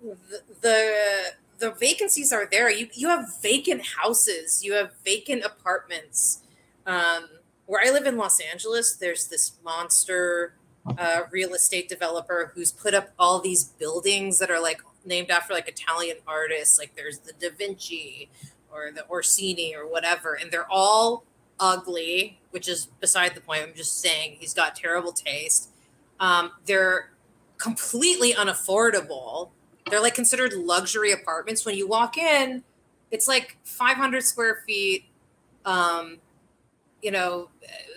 the, 0.02 0.16
the 0.62 1.32
the 1.58 1.72
vacancies 1.72 2.32
are 2.32 2.46
there. 2.50 2.70
You 2.70 2.88
you 2.94 3.08
have 3.08 3.40
vacant 3.40 3.82
houses. 3.98 4.64
You 4.64 4.74
have 4.74 4.92
vacant 5.04 5.44
apartments. 5.44 6.42
Um, 6.86 7.28
where 7.66 7.84
I 7.84 7.90
live 7.90 8.06
in 8.06 8.16
Los 8.16 8.40
Angeles, 8.40 8.94
there's 8.94 9.26
this 9.26 9.52
monster 9.64 10.54
uh, 10.98 11.22
real 11.32 11.54
estate 11.54 11.88
developer 11.88 12.52
who's 12.54 12.70
put 12.70 12.94
up 12.94 13.10
all 13.18 13.40
these 13.40 13.64
buildings 13.64 14.38
that 14.38 14.50
are 14.50 14.60
like 14.60 14.80
named 15.04 15.30
after 15.30 15.52
like 15.52 15.68
Italian 15.68 16.18
artists. 16.26 16.78
Like 16.78 16.94
there's 16.94 17.18
the 17.18 17.32
Da 17.32 17.50
Vinci 17.56 18.30
or 18.72 18.92
the 18.92 19.06
Orsini 19.08 19.74
or 19.74 19.90
whatever, 19.90 20.34
and 20.34 20.50
they're 20.50 20.70
all 20.70 21.24
ugly, 21.58 22.38
which 22.50 22.68
is 22.68 22.86
beside 23.00 23.34
the 23.34 23.40
point. 23.40 23.62
I'm 23.62 23.74
just 23.74 24.00
saying 24.00 24.36
he's 24.38 24.54
got 24.54 24.76
terrible 24.76 25.12
taste. 25.12 25.70
Um, 26.20 26.52
they're 26.66 27.10
completely 27.58 28.32
unaffordable. 28.32 29.50
They're 29.88 30.00
like 30.00 30.14
considered 30.14 30.52
luxury 30.52 31.12
apartments. 31.12 31.64
When 31.64 31.76
you 31.76 31.86
walk 31.86 32.18
in, 32.18 32.64
it's 33.10 33.28
like 33.28 33.56
500 33.64 34.22
square 34.22 34.62
feet. 34.66 35.04
Um, 35.64 36.18
you 37.02 37.10
know, 37.10 37.50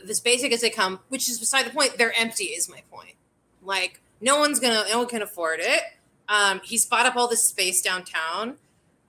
as 0.07 0.19
basic 0.19 0.51
as 0.51 0.61
they 0.61 0.69
come, 0.69 0.99
which 1.09 1.29
is 1.29 1.39
beside 1.39 1.65
the 1.65 1.71
point. 1.71 1.97
They're 1.97 2.13
empty, 2.17 2.45
is 2.45 2.69
my 2.69 2.83
point. 2.91 3.15
Like 3.61 4.01
no 4.21 4.39
one's 4.39 4.59
gonna, 4.59 4.83
no 4.89 4.99
one 4.99 5.07
can 5.07 5.21
afford 5.21 5.59
it. 5.61 5.81
Um, 6.27 6.61
he's 6.63 6.85
bought 6.85 7.05
up 7.05 7.15
all 7.15 7.27
this 7.27 7.43
space 7.43 7.81
downtown, 7.81 8.57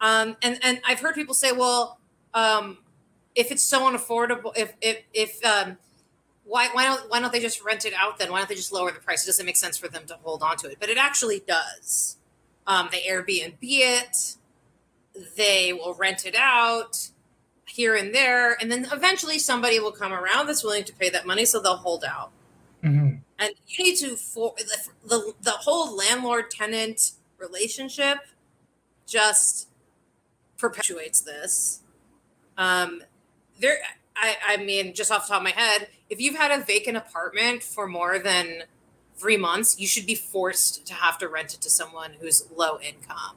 um, 0.00 0.36
and 0.42 0.58
and 0.62 0.80
I've 0.86 1.00
heard 1.00 1.14
people 1.14 1.34
say, 1.34 1.52
well, 1.52 2.00
um, 2.32 2.78
if 3.34 3.52
it's 3.52 3.62
so 3.62 3.80
unaffordable, 3.82 4.56
if 4.56 4.72
if 4.80 5.02
if 5.12 5.44
um, 5.44 5.76
why 6.44 6.68
why 6.72 6.86
don't 6.86 7.10
why 7.10 7.20
don't 7.20 7.32
they 7.32 7.40
just 7.40 7.62
rent 7.62 7.84
it 7.84 7.92
out 7.94 8.18
then? 8.18 8.32
Why 8.32 8.38
don't 8.38 8.48
they 8.48 8.54
just 8.54 8.72
lower 8.72 8.90
the 8.90 9.00
price? 9.00 9.24
It 9.24 9.26
doesn't 9.26 9.44
make 9.44 9.58
sense 9.58 9.76
for 9.76 9.88
them 9.88 10.06
to 10.06 10.14
hold 10.22 10.42
on 10.42 10.56
to 10.58 10.70
it, 10.70 10.78
but 10.80 10.88
it 10.88 10.96
actually 10.96 11.42
does. 11.46 12.16
Um, 12.70 12.88
they 12.92 13.02
Airbnb 13.02 13.56
it. 13.60 14.36
They 15.36 15.72
will 15.72 15.94
rent 15.94 16.24
it 16.24 16.36
out 16.36 17.08
here 17.66 17.96
and 17.96 18.14
there, 18.14 18.56
and 18.60 18.70
then 18.70 18.86
eventually 18.92 19.40
somebody 19.40 19.80
will 19.80 19.90
come 19.90 20.12
around 20.12 20.46
that's 20.46 20.62
willing 20.62 20.84
to 20.84 20.92
pay 20.92 21.10
that 21.10 21.26
money, 21.26 21.44
so 21.44 21.60
they'll 21.60 21.76
hold 21.76 22.04
out. 22.04 22.30
Mm-hmm. 22.84 23.16
And 23.40 23.54
you 23.66 23.84
need 23.84 23.96
to 23.96 24.16
for 24.16 24.54
the 24.56 25.08
the, 25.08 25.32
the 25.42 25.50
whole 25.50 25.96
landlord 25.96 26.50
tenant 26.50 27.12
relationship 27.38 28.18
just 29.04 29.68
perpetuates 30.56 31.20
this. 31.22 31.80
Um, 32.56 33.02
there, 33.58 33.78
I, 34.14 34.36
I 34.46 34.56
mean, 34.58 34.94
just 34.94 35.10
off 35.10 35.26
the 35.26 35.32
top 35.32 35.40
of 35.40 35.44
my 35.44 35.50
head, 35.50 35.88
if 36.08 36.20
you've 36.20 36.36
had 36.36 36.52
a 36.52 36.62
vacant 36.62 36.96
apartment 36.96 37.64
for 37.64 37.88
more 37.88 38.20
than 38.20 38.62
three 39.20 39.36
months, 39.36 39.78
you 39.78 39.86
should 39.86 40.06
be 40.06 40.14
forced 40.14 40.86
to 40.86 40.94
have 40.94 41.18
to 41.18 41.28
rent 41.28 41.54
it 41.54 41.60
to 41.60 41.70
someone 41.70 42.12
who's 42.20 42.48
low 42.54 42.78
income. 42.80 43.36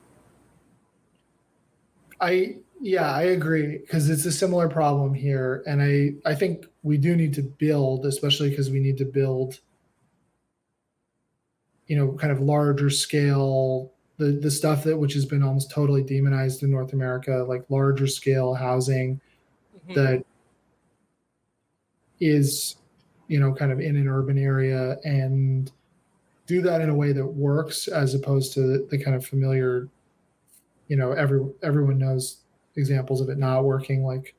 I 2.22 2.58
yeah, 2.80 3.12
I 3.12 3.24
agree 3.24 3.78
because 3.78 4.10
it's 4.10 4.26
a 4.26 4.32
similar 4.32 4.70
problem 4.70 5.14
here, 5.14 5.64
and 5.68 5.82
I 5.82 6.14
I 6.30 6.36
think 6.36 6.66
we 6.84 6.98
do 6.98 7.16
need 7.16 7.34
to 7.34 7.42
build, 7.42 8.06
especially 8.06 8.50
because 8.50 8.70
we 8.70 8.80
need 8.80 8.98
to 8.98 9.06
build, 9.06 9.60
you 11.88 11.98
know, 11.98 12.14
kind 12.14 12.32
of 12.32 12.40
larger 12.40 12.90
scale 12.90 13.92
the 14.18 14.32
the 14.32 14.52
stuff 14.52 14.84
that 14.84 14.98
which 14.98 15.14
has 15.14 15.26
been 15.26 15.44
almost 15.44 15.72
totally 15.72 16.04
demonized 16.04 16.64
in 16.64 16.72
North 16.72 16.94
America, 16.94 17.46
like 17.48 17.66
larger 17.70 18.08
scale 18.08 18.54
housing 18.54 19.20
mm-hmm. 19.76 19.94
that 19.96 20.26
is 22.20 22.78
you 23.28 23.39
know 23.39 23.53
kind 23.53 23.71
of 23.71 23.80
in 23.80 23.95
an 23.95 24.07
urban 24.07 24.38
area 24.38 24.97
and 25.03 25.71
do 26.45 26.61
that 26.61 26.82
in 26.82 26.89
a 26.89 26.95
way 26.95 27.13
that 27.13 27.26
works 27.26 27.88
as 27.88 28.15
opposed 28.15 28.53
to 28.53 28.86
the 28.89 29.01
kind 29.01 29.15
of 29.15 29.26
familiar 29.26 29.88
you 30.88 30.97
know 30.97 31.11
every 31.13 31.41
everyone 31.61 31.97
knows 31.97 32.41
examples 32.76 33.21
of 33.21 33.30
it 33.30 33.38
not 33.38 33.63
working 33.63 34.03
like 34.03 34.36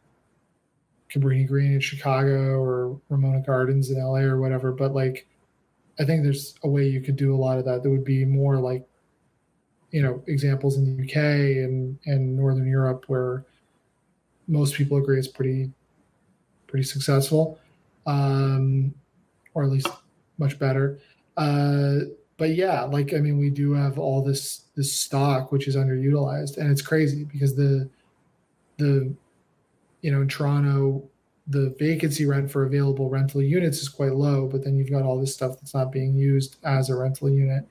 Cabrini 1.15 1.47
Green 1.47 1.73
in 1.73 1.81
Chicago 1.81 2.61
or 2.61 3.01
Ramona 3.09 3.41
Gardens 3.41 3.91
in 3.91 3.99
LA 3.99 4.21
or 4.21 4.41
whatever. 4.41 4.73
But 4.73 4.95
like 4.95 5.27
I 5.99 6.05
think 6.05 6.23
there's 6.23 6.55
a 6.65 6.69
way 6.69 6.89
you 6.89 7.01
could 7.01 7.17
do 7.17 7.35
a 7.35 7.39
lot 7.39 7.59
of 7.59 7.65
that 7.67 7.83
that 7.83 7.91
would 7.91 8.05
be 8.05 8.25
more 8.25 8.57
like 8.57 8.85
you 9.91 10.03
know 10.03 10.23
examples 10.27 10.77
in 10.77 10.85
the 10.85 11.05
UK 11.05 11.17
and 11.65 11.99
and 12.07 12.37
Northern 12.37 12.67
Europe 12.67 13.05
where 13.07 13.45
most 14.49 14.75
people 14.75 14.99
agree 14.99 15.19
it's 15.19 15.29
pretty 15.29 15.71
pretty 16.67 16.85
successful, 16.85 17.59
um, 18.07 18.95
or 19.55 19.65
at 19.65 19.71
least 19.71 19.89
much 20.39 20.59
better. 20.59 20.99
Uh, 21.37 22.01
but 22.37 22.51
yeah, 22.51 22.83
like 22.83 23.15
I 23.15 23.19
mean, 23.19 23.39
we 23.39 23.51
do 23.51 23.73
have 23.73 23.99
all 23.99 24.23
this 24.23 24.65
this 24.75 24.93
stock 24.93 25.53
which 25.53 25.69
is 25.69 25.77
underutilized, 25.77 26.59
and 26.59 26.71
it's 26.71 26.83
crazy 26.83 27.25
because 27.25 27.55
the 27.55 27.89
the 28.79 29.15
you 30.03 30.11
know 30.11 30.23
in 30.23 30.29
Toronto 30.29 31.09
the 31.49 31.75
vacancy 31.79 32.25
rent 32.25 32.51
for 32.51 32.65
available 32.65 33.11
rental 33.11 33.43
units 33.43 33.83
is 33.83 33.89
quite 33.91 34.15
low, 34.15 34.47
but 34.47 34.65
then 34.65 34.77
you've 34.77 34.91
got 34.91 35.03
all 35.03 35.21
this 35.21 35.35
stuff 35.35 35.61
that's 35.61 35.75
not 35.75 35.93
being 35.93 36.15
used 36.15 36.57
as 36.65 36.89
a 36.89 36.97
rental 36.97 37.29
unit 37.29 37.69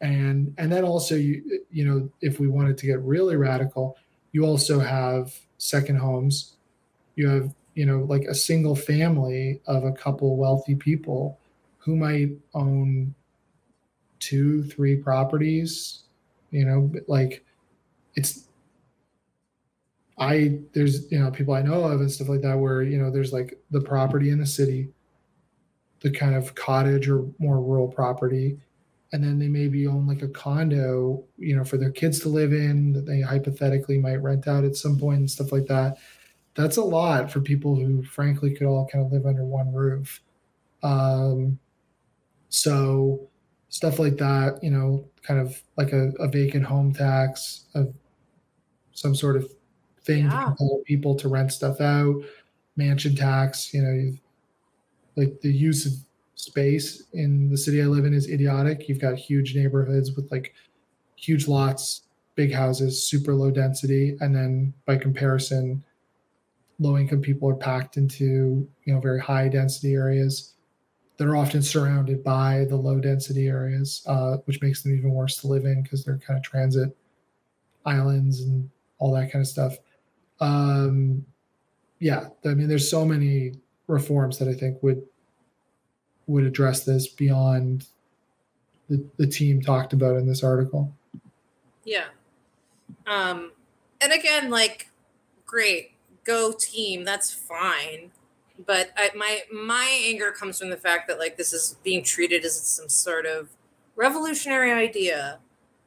and 0.00 0.54
and 0.58 0.72
then 0.72 0.84
also 0.84 1.14
you 1.14 1.62
you 1.70 1.84
know 1.84 2.08
if 2.20 2.40
we 2.40 2.48
wanted 2.48 2.76
to 2.78 2.86
get 2.86 3.00
really 3.02 3.36
radical 3.36 3.96
you 4.32 4.44
also 4.44 4.78
have 4.78 5.34
second 5.58 5.96
homes 5.96 6.56
you 7.16 7.28
have 7.28 7.54
you 7.80 7.86
know 7.86 8.00
like 8.00 8.24
a 8.24 8.34
single 8.34 8.76
family 8.76 9.58
of 9.66 9.84
a 9.84 9.92
couple 9.92 10.36
wealthy 10.36 10.74
people 10.74 11.40
who 11.78 11.96
might 11.96 12.28
own 12.52 13.14
two 14.18 14.62
three 14.64 14.96
properties 14.96 16.02
you 16.50 16.66
know 16.66 16.92
like 17.08 17.42
it's 18.16 18.48
i 20.18 20.58
there's 20.74 21.10
you 21.10 21.18
know 21.18 21.30
people 21.30 21.54
i 21.54 21.62
know 21.62 21.84
of 21.84 22.02
and 22.02 22.12
stuff 22.12 22.28
like 22.28 22.42
that 22.42 22.58
where 22.58 22.82
you 22.82 22.98
know 22.98 23.10
there's 23.10 23.32
like 23.32 23.58
the 23.70 23.80
property 23.80 24.28
in 24.28 24.38
the 24.38 24.44
city 24.44 24.90
the 26.00 26.10
kind 26.10 26.34
of 26.34 26.54
cottage 26.54 27.08
or 27.08 27.24
more 27.38 27.62
rural 27.62 27.88
property 27.88 28.58
and 29.12 29.24
then 29.24 29.38
they 29.38 29.48
maybe 29.48 29.86
own 29.88 30.06
like 30.06 30.22
a 30.22 30.28
condo, 30.28 31.24
you 31.36 31.56
know, 31.56 31.64
for 31.64 31.76
their 31.76 31.90
kids 31.90 32.20
to 32.20 32.28
live 32.28 32.52
in 32.52 32.92
that 32.92 33.06
they 33.06 33.20
hypothetically 33.20 33.98
might 33.98 34.22
rent 34.22 34.46
out 34.46 34.62
at 34.62 34.76
some 34.76 34.96
point 34.96 35.18
and 35.18 35.28
stuff 35.28 35.50
like 35.50 35.66
that. 35.66 35.98
That's 36.54 36.76
a 36.76 36.82
lot 36.82 37.30
for 37.30 37.40
people 37.40 37.76
who, 37.76 38.02
frankly, 38.02 38.54
could 38.54 38.66
all 38.66 38.86
kind 38.86 39.04
of 39.04 39.12
live 39.12 39.26
under 39.26 39.44
one 39.44 39.72
roof. 39.72 40.20
Um, 40.82 41.58
so 42.48 43.28
stuff 43.68 43.98
like 43.98 44.16
that, 44.16 44.62
you 44.62 44.70
know, 44.70 45.04
kind 45.22 45.40
of 45.40 45.62
like 45.76 45.92
a, 45.92 46.10
a 46.18 46.28
vacant 46.28 46.64
home 46.64 46.92
tax, 46.92 47.66
of 47.74 47.94
some 48.92 49.14
sort 49.14 49.36
of 49.36 49.50
thing 50.02 50.24
yeah. 50.24 50.30
to 50.30 50.44
compel 50.46 50.82
people 50.84 51.14
to 51.14 51.28
rent 51.28 51.52
stuff 51.52 51.80
out, 51.80 52.22
mansion 52.76 53.14
tax, 53.14 53.72
you 53.72 53.82
know, 53.82 54.12
like 55.16 55.40
the 55.40 55.52
use 55.52 55.86
of 55.86 55.92
space 56.34 57.04
in 57.12 57.48
the 57.50 57.56
city 57.56 57.82
I 57.82 57.86
live 57.86 58.04
in 58.04 58.14
is 58.14 58.28
idiotic. 58.28 58.88
You've 58.88 59.00
got 59.00 59.16
huge 59.16 59.54
neighborhoods 59.54 60.12
with 60.16 60.30
like 60.32 60.54
huge 61.16 61.46
lots, 61.46 62.02
big 62.34 62.52
houses, 62.52 63.06
super 63.06 63.34
low 63.34 63.50
density, 63.50 64.16
and 64.20 64.34
then 64.34 64.72
by 64.86 64.96
comparison, 64.96 65.84
low 66.80 66.96
income 66.96 67.20
people 67.20 67.48
are 67.48 67.54
packed 67.54 67.96
into 67.96 68.68
you 68.84 68.94
know 68.94 69.00
very 69.00 69.20
high 69.20 69.48
density 69.48 69.94
areas 69.94 70.54
that 71.20 71.28
are 71.28 71.36
often 71.36 71.62
surrounded 71.62 72.24
by 72.24 72.64
the 72.70 72.76
low 72.76 72.98
density 72.98 73.46
areas, 73.46 74.02
uh, 74.06 74.38
which 74.46 74.62
makes 74.62 74.82
them 74.82 74.96
even 74.96 75.10
worse 75.10 75.36
to 75.36 75.46
live 75.46 75.66
in 75.66 75.82
because 75.82 76.02
they're 76.02 76.16
kind 76.16 76.38
of 76.38 76.42
transit 76.42 76.96
islands 77.84 78.40
and 78.40 78.70
all 78.98 79.12
that 79.12 79.30
kind 79.30 79.42
of 79.42 79.46
stuff. 79.46 79.76
Um, 80.40 81.26
yeah, 81.98 82.28
I 82.46 82.54
mean, 82.54 82.68
there's 82.68 82.88
so 82.88 83.04
many 83.04 83.52
reforms 83.86 84.38
that 84.38 84.48
I 84.48 84.54
think 84.54 84.82
would 84.82 85.02
would 86.26 86.44
address 86.44 86.84
this 86.84 87.06
beyond 87.06 87.88
the, 88.88 89.04
the 89.18 89.26
team 89.26 89.60
talked 89.60 89.92
about 89.92 90.16
in 90.16 90.26
this 90.26 90.42
article. 90.42 90.90
Yeah. 91.84 92.06
Um, 93.06 93.52
and 94.00 94.12
again, 94.12 94.48
like, 94.48 94.88
great, 95.44 95.92
go 96.24 96.52
team, 96.52 97.04
that's 97.04 97.32
fine. 97.32 98.10
But 98.66 98.90
I, 98.96 99.10
my 99.16 99.40
my 99.52 100.02
anger 100.04 100.32
comes 100.32 100.58
from 100.58 100.70
the 100.70 100.76
fact 100.76 101.08
that 101.08 101.18
like 101.18 101.36
this 101.36 101.52
is 101.52 101.76
being 101.82 102.02
treated 102.04 102.44
as 102.44 102.60
some 102.60 102.88
sort 102.88 103.26
of 103.26 103.48
revolutionary 103.96 104.72
idea. 104.72 105.38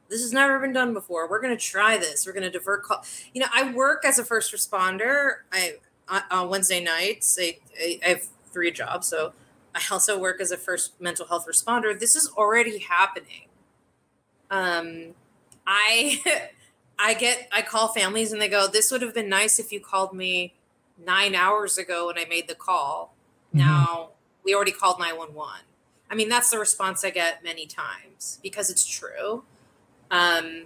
This 0.08 0.20
has 0.22 0.32
never 0.32 0.58
been 0.58 0.72
done 0.72 0.92
before. 0.92 1.28
We're 1.28 1.40
going 1.40 1.56
to 1.56 1.62
try 1.62 1.96
this. 1.96 2.26
We're 2.26 2.32
going 2.32 2.44
to 2.44 2.50
divert 2.50 2.82
call. 2.82 3.04
You 3.32 3.40
know, 3.40 3.46
I 3.54 3.72
work 3.72 4.04
as 4.04 4.18
a 4.18 4.24
first 4.24 4.52
responder. 4.52 5.38
I 5.52 5.76
on 6.30 6.48
Wednesday 6.48 6.82
nights. 6.82 7.38
I, 7.40 7.58
I, 7.80 8.00
I 8.04 8.08
have 8.10 8.28
three 8.52 8.70
jobs, 8.70 9.08
so 9.08 9.32
I 9.74 9.80
also 9.90 10.18
work 10.18 10.40
as 10.40 10.50
a 10.50 10.56
first 10.56 11.00
mental 11.00 11.26
health 11.26 11.46
responder. 11.48 11.98
This 11.98 12.14
is 12.16 12.30
already 12.36 12.78
happening. 12.78 13.48
Um, 14.50 15.14
I 15.66 16.20
I 16.98 17.14
get 17.14 17.48
I 17.52 17.62
call 17.62 17.88
families 17.88 18.32
and 18.32 18.40
they 18.40 18.48
go, 18.48 18.66
"This 18.66 18.90
would 18.90 19.02
have 19.02 19.14
been 19.14 19.28
nice 19.28 19.58
if 19.58 19.72
you 19.72 19.80
called 19.80 20.14
me 20.14 20.54
nine 21.04 21.34
hours 21.34 21.76
ago 21.78 22.06
when 22.06 22.18
I 22.18 22.24
made 22.24 22.48
the 22.48 22.54
call. 22.54 23.14
Mm-hmm. 23.48 23.58
Now 23.58 24.10
we 24.44 24.54
already 24.54 24.72
called 24.72 24.98
nine 24.98 25.16
one 25.16 25.34
one." 25.34 25.60
I 26.10 26.14
mean, 26.14 26.28
that's 26.28 26.50
the 26.50 26.58
response 26.58 27.04
I 27.04 27.10
get 27.10 27.42
many 27.42 27.66
times 27.66 28.38
because 28.42 28.70
it's 28.70 28.86
true. 28.86 29.44
Um, 30.10 30.64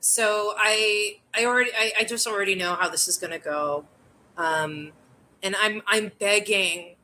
so 0.00 0.54
I 0.56 1.18
I 1.34 1.44
already 1.44 1.70
I, 1.76 1.92
I 2.00 2.04
just 2.04 2.26
already 2.26 2.54
know 2.54 2.74
how 2.74 2.88
this 2.88 3.08
is 3.08 3.16
going 3.16 3.32
to 3.32 3.38
go, 3.38 3.86
um, 4.36 4.92
and 5.42 5.56
I'm 5.56 5.82
I'm 5.86 6.12
begging 6.18 6.96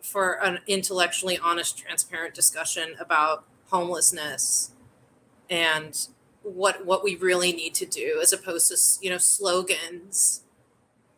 for 0.00 0.42
an 0.44 0.60
intellectually 0.68 1.38
honest, 1.38 1.76
transparent 1.76 2.34
discussion 2.34 2.94
about 3.00 3.44
homelessness 3.70 4.70
and 5.50 6.08
what 6.54 6.86
what 6.86 7.02
we 7.02 7.16
really 7.16 7.52
need 7.52 7.74
to 7.74 7.86
do, 7.86 8.18
as 8.22 8.32
opposed 8.32 8.68
to 8.68 9.04
you 9.04 9.10
know 9.10 9.18
slogans, 9.18 10.42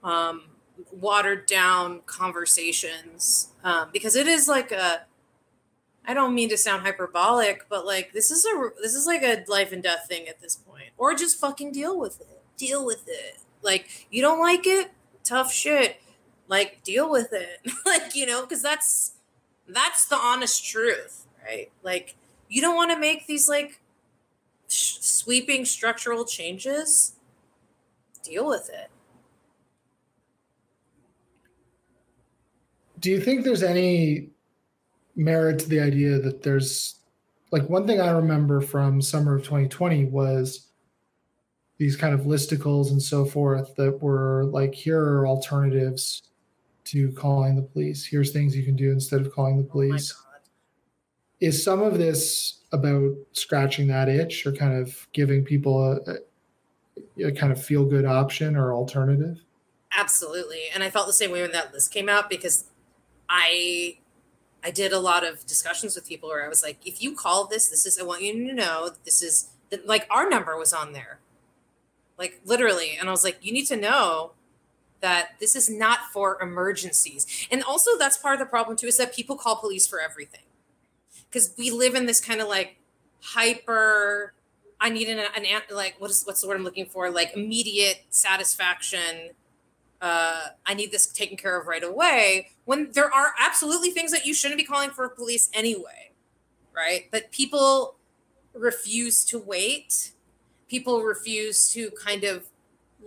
um, 0.03 0.43
watered 0.93 1.47
down 1.47 2.01
conversations, 2.07 3.53
um, 3.65 3.91
because 3.93 4.17
it 4.17 4.27
is 4.27 4.49
like 4.49 4.73
a. 4.73 5.03
I 6.07 6.15
don't 6.15 6.35
mean 6.35 6.49
to 6.49 6.57
sound 6.57 6.85
hyperbolic, 6.85 7.69
but 7.69 7.85
like 7.85 8.13
this 8.13 8.31
is 8.31 8.47
a 8.47 8.71
this 8.81 8.95
is 8.95 9.07
like 9.07 9.23
a 9.23 9.45
life 9.47 9.73
and 9.73 9.83
death 9.83 10.07
thing 10.09 10.27
at 10.27 10.41
this 10.41 10.57
point, 10.57 10.91
or 10.97 11.15
just 11.15 11.39
fucking 11.39 11.73
deal 11.73 11.99
with 11.99 12.21
it. 12.21 12.41
Deal 12.57 12.85
with 12.85 13.05
it. 13.07 13.39
Like 13.63 14.07
you 14.11 14.23
don't 14.23 14.41
like 14.41 14.67
it, 14.67 14.91
tough 15.23 15.53
shit 15.53 16.01
like 16.49 16.83
deal 16.83 17.11
with 17.11 17.33
it 17.33 17.61
like 17.87 18.15
you 18.15 18.27
know 18.27 18.43
because 18.43 18.63
that's 18.63 19.13
that's 19.69 20.07
the 20.07 20.17
honest 20.17 20.65
truth 20.65 21.27
right 21.47 21.71
like 21.83 22.17
you 22.49 22.61
don't 22.61 22.75
want 22.75 22.91
to 22.91 22.99
make 22.99 23.27
these 23.27 23.49
like 23.49 23.81
sh- 24.69 24.99
sweeping 25.01 25.65
structural 25.65 26.25
changes 26.25 27.17
deal 28.23 28.47
with 28.47 28.69
it 28.71 28.91
do 33.01 33.11
you 33.11 33.21
think 33.21 33.45
there's 33.45 33.63
any 33.63 34.29
merit 35.17 35.59
to 35.59 35.69
the 35.69 35.81
idea 35.81 36.19
that 36.19 36.43
there's 36.43 36.97
like 37.51 37.69
one 37.69 37.87
thing 37.87 38.01
I 38.01 38.11
remember 38.11 38.61
from 38.61 39.01
summer 39.01 39.35
of 39.35 39.43
2020 39.43 40.07
was 40.07 40.69
these 41.79 41.97
kind 41.97 42.13
of 42.13 42.23
listicles 42.23 42.91
and 42.91 43.01
so 43.01 43.25
forth 43.25 43.75
that 43.77 44.03
were 44.03 44.45
like 44.47 44.75
here 44.75 45.01
are 45.01 45.27
alternatives 45.27 46.23
to 46.85 47.13
calling 47.13 47.55
the 47.57 47.63
police. 47.63 48.05
Here's 48.05 48.33
things 48.33 48.57
you 48.57 48.65
can 48.65 48.77
do 48.77 48.91
instead 48.91 49.21
of 49.21 49.33
calling 49.33 49.57
the 49.57 49.65
oh 49.65 49.71
police. 49.71 50.15
Oh 50.17 50.28
Is 51.41 51.63
some 51.63 51.83
of 51.83 51.99
this 51.99 52.61
about 52.73 53.15
scratching 53.33 53.87
that 53.89 54.09
itch 54.09 54.47
or 54.47 54.53
kind 54.53 54.75
of 54.75 55.07
giving 55.13 55.45
people 55.45 56.01
a, 56.07 57.25
a 57.25 57.33
kind 57.33 57.53
of 57.53 57.63
feel 57.63 57.85
good 57.85 58.05
option 58.05 58.57
or 58.57 58.73
alternative? 58.73 59.39
Absolutely. 59.97 60.63
And 60.75 60.83
I 60.83 60.91
felt 60.91 61.07
the 61.07 61.13
same 61.13 61.31
way 61.31 61.43
when 61.43 61.53
that 61.53 61.73
list 61.73 61.93
came 61.93 62.09
out 62.09 62.29
because 62.29 62.65
I 63.29 63.99
I 64.63 64.71
did 64.71 64.93
a 64.93 64.99
lot 64.99 65.25
of 65.25 65.47
discussions 65.47 65.95
with 65.95 66.07
people 66.07 66.29
where 66.29 66.45
I 66.45 66.49
was 66.49 66.63
like, 66.63 66.79
if 66.85 67.01
you 67.01 67.15
call 67.15 67.47
this, 67.47 67.69
this 67.69 67.87
is 67.87 67.99
I 67.99 68.03
want 68.03 68.23
you 68.23 68.47
to 68.49 68.55
know 68.55 68.91
this 69.05 69.23
is 69.23 69.51
that 69.71 69.87
like 69.87 70.07
our 70.11 70.29
number 70.29 70.57
was 70.59 70.73
on 70.73 70.93
there. 70.93 71.21
Like 72.19 72.41
literally. 72.45 72.97
And 72.99 73.09
I 73.09 73.13
was 73.13 73.25
like, 73.25 73.39
you 73.41 73.53
need 73.53 73.67
to 73.67 73.77
know 73.77 74.33
that 75.01 75.37
this 75.39 75.55
is 75.55 75.71
not 75.71 76.01
for 76.13 76.43
emergencies. 76.43 77.47
And 77.51 77.63
also 77.63 77.97
that's 77.97 78.17
part 78.17 78.35
of 78.35 78.41
the 78.41 78.47
problem 78.47 78.77
too, 78.77 78.89
is 78.89 78.97
that 78.99 79.15
people 79.15 79.37
call 79.37 79.57
police 79.57 79.87
for 79.87 80.01
everything. 80.01 80.43
Because 81.29 81.55
we 81.59 81.71
live 81.71 81.95
in 81.95 82.07
this 82.07 82.21
kind 82.21 82.41
of 82.41 82.49
like 82.49 82.77
hyper 83.21 84.33
I 84.81 84.91
need 84.91 85.09
an, 85.09 85.19
an 85.19 85.45
like 85.73 85.97
what 85.99 86.11
is 86.11 86.23
what's 86.25 86.41
the 86.41 86.49
word 86.49 86.57
I'm 86.57 86.65
looking 86.65 86.87
for? 86.87 87.11
Like 87.11 87.35
immediate 87.35 88.05
satisfaction 88.11 89.31
uh, 90.01 90.49
I 90.65 90.75
need 90.75 90.93
this 90.93 91.07
taken 91.07 91.37
care 91.37 91.61
of 91.61 91.67
right 91.67 91.83
away 91.83 92.51
when 92.65 92.93
there 92.93 93.13
are 93.13 93.33
absolutely 93.39 93.91
things 93.91 94.13
that 94.13 94.25
you 94.25 94.33
shouldn't 94.35 94.59
be 94.59 94.65
calling 94.65 94.91
for 94.91 95.09
police 95.09 95.51
anyway, 95.53 96.13
right? 96.75 97.09
But 97.11 97.33
people 97.33 97.97
refuse 98.55 99.25
to 99.25 99.39
wait. 99.39 100.13
People 100.69 101.03
refuse 101.03 101.69
to 101.73 101.91
kind 101.91 102.25
of 102.25 102.49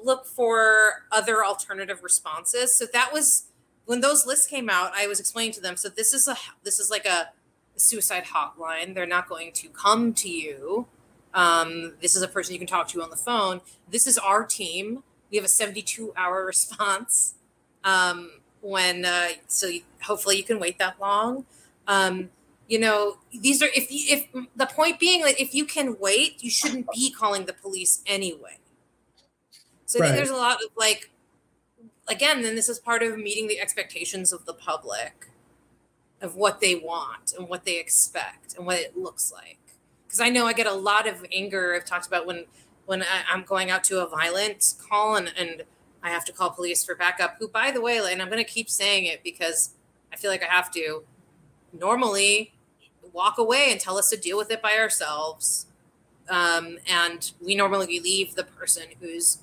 look 0.04 0.26
for 0.26 1.06
other 1.12 1.46
alternative 1.46 2.04
responses. 2.04 2.76
So 2.76 2.86
that 2.92 3.14
was 3.14 3.46
when 3.86 4.02
those 4.02 4.26
lists 4.26 4.48
came 4.48 4.70
out, 4.70 4.92
I 4.96 5.08
was 5.08 5.20
explaining 5.20 5.54
to 5.54 5.62
them, 5.62 5.78
so 5.78 5.90
this 5.90 6.14
is 6.14 6.28
a 6.28 6.36
this 6.64 6.80
is 6.80 6.90
like 6.90 7.06
a, 7.06 7.10
a 7.10 7.30
suicide 7.82 8.26
hotline. 8.26 8.94
They're 8.94 9.06
not 9.06 9.28
going 9.28 9.52
to 9.54 9.70
come 9.70 10.14
to 10.16 10.30
you. 10.30 10.88
Um, 11.34 11.94
this 12.02 12.16
is 12.16 12.22
a 12.22 12.28
person 12.28 12.54
you 12.54 12.60
can 12.60 12.68
talk 12.68 12.88
to 12.90 13.02
on 13.02 13.10
the 13.10 13.16
phone. 13.16 13.62
This 13.90 14.06
is 14.08 14.18
our 14.18 14.46
team 14.46 15.04
we 15.32 15.38
have 15.38 15.46
a 15.46 15.50
72 15.50 16.14
hour 16.16 16.46
response 16.46 17.36
um, 17.84 18.32
when 18.62 19.06
uh, 19.06 19.30
so 19.48 19.68
you, 19.68 19.82
hopefully 20.04 20.38
you 20.38 20.44
can 20.44 20.60
wait 20.60 20.78
that 20.78 21.00
long 21.00 21.46
um, 21.88 22.30
you 22.68 22.78
know 22.80 23.18
these 23.42 23.62
are 23.62 23.70
if 23.74 23.88
if 23.90 24.28
the 24.56 24.68
point 24.68 25.00
being 25.00 25.22
like 25.22 25.40
if 25.42 25.56
you 25.56 25.66
can 25.66 25.98
wait 26.00 26.44
you 26.44 26.50
shouldn't 26.50 26.88
be 26.94 27.12
calling 27.12 27.46
the 27.46 27.54
police 27.54 28.02
anyway 28.06 28.58
so 29.86 30.00
right. 30.00 30.06
i 30.06 30.10
think 30.10 30.18
there's 30.18 30.30
a 30.30 30.40
lot 30.40 30.62
of 30.64 30.70
like 30.78 31.10
again 32.08 32.44
then 32.44 32.56
this 32.56 32.70
is 32.70 32.80
part 32.80 33.04
of 33.04 33.18
meeting 33.18 33.48
the 33.48 33.60
expectations 33.60 34.32
of 34.32 34.46
the 34.46 34.54
public 34.54 35.28
of 36.22 36.36
what 36.36 36.62
they 36.62 36.76
want 36.76 37.34
and 37.38 37.50
what 37.50 37.66
they 37.66 37.80
expect 37.80 38.56
and 38.56 38.66
what 38.66 38.78
it 38.78 38.98
looks 38.98 39.32
like 39.32 39.60
because 40.06 40.20
i 40.20 40.30
know 40.30 40.46
i 40.46 40.54
get 40.54 40.68
a 40.68 40.74
lot 40.74 41.08
of 41.08 41.26
anger 41.34 41.76
i've 41.76 41.86
talked 41.86 42.08
about 42.08 42.26
when 42.26 42.46
when 42.86 43.04
I, 43.04 43.34
am 43.34 43.44
going 43.44 43.70
out 43.70 43.86
to 43.86 44.04
a 44.04 44.08
violent 44.08 44.74
call 44.90 45.16
and, 45.16 45.32
and 45.38 45.64
I 46.04 46.10
have 46.10 46.26
to 46.26 46.34
call 46.34 46.50
police 46.50 46.84
for 46.84 46.96
backup, 46.96 47.38
who, 47.40 47.48
by 47.48 47.72
the 47.72 47.80
way, 47.80 48.02
and 48.12 48.22
I'm 48.22 48.30
going 48.30 48.44
to 48.44 48.50
keep 48.50 48.70
saying 48.70 49.06
it 49.06 49.24
because 49.24 49.76
I 50.12 50.16
feel 50.16 50.32
like 50.32 50.44
I 50.44 50.48
have 50.48 50.72
to, 50.72 51.04
normally 51.74 52.54
walk 53.14 53.38
away 53.38 53.72
and 53.72 53.80
tell 53.80 53.98
us 53.98 54.10
to 54.10 54.18
deal 54.18 54.38
with 54.38 54.52
it 54.52 54.62
by 54.62 54.74
ourselves. 54.78 55.68
Um, 56.30 56.78
and 56.86 57.32
we 57.42 57.56
normally 57.56 58.00
leave 58.00 58.36
the 58.36 58.44
person 58.44 58.84
who's 59.00 59.40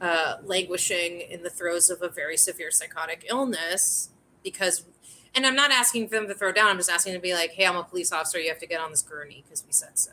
uh, 0.00 0.36
languishing 0.42 1.20
in 1.20 1.42
the 1.42 1.50
throes 1.50 1.90
of 1.90 2.00
a 2.00 2.08
very 2.08 2.38
severe 2.38 2.70
psychotic 2.70 3.26
illness 3.28 4.08
because 4.42 4.86
and 5.34 5.46
i'm 5.46 5.54
not 5.54 5.70
asking 5.70 6.08
for 6.08 6.16
them 6.16 6.28
to 6.28 6.34
throw 6.34 6.52
down 6.52 6.68
i'm 6.68 6.76
just 6.76 6.90
asking 6.90 7.12
to 7.12 7.20
be 7.20 7.34
like 7.34 7.52
hey 7.52 7.66
i'm 7.66 7.76
a 7.76 7.84
police 7.84 8.12
officer 8.12 8.38
you 8.38 8.48
have 8.48 8.58
to 8.58 8.66
get 8.66 8.80
on 8.80 8.90
this 8.90 9.02
gurney 9.02 9.42
because 9.46 9.64
we 9.66 9.72
said 9.72 9.98
so 9.98 10.10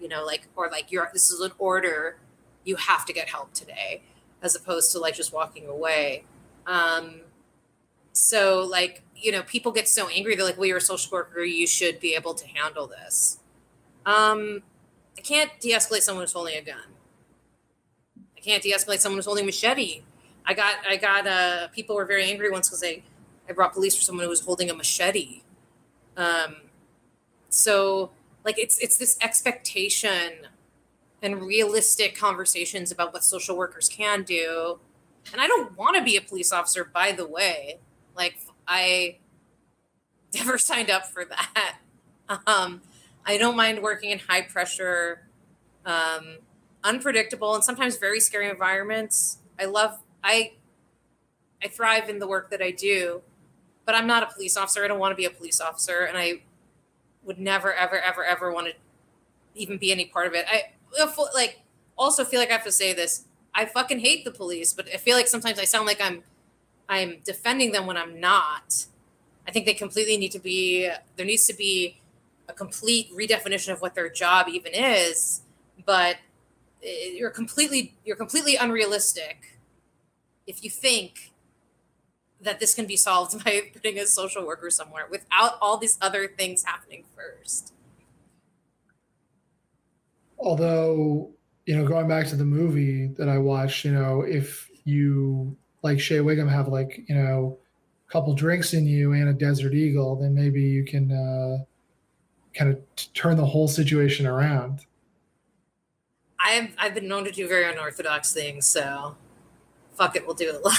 you 0.00 0.08
know, 0.08 0.24
like 0.24 0.46
or 0.56 0.68
like 0.70 0.92
you're 0.92 1.08
this 1.12 1.30
is 1.30 1.40
an 1.40 1.52
order, 1.58 2.18
you 2.64 2.76
have 2.76 3.04
to 3.06 3.12
get 3.12 3.28
help 3.28 3.52
today, 3.52 4.02
as 4.42 4.54
opposed 4.54 4.92
to 4.92 4.98
like 4.98 5.14
just 5.14 5.32
walking 5.32 5.66
away. 5.66 6.24
Um, 6.66 7.22
so 8.12 8.66
like 8.68 9.02
you 9.14 9.32
know, 9.32 9.42
people 9.42 9.72
get 9.72 9.88
so 9.88 10.08
angry. 10.08 10.36
They're 10.36 10.44
like, 10.44 10.58
"Well, 10.58 10.66
you're 10.66 10.76
a 10.78 10.82
social 10.82 11.10
worker. 11.12 11.42
You 11.42 11.66
should 11.66 12.00
be 12.00 12.14
able 12.14 12.34
to 12.34 12.46
handle 12.46 12.86
this." 12.86 13.38
Um, 14.04 14.62
I 15.18 15.22
can't 15.22 15.50
de-escalate 15.60 16.02
someone 16.02 16.22
who's 16.22 16.32
holding 16.32 16.56
a 16.56 16.62
gun. 16.62 16.94
I 18.36 18.40
can't 18.40 18.62
de-escalate 18.62 19.00
someone 19.00 19.18
who's 19.18 19.26
holding 19.26 19.44
a 19.44 19.46
machete. 19.46 20.02
I 20.44 20.54
got 20.54 20.76
I 20.88 20.96
got 20.96 21.26
uh 21.26 21.68
people 21.68 21.96
were 21.96 22.04
very 22.04 22.30
angry 22.30 22.50
once 22.50 22.68
because 22.68 22.84
I 22.84 23.02
I 23.48 23.52
brought 23.52 23.72
police 23.72 23.94
for 23.94 24.02
someone 24.02 24.24
who 24.24 24.30
was 24.30 24.40
holding 24.40 24.70
a 24.70 24.74
machete. 24.74 25.42
Um, 26.16 26.56
so 27.48 28.10
like 28.44 28.58
it's 28.58 28.78
it's 28.78 28.96
this 28.96 29.18
expectation 29.20 30.46
and 31.22 31.42
realistic 31.42 32.16
conversations 32.16 32.92
about 32.92 33.12
what 33.12 33.24
social 33.24 33.56
workers 33.56 33.88
can 33.88 34.22
do. 34.22 34.78
And 35.32 35.40
i 35.40 35.46
don't 35.46 35.76
want 35.76 35.96
to 35.96 36.02
be 36.02 36.16
a 36.16 36.20
police 36.20 36.52
officer 36.52 36.84
by 36.84 37.12
the 37.12 37.26
way. 37.26 37.78
Like 38.16 38.38
i 38.66 39.18
never 40.34 40.58
signed 40.70 40.90
up 40.90 41.06
for 41.06 41.24
that. 41.24 41.78
Um, 42.46 42.82
i 43.24 43.36
don't 43.36 43.56
mind 43.56 43.82
working 43.82 44.10
in 44.10 44.18
high 44.18 44.42
pressure 44.42 45.22
um, 45.84 46.38
unpredictable 46.82 47.54
and 47.54 47.62
sometimes 47.62 47.96
very 47.96 48.20
scary 48.20 48.48
environments. 48.48 49.38
I 49.58 49.64
love 49.66 49.98
i 50.22 50.52
i 51.62 51.68
thrive 51.68 52.08
in 52.08 52.18
the 52.18 52.26
work 52.26 52.50
that 52.50 52.60
i 52.60 52.70
do 52.70 53.22
but 53.86 53.94
i'm 53.94 54.06
not 54.06 54.22
a 54.22 54.26
police 54.26 54.56
officer 54.56 54.84
i 54.84 54.88
don't 54.88 54.98
want 54.98 55.12
to 55.12 55.16
be 55.16 55.24
a 55.24 55.30
police 55.30 55.60
officer 55.60 56.00
and 56.00 56.18
i 56.18 56.40
would 57.26 57.38
never, 57.38 57.74
ever, 57.74 58.00
ever, 58.00 58.24
ever 58.24 58.52
want 58.52 58.68
to 58.68 58.72
even 59.54 59.76
be 59.78 59.90
any 59.92 60.06
part 60.06 60.26
of 60.26 60.34
it. 60.34 60.46
I 60.48 60.64
like 61.34 61.60
also 61.98 62.24
feel 62.24 62.40
like 62.40 62.50
I 62.50 62.52
have 62.52 62.64
to 62.64 62.72
say 62.72 62.94
this. 62.94 63.24
I 63.54 63.64
fucking 63.64 63.98
hate 63.98 64.24
the 64.24 64.30
police, 64.30 64.72
but 64.72 64.86
I 64.92 64.96
feel 64.96 65.16
like 65.16 65.26
sometimes 65.26 65.58
I 65.58 65.64
sound 65.64 65.86
like 65.86 66.00
I'm 66.00 66.22
I'm 66.88 67.18
defending 67.24 67.72
them 67.72 67.86
when 67.86 67.96
I'm 67.96 68.20
not. 68.20 68.86
I 69.46 69.50
think 69.50 69.66
they 69.66 69.74
completely 69.74 70.16
need 70.16 70.32
to 70.32 70.38
be 70.38 70.90
there 71.16 71.26
needs 71.26 71.46
to 71.46 71.54
be 71.54 72.00
a 72.48 72.52
complete 72.52 73.10
redefinition 73.12 73.72
of 73.72 73.82
what 73.82 73.94
their 73.94 74.08
job 74.08 74.46
even 74.48 74.72
is, 74.72 75.42
but 75.84 76.16
eh, 76.84 77.14
you're 77.16 77.30
completely 77.30 77.94
you're 78.04 78.16
completely 78.16 78.56
unrealistic 78.56 79.58
if 80.46 80.62
you 80.62 80.70
think 80.70 81.32
that 82.40 82.60
this 82.60 82.74
can 82.74 82.86
be 82.86 82.96
solved 82.96 83.44
by 83.44 83.62
putting 83.72 83.98
a 83.98 84.06
social 84.06 84.46
worker 84.46 84.70
somewhere 84.70 85.06
without 85.10 85.58
all 85.60 85.76
these 85.76 85.98
other 86.00 86.28
things 86.28 86.64
happening 86.64 87.04
first. 87.14 87.72
Although, 90.38 91.30
you 91.64 91.76
know, 91.76 91.86
going 91.86 92.08
back 92.08 92.26
to 92.28 92.36
the 92.36 92.44
movie 92.44 93.06
that 93.18 93.28
I 93.28 93.38
watched, 93.38 93.84
you 93.84 93.92
know, 93.92 94.20
if 94.20 94.70
you 94.84 95.56
like 95.82 95.98
Shea 95.98 96.20
Whigham 96.20 96.48
have 96.48 96.68
like, 96.68 97.02
you 97.08 97.14
know, 97.14 97.58
a 98.08 98.12
couple 98.12 98.34
drinks 98.34 98.74
in 98.74 98.86
you 98.86 99.12
and 99.12 99.28
a 99.28 99.32
desert 99.32 99.74
eagle, 99.74 100.16
then 100.16 100.34
maybe 100.34 100.62
you 100.62 100.84
can 100.84 101.10
uh, 101.10 101.64
kind 102.54 102.70
of 102.70 102.96
t- 102.96 103.08
turn 103.14 103.36
the 103.36 103.46
whole 103.46 103.68
situation 103.68 104.26
around. 104.26 104.80
I've 106.38 106.74
I've 106.78 106.94
been 106.94 107.08
known 107.08 107.24
to 107.24 107.32
do 107.32 107.48
very 107.48 107.64
unorthodox 107.64 108.32
things, 108.32 108.66
so 108.66 109.16
fuck 109.96 110.16
it, 110.16 110.26
we'll 110.26 110.36
do 110.36 110.48
it 110.48 110.64
live. 110.64 110.76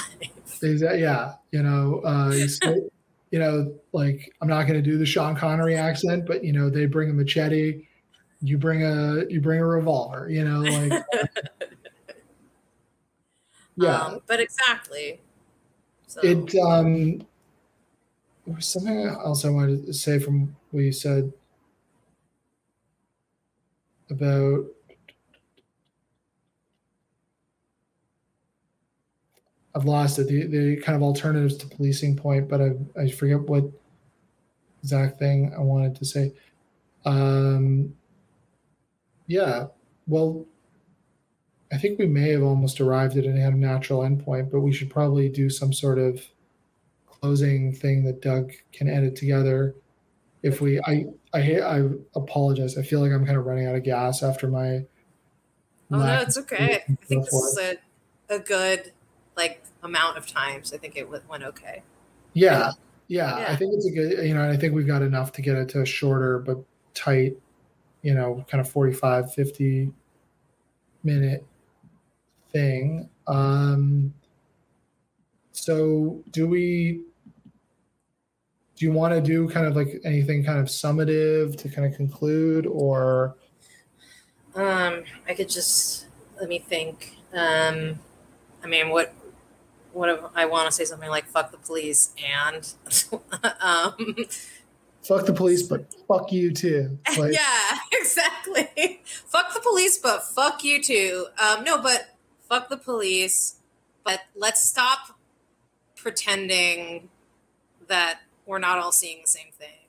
Yeah, 0.99 1.33
you 1.51 1.61
know, 1.61 2.01
uh, 2.03 2.31
you, 2.33 2.47
you 3.31 3.39
know, 3.39 3.75
like 3.91 4.33
I'm 4.41 4.47
not 4.47 4.63
going 4.63 4.81
to 4.81 4.81
do 4.81 4.97
the 4.97 5.05
Sean 5.05 5.35
Connery 5.35 5.75
accent, 5.75 6.25
but 6.25 6.43
you 6.43 6.51
know, 6.51 6.69
they 6.69 6.85
bring 6.87 7.11
a 7.11 7.13
machete, 7.13 7.85
you 8.41 8.57
bring 8.57 8.83
a 8.83 9.25
you 9.29 9.39
bring 9.39 9.59
a 9.59 9.65
revolver, 9.65 10.29
you 10.29 10.43
know, 10.43 10.61
like. 10.61 11.03
yeah, 13.75 14.01
um, 14.01 14.19
but 14.25 14.39
exactly. 14.39 15.21
So. 16.07 16.21
It 16.23 16.55
um, 16.55 17.19
there 18.47 18.55
was 18.55 18.65
something 18.65 19.05
else 19.05 19.45
I 19.45 19.49
wanted 19.49 19.85
to 19.85 19.93
say 19.93 20.17
from 20.17 20.55
what 20.71 20.79
you 20.79 20.93
said 20.93 21.31
about 24.09 24.65
I've 29.77 29.85
lost 29.85 30.17
it. 30.17 30.27
The, 30.27 30.47
the 30.47 30.77
kind 30.77 30.95
of 30.95 31.03
alternatives 31.03 31.55
to 31.57 31.67
policing 31.67 32.15
point, 32.15 32.49
but 32.49 32.61
I, 32.61 32.71
I 32.99 33.11
forget 33.11 33.41
what 33.41 33.65
exact 34.81 35.19
thing 35.19 35.53
I 35.55 35.61
wanted 35.61 35.95
to 35.97 36.05
say. 36.05 36.33
Um, 37.05 37.93
yeah, 39.27 39.67
well, 40.07 40.45
I 41.71 41.77
think 41.77 41.99
we 41.99 42.07
may 42.07 42.29
have 42.29 42.41
almost 42.41 42.81
arrived 42.81 43.17
at 43.17 43.25
a 43.25 43.51
natural 43.51 43.99
endpoint, 43.99 44.49
but 44.49 44.61
we 44.61 44.73
should 44.73 44.89
probably 44.89 45.29
do 45.29 45.47
some 45.47 45.71
sort 45.71 45.99
of 45.99 46.25
closing 47.05 47.71
thing 47.71 48.03
that 48.05 48.21
Doug 48.21 48.53
can 48.73 48.89
edit 48.89 49.15
together. 49.15 49.75
If 50.41 50.59
we, 50.59 50.79
I, 50.81 51.05
I, 51.35 51.59
I 51.59 51.89
apologize. 52.15 52.79
I 52.79 52.81
feel 52.81 53.01
like 53.01 53.11
I'm 53.11 53.27
kind 53.27 53.37
of 53.37 53.45
running 53.45 53.67
out 53.67 53.75
of 53.75 53.83
gas 53.83 54.23
after 54.23 54.47
my. 54.47 54.85
Oh 55.91 55.99
no, 55.99 56.21
it's 56.21 56.37
okay. 56.39 56.83
I 56.89 56.95
think 57.05 57.25
this 57.25 57.31
is 57.31 57.59
a, 57.59 57.77
a 58.33 58.39
good 58.39 58.91
like 59.37 59.61
amount 59.87 60.17
of 60.17 60.27
times. 60.27 60.73
I 60.73 60.77
think 60.77 60.95
it 60.95 61.09
went 61.09 61.43
okay. 61.43 61.83
Yeah, 62.33 62.71
yeah, 63.07 63.39
yeah. 63.39 63.51
I 63.51 63.55
think 63.55 63.73
it's 63.73 63.87
a 63.87 63.91
good. 63.91 64.27
You 64.27 64.35
know, 64.35 64.49
I 64.49 64.57
think 64.57 64.73
we've 64.73 64.87
got 64.87 65.01
enough 65.01 65.31
to 65.33 65.41
get 65.41 65.55
it 65.55 65.69
to 65.69 65.81
a 65.81 65.85
shorter 65.85 66.39
but 66.39 66.57
tight. 66.93 67.37
You 68.03 68.13
know, 68.13 68.45
kind 68.47 68.61
of 68.61 68.69
45, 68.69 69.33
50 69.33 69.91
minute 71.03 71.45
thing. 72.51 73.09
Um, 73.25 74.13
so 75.51 76.23
do 76.31 76.47
we 76.47 77.01
do 78.75 78.85
you 78.85 78.91
want 78.91 79.13
to 79.13 79.19
do 79.19 79.49
kind 79.49 79.65
of 79.65 79.75
like 79.75 79.99
anything 80.05 80.43
kind 80.43 80.59
of 80.59 80.67
summative 80.67 81.57
to 81.57 81.67
kind 81.67 81.91
of 81.91 81.97
conclude 81.97 82.67
or 82.67 83.35
um 84.55 85.03
i 85.27 85.33
could 85.33 85.49
just 85.49 86.05
let 86.39 86.47
me 86.47 86.59
think 86.59 87.17
um 87.33 87.99
i 88.63 88.67
mean 88.67 88.89
what 88.89 89.13
what 89.97 90.09
if 90.09 90.19
i 90.35 90.45
want 90.45 90.65
to 90.67 90.71
say 90.71 90.85
something 90.85 91.09
like 91.09 91.25
fuck 91.25 91.51
the 91.51 91.57
police 91.57 92.13
and 92.23 92.73
um 93.61 94.15
fuck 95.07 95.25
the 95.25 95.33
police 95.33 95.63
but 95.63 95.93
fuck 96.07 96.31
you 96.31 96.51
too. 96.51 96.99
Like, 97.17 97.33
yeah 97.33 97.77
exactly. 97.93 99.01
Fuck 99.05 99.53
the 99.53 99.61
police 99.61 99.97
but 99.97 100.23
fuck 100.23 100.63
you 100.63 100.83
too. 100.83 101.27
Um 101.41 101.63
no 101.63 101.81
but 101.81 102.15
fuck 102.49 102.69
the 102.69 102.77
police 102.77 103.55
but 104.03 104.21
let's 104.35 104.63
stop 104.63 105.17
pretending 105.95 107.09
that 107.87 108.21
we're 108.45 108.59
not 108.59 108.77
all 108.77 108.91
seeing 108.91 109.21
the 109.21 109.27
same 109.27 109.51
thing. 109.57 109.87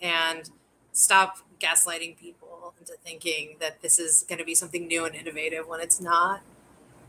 And 0.00 0.50
stop 0.92 1.38
gaslighting 1.60 2.18
people 2.18 2.74
into 2.78 2.94
thinking 3.04 3.56
that 3.60 3.82
this 3.82 3.98
is 3.98 4.24
going 4.28 4.38
to 4.38 4.44
be 4.44 4.54
something 4.54 4.86
new 4.86 5.04
and 5.04 5.14
innovative 5.14 5.68
when 5.68 5.80
it's 5.80 6.00
not 6.00 6.42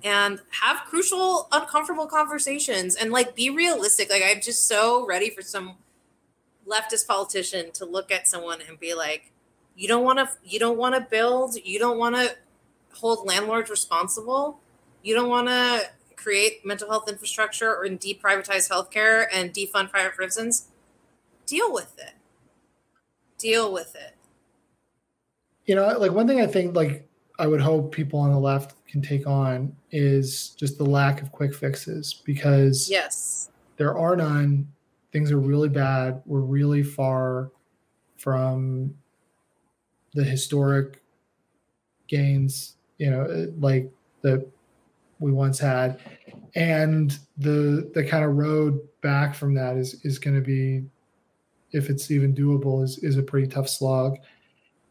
and 0.04 0.40
have 0.50 0.78
crucial 0.86 1.48
uncomfortable 1.52 2.08
conversations 2.08 2.96
and 2.96 3.12
like 3.12 3.36
be 3.36 3.50
realistic 3.50 4.10
like 4.10 4.24
i'm 4.26 4.42
just 4.42 4.68
so 4.68 5.06
ready 5.06 5.30
for 5.30 5.42
some 5.42 5.76
leftist 6.68 7.08
politician 7.08 7.72
to 7.72 7.86
look 7.86 8.12
at 8.12 8.28
someone 8.28 8.60
and 8.68 8.80
be 8.80 8.94
like 8.94 9.32
you 9.76 9.88
don't 9.88 10.04
want 10.04 10.20
to 10.20 10.28
you 10.44 10.60
don't 10.60 10.78
want 10.78 10.96
to 10.96 11.02
build 11.02 11.56
you 11.64 11.80
don't 11.80 11.98
want 11.98 12.16
to 12.16 12.36
hold 12.94 13.26
landlords 13.26 13.70
responsible 13.70 14.60
you 15.02 15.14
don't 15.14 15.30
want 15.30 15.48
to 15.48 15.84
create 16.24 16.66
mental 16.66 16.90
health 16.90 17.10
infrastructure 17.10 17.76
or 17.76 17.86
deprivatize 17.86 18.70
healthcare 18.70 19.26
and 19.32 19.54
defund 19.54 19.90
private 19.90 20.16
prisons, 20.16 20.68
deal 21.46 21.72
with 21.72 21.94
it. 22.00 22.14
Deal 23.38 23.72
with 23.72 23.94
it. 23.96 24.16
You 25.66 25.76
know, 25.76 25.98
like 26.00 26.12
one 26.12 26.28
thing 26.28 26.42
I 26.42 26.48
think 26.48 26.76
like 26.76 27.08
I 27.38 27.48
would 27.48 27.62
hope 27.62 27.92
people 27.92 28.20
on 28.20 28.32
the 28.32 28.40
left 28.40 28.83
can 28.94 29.02
take 29.02 29.26
on 29.26 29.76
is 29.90 30.50
just 30.50 30.78
the 30.78 30.86
lack 30.86 31.20
of 31.20 31.32
quick 31.32 31.52
fixes 31.52 32.22
because 32.24 32.88
yes, 32.90 33.50
there 33.78 33.98
are 33.98 34.16
none. 34.16 34.68
Things 35.12 35.32
are 35.32 35.40
really 35.40 35.68
bad. 35.68 36.22
We're 36.28 36.42
really 36.42 36.84
far 36.84 37.50
from 38.18 38.94
the 40.14 40.24
historic 40.24 41.02
gains, 42.08 42.76
you 43.00 43.10
know, 43.10 43.52
like 43.60 43.92
the 44.22 44.48
we 45.20 45.32
once 45.32 45.58
had 45.58 46.00
and 46.54 47.18
the 47.38 47.90
the 47.96 48.04
kind 48.04 48.24
of 48.24 48.36
road 48.36 48.80
back 49.02 49.34
from 49.34 49.56
that 49.56 49.76
is 49.76 50.06
is 50.06 50.20
going 50.20 50.36
to 50.36 50.42
be 50.42 50.84
if 51.72 51.90
it's 51.90 52.12
even 52.12 52.36
doable 52.36 52.84
is 52.84 53.00
is 53.00 53.18
a 53.18 53.24
pretty 53.24 53.48
tough 53.48 53.70
slog 53.70 54.18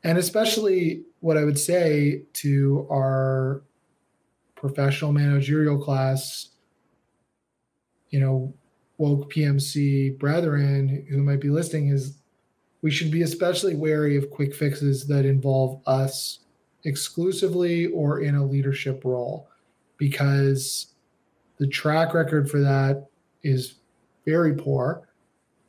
and 0.05 0.16
especially 0.16 1.03
what 1.20 1.36
i 1.36 1.44
would 1.44 1.59
say 1.59 2.22
to 2.32 2.86
our 2.90 3.62
professional 4.62 5.12
managerial 5.12 5.76
class 5.76 6.52
you 8.08 8.18
know 8.18 8.54
woke 8.96 9.30
pmc 9.30 10.18
brethren 10.18 11.04
who 11.10 11.22
might 11.22 11.40
be 11.40 11.50
listening 11.50 11.88
is 11.88 12.16
we 12.80 12.90
should 12.90 13.10
be 13.10 13.22
especially 13.22 13.74
wary 13.74 14.16
of 14.16 14.30
quick 14.30 14.54
fixes 14.54 15.06
that 15.06 15.26
involve 15.26 15.82
us 15.86 16.38
exclusively 16.84 17.86
or 17.86 18.20
in 18.20 18.34
a 18.34 18.44
leadership 18.44 19.04
role 19.04 19.48
because 19.98 20.94
the 21.58 21.68
track 21.68 22.14
record 22.14 22.50
for 22.50 22.60
that 22.60 23.06
is 23.42 23.74
very 24.26 24.54
poor. 24.54 25.08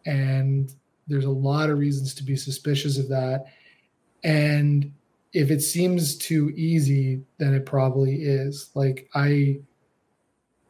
And 0.06 0.74
there's 1.08 1.26
a 1.26 1.30
lot 1.30 1.70
of 1.70 1.78
reasons 1.78 2.14
to 2.16 2.24
be 2.24 2.36
suspicious 2.36 2.98
of 2.98 3.10
that. 3.10 3.46
And 4.24 4.94
if 5.34 5.50
it 5.50 5.62
seems 5.62 6.16
too 6.16 6.52
easy, 6.56 7.24
then 7.40 7.54
it 7.54 7.66
probably 7.66 8.16
is. 8.24 8.70
Like 8.76 9.10
I, 9.16 9.60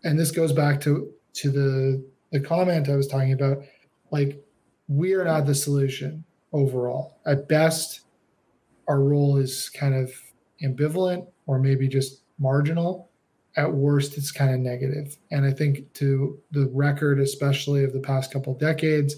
and 0.03 0.17
this 0.17 0.31
goes 0.31 0.53
back 0.53 0.79
to 0.81 1.11
to 1.33 1.51
the 1.51 2.03
the 2.31 2.39
comment 2.39 2.89
I 2.89 2.95
was 2.95 3.07
talking 3.07 3.33
about. 3.33 3.63
Like 4.11 4.43
we 4.87 5.13
are 5.13 5.25
not 5.25 5.45
the 5.45 5.55
solution 5.55 6.23
overall. 6.51 7.17
At 7.25 7.47
best, 7.47 8.01
our 8.87 9.01
role 9.01 9.37
is 9.37 9.69
kind 9.69 9.95
of 9.95 10.11
ambivalent 10.63 11.27
or 11.45 11.59
maybe 11.59 11.87
just 11.87 12.21
marginal 12.39 13.09
at 13.55 13.71
worst 13.71 14.17
it's 14.17 14.31
kind 14.31 14.53
of 14.53 14.59
negative. 14.59 15.17
and 15.31 15.45
i 15.45 15.51
think 15.51 15.91
to 15.93 16.39
the 16.51 16.67
record 16.73 17.19
especially 17.19 17.83
of 17.83 17.93
the 17.93 17.99
past 17.99 18.31
couple 18.31 18.53
decades 18.55 19.15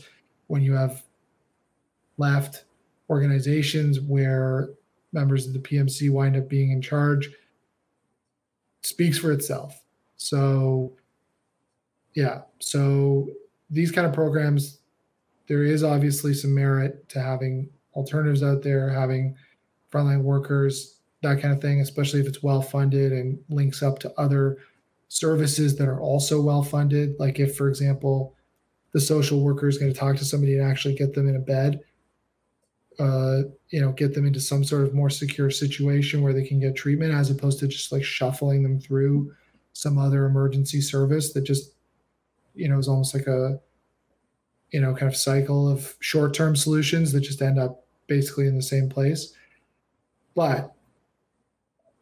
when 0.47 0.61
you 0.61 0.73
have 0.73 1.03
left 2.17 2.65
organizations 3.09 4.01
where 4.01 4.69
members 5.15 5.47
of 5.47 5.53
the 5.53 5.59
pmc 5.59 6.11
wind 6.11 6.35
up 6.35 6.47
being 6.47 6.71
in 6.71 6.81
charge 6.81 7.29
speaks 8.83 9.17
for 9.17 9.31
itself 9.31 9.81
so 10.17 10.93
yeah 12.13 12.41
so 12.59 13.27
these 13.71 13.91
kind 13.91 14.05
of 14.05 14.13
programs 14.13 14.79
there 15.47 15.63
is 15.63 15.83
obviously 15.83 16.33
some 16.33 16.53
merit 16.53 17.09
to 17.09 17.19
having 17.19 17.67
alternatives 17.95 18.43
out 18.43 18.61
there 18.61 18.89
having 18.89 19.35
frontline 19.91 20.21
workers 20.21 20.95
that 21.25 21.41
kind 21.41 21.53
of 21.53 21.61
thing, 21.61 21.81
especially 21.81 22.19
if 22.19 22.27
it's 22.27 22.43
well 22.43 22.61
funded 22.61 23.11
and 23.11 23.39
links 23.49 23.83
up 23.83 23.99
to 23.99 24.13
other 24.19 24.57
services 25.07 25.75
that 25.75 25.87
are 25.87 25.99
also 25.99 26.41
well 26.41 26.63
funded. 26.63 27.15
Like 27.19 27.39
if, 27.39 27.55
for 27.55 27.67
example, 27.67 28.35
the 28.91 29.01
social 29.01 29.41
worker 29.41 29.67
is 29.67 29.77
going 29.77 29.91
to 29.91 29.99
talk 29.99 30.15
to 30.17 30.25
somebody 30.25 30.57
and 30.57 30.69
actually 30.69 30.95
get 30.95 31.13
them 31.13 31.27
in 31.27 31.35
a 31.35 31.39
bed, 31.39 31.81
uh, 32.99 33.41
you 33.69 33.81
know, 33.81 33.91
get 33.91 34.13
them 34.13 34.25
into 34.25 34.39
some 34.39 34.63
sort 34.63 34.83
of 34.83 34.93
more 34.93 35.09
secure 35.09 35.49
situation 35.49 36.21
where 36.21 36.33
they 36.33 36.45
can 36.45 36.59
get 36.59 36.75
treatment 36.75 37.13
as 37.13 37.29
opposed 37.29 37.59
to 37.59 37.67
just 37.67 37.91
like 37.91 38.03
shuffling 38.03 38.63
them 38.63 38.79
through 38.79 39.33
some 39.73 39.97
other 39.97 40.25
emergency 40.25 40.81
service 40.81 41.33
that 41.33 41.41
just, 41.41 41.73
you 42.53 42.69
know, 42.69 42.77
is 42.77 42.87
almost 42.87 43.13
like 43.13 43.27
a, 43.27 43.59
you 44.71 44.79
know, 44.79 44.93
kind 44.93 45.11
of 45.11 45.15
cycle 45.15 45.69
of 45.69 45.95
short 45.99 46.33
term 46.33 46.55
solutions 46.55 47.11
that 47.11 47.21
just 47.21 47.41
end 47.41 47.59
up 47.59 47.85
basically 48.07 48.47
in 48.47 48.55
the 48.55 48.61
same 48.61 48.89
place. 48.89 49.33
But 50.35 50.75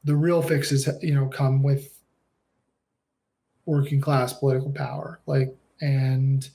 the 0.03 0.15
real 0.15 0.41
fixes 0.41 0.87
you 1.01 1.13
know 1.13 1.27
come 1.27 1.63
with 1.63 1.99
working 3.65 4.01
class 4.01 4.33
political 4.33 4.71
power 4.71 5.19
like 5.25 5.55
and 5.81 6.49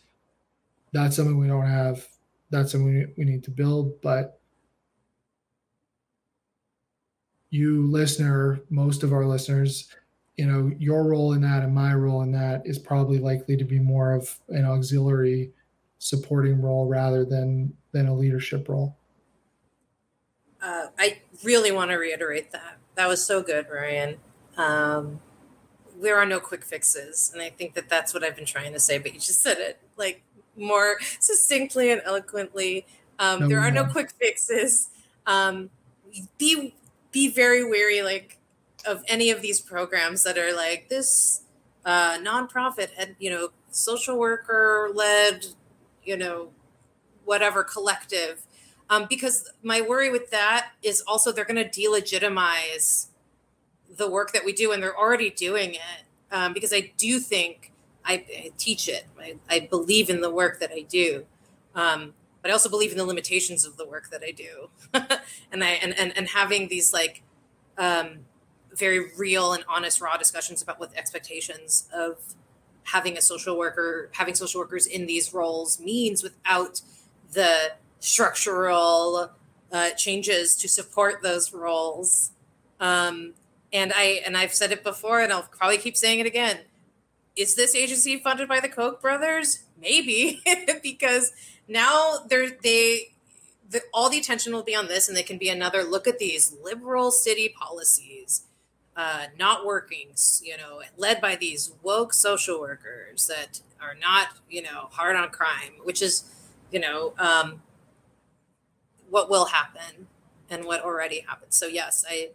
that's 0.92 1.16
something 1.16 1.38
we 1.38 1.48
don't 1.48 1.66
have 1.66 2.06
that's 2.50 2.72
something 2.72 3.12
we 3.16 3.24
need 3.24 3.44
to 3.44 3.50
build 3.50 4.00
but 4.00 4.40
you 7.50 7.86
listener 7.86 8.60
most 8.70 9.02
of 9.02 9.12
our 9.12 9.24
listeners 9.24 9.88
you 10.36 10.46
know 10.46 10.70
your 10.78 11.04
role 11.04 11.32
in 11.32 11.40
that 11.40 11.62
and 11.62 11.74
my 11.74 11.94
role 11.94 12.22
in 12.22 12.32
that 12.32 12.62
is 12.64 12.78
probably 12.78 13.18
likely 13.18 13.56
to 13.56 13.64
be 13.64 13.78
more 13.78 14.12
of 14.12 14.38
an 14.50 14.64
auxiliary 14.64 15.50
supporting 15.98 16.60
role 16.60 16.86
rather 16.86 17.24
than 17.24 17.72
than 17.92 18.06
a 18.06 18.14
leadership 18.14 18.68
role 18.68 18.96
uh, 20.62 20.86
i 20.98 21.18
really 21.44 21.72
want 21.72 21.90
to 21.90 21.96
reiterate 21.96 22.52
that 22.52 22.78
that 22.98 23.08
was 23.08 23.24
so 23.24 23.42
good, 23.42 23.68
Ryan. 23.72 24.16
Um, 24.56 25.20
there 26.00 26.16
are 26.16 26.26
no 26.26 26.40
quick 26.40 26.64
fixes. 26.64 27.30
And 27.32 27.40
I 27.40 27.48
think 27.48 27.74
that 27.74 27.88
that's 27.88 28.12
what 28.12 28.24
I've 28.24 28.34
been 28.34 28.44
trying 28.44 28.72
to 28.72 28.80
say, 28.80 28.98
but 28.98 29.14
you 29.14 29.20
just 29.20 29.40
said 29.40 29.58
it 29.58 29.80
like 29.96 30.24
more 30.58 30.98
succinctly 31.20 31.90
and 31.90 32.02
eloquently. 32.04 32.86
Um, 33.18 33.40
no, 33.40 33.48
there 33.48 33.60
are 33.60 33.70
no 33.70 33.84
quick 33.84 34.10
fixes. 34.12 34.90
Um, 35.26 35.70
be 36.38 36.74
be 37.10 37.30
very 37.30 37.64
wary, 37.68 38.02
like 38.02 38.38
of 38.86 39.02
any 39.08 39.30
of 39.30 39.42
these 39.42 39.60
programs 39.60 40.22
that 40.22 40.38
are 40.38 40.54
like 40.54 40.88
this 40.88 41.42
uh, 41.84 42.18
nonprofit 42.18 42.90
and 42.98 43.16
you 43.18 43.30
know 43.30 43.50
social 43.70 44.18
worker 44.18 44.90
led, 44.94 45.46
you 46.04 46.16
know, 46.16 46.50
whatever 47.24 47.62
collective 47.62 48.46
um, 48.90 49.06
because 49.08 49.50
my 49.62 49.80
worry 49.80 50.10
with 50.10 50.30
that 50.30 50.70
is 50.82 51.02
also 51.06 51.30
they're 51.30 51.44
going 51.44 51.68
to 51.68 51.80
delegitimize 51.80 53.08
the 53.96 54.08
work 54.08 54.32
that 54.32 54.44
we 54.44 54.52
do, 54.52 54.72
and 54.72 54.82
they're 54.82 54.96
already 54.96 55.30
doing 55.30 55.74
it. 55.74 56.04
Um, 56.30 56.52
because 56.52 56.72
I 56.72 56.92
do 56.96 57.18
think 57.18 57.72
I, 58.08 58.14
I 58.14 58.50
teach 58.56 58.88
it. 58.88 59.06
I, 59.20 59.36
I, 59.50 59.60
believe 59.60 60.08
in 60.08 60.22
the 60.22 60.30
work 60.30 60.60
that 60.60 60.70
I 60.72 60.80
do. 60.80 61.26
Um, 61.74 62.14
but 62.40 62.50
I 62.50 62.54
also 62.54 62.70
believe 62.70 62.90
in 62.90 62.96
the 62.96 63.04
limitations 63.04 63.66
of 63.66 63.76
the 63.76 63.86
work 63.86 64.08
that 64.10 64.22
I 64.26 64.30
do. 64.30 64.70
and 65.52 65.62
I 65.62 65.72
and, 65.82 65.96
and 65.98 66.16
and 66.16 66.28
having 66.28 66.68
these 66.68 66.92
like 66.92 67.22
um, 67.76 68.20
very 68.74 69.10
real 69.16 69.52
and 69.52 69.64
honest 69.68 70.00
raw 70.00 70.16
discussions 70.16 70.62
about 70.62 70.80
what 70.80 70.92
the 70.92 70.98
expectations 70.98 71.88
of 71.94 72.16
having 72.84 73.18
a 73.18 73.20
social 73.20 73.58
worker 73.58 74.08
having 74.12 74.34
social 74.34 74.60
workers 74.60 74.86
in 74.86 75.06
these 75.06 75.34
roles 75.34 75.78
means 75.78 76.22
without 76.22 76.80
the 77.32 77.72
structural 78.00 79.30
uh, 79.72 79.90
changes 79.90 80.56
to 80.56 80.68
support 80.68 81.22
those 81.22 81.52
roles 81.52 82.32
um, 82.80 83.34
and 83.72 83.92
i 83.94 84.22
and 84.24 84.36
i've 84.36 84.54
said 84.54 84.72
it 84.72 84.82
before 84.82 85.20
and 85.20 85.32
i'll 85.32 85.42
probably 85.42 85.76
keep 85.76 85.96
saying 85.96 86.18
it 86.20 86.26
again 86.26 86.58
is 87.38 87.54
this 87.54 87.74
agency 87.74 88.18
funded 88.18 88.48
by 88.48 88.60
the 88.60 88.68
koch 88.68 89.00
brothers 89.00 89.64
maybe 89.80 90.42
because 90.82 91.32
now 91.68 92.16
they're 92.28 92.50
they 92.62 93.12
the, 93.70 93.82
all 93.92 94.08
the 94.08 94.18
attention 94.18 94.52
will 94.52 94.62
be 94.62 94.74
on 94.74 94.88
this 94.88 95.08
and 95.08 95.16
they 95.16 95.22
can 95.22 95.38
be 95.38 95.48
another 95.48 95.84
look 95.84 96.06
at 96.06 96.18
these 96.18 96.54
liberal 96.62 97.10
city 97.10 97.54
policies 97.58 98.44
uh, 98.98 99.26
not 99.38 99.64
working, 99.64 100.08
you 100.42 100.56
know, 100.56 100.82
led 100.96 101.20
by 101.20 101.36
these 101.36 101.72
woke 101.84 102.12
social 102.12 102.58
workers 102.60 103.28
that 103.28 103.60
are 103.80 103.94
not, 103.94 104.28
you 104.50 104.60
know, 104.60 104.88
hard 104.90 105.14
on 105.14 105.28
crime, 105.30 105.74
which 105.84 106.02
is, 106.02 106.24
you 106.72 106.80
know, 106.80 107.14
um, 107.16 107.62
what 109.08 109.30
will 109.30 109.46
happen 109.46 110.08
and 110.50 110.64
what 110.64 110.82
already 110.82 111.20
happened. 111.20 111.54
So 111.54 111.68
yes, 111.68 112.04
I 112.08 112.30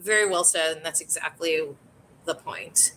very 0.00 0.26
well 0.26 0.44
said, 0.44 0.76
and 0.78 0.86
that's 0.86 1.02
exactly 1.02 1.60
the 2.24 2.34
point. 2.34 2.94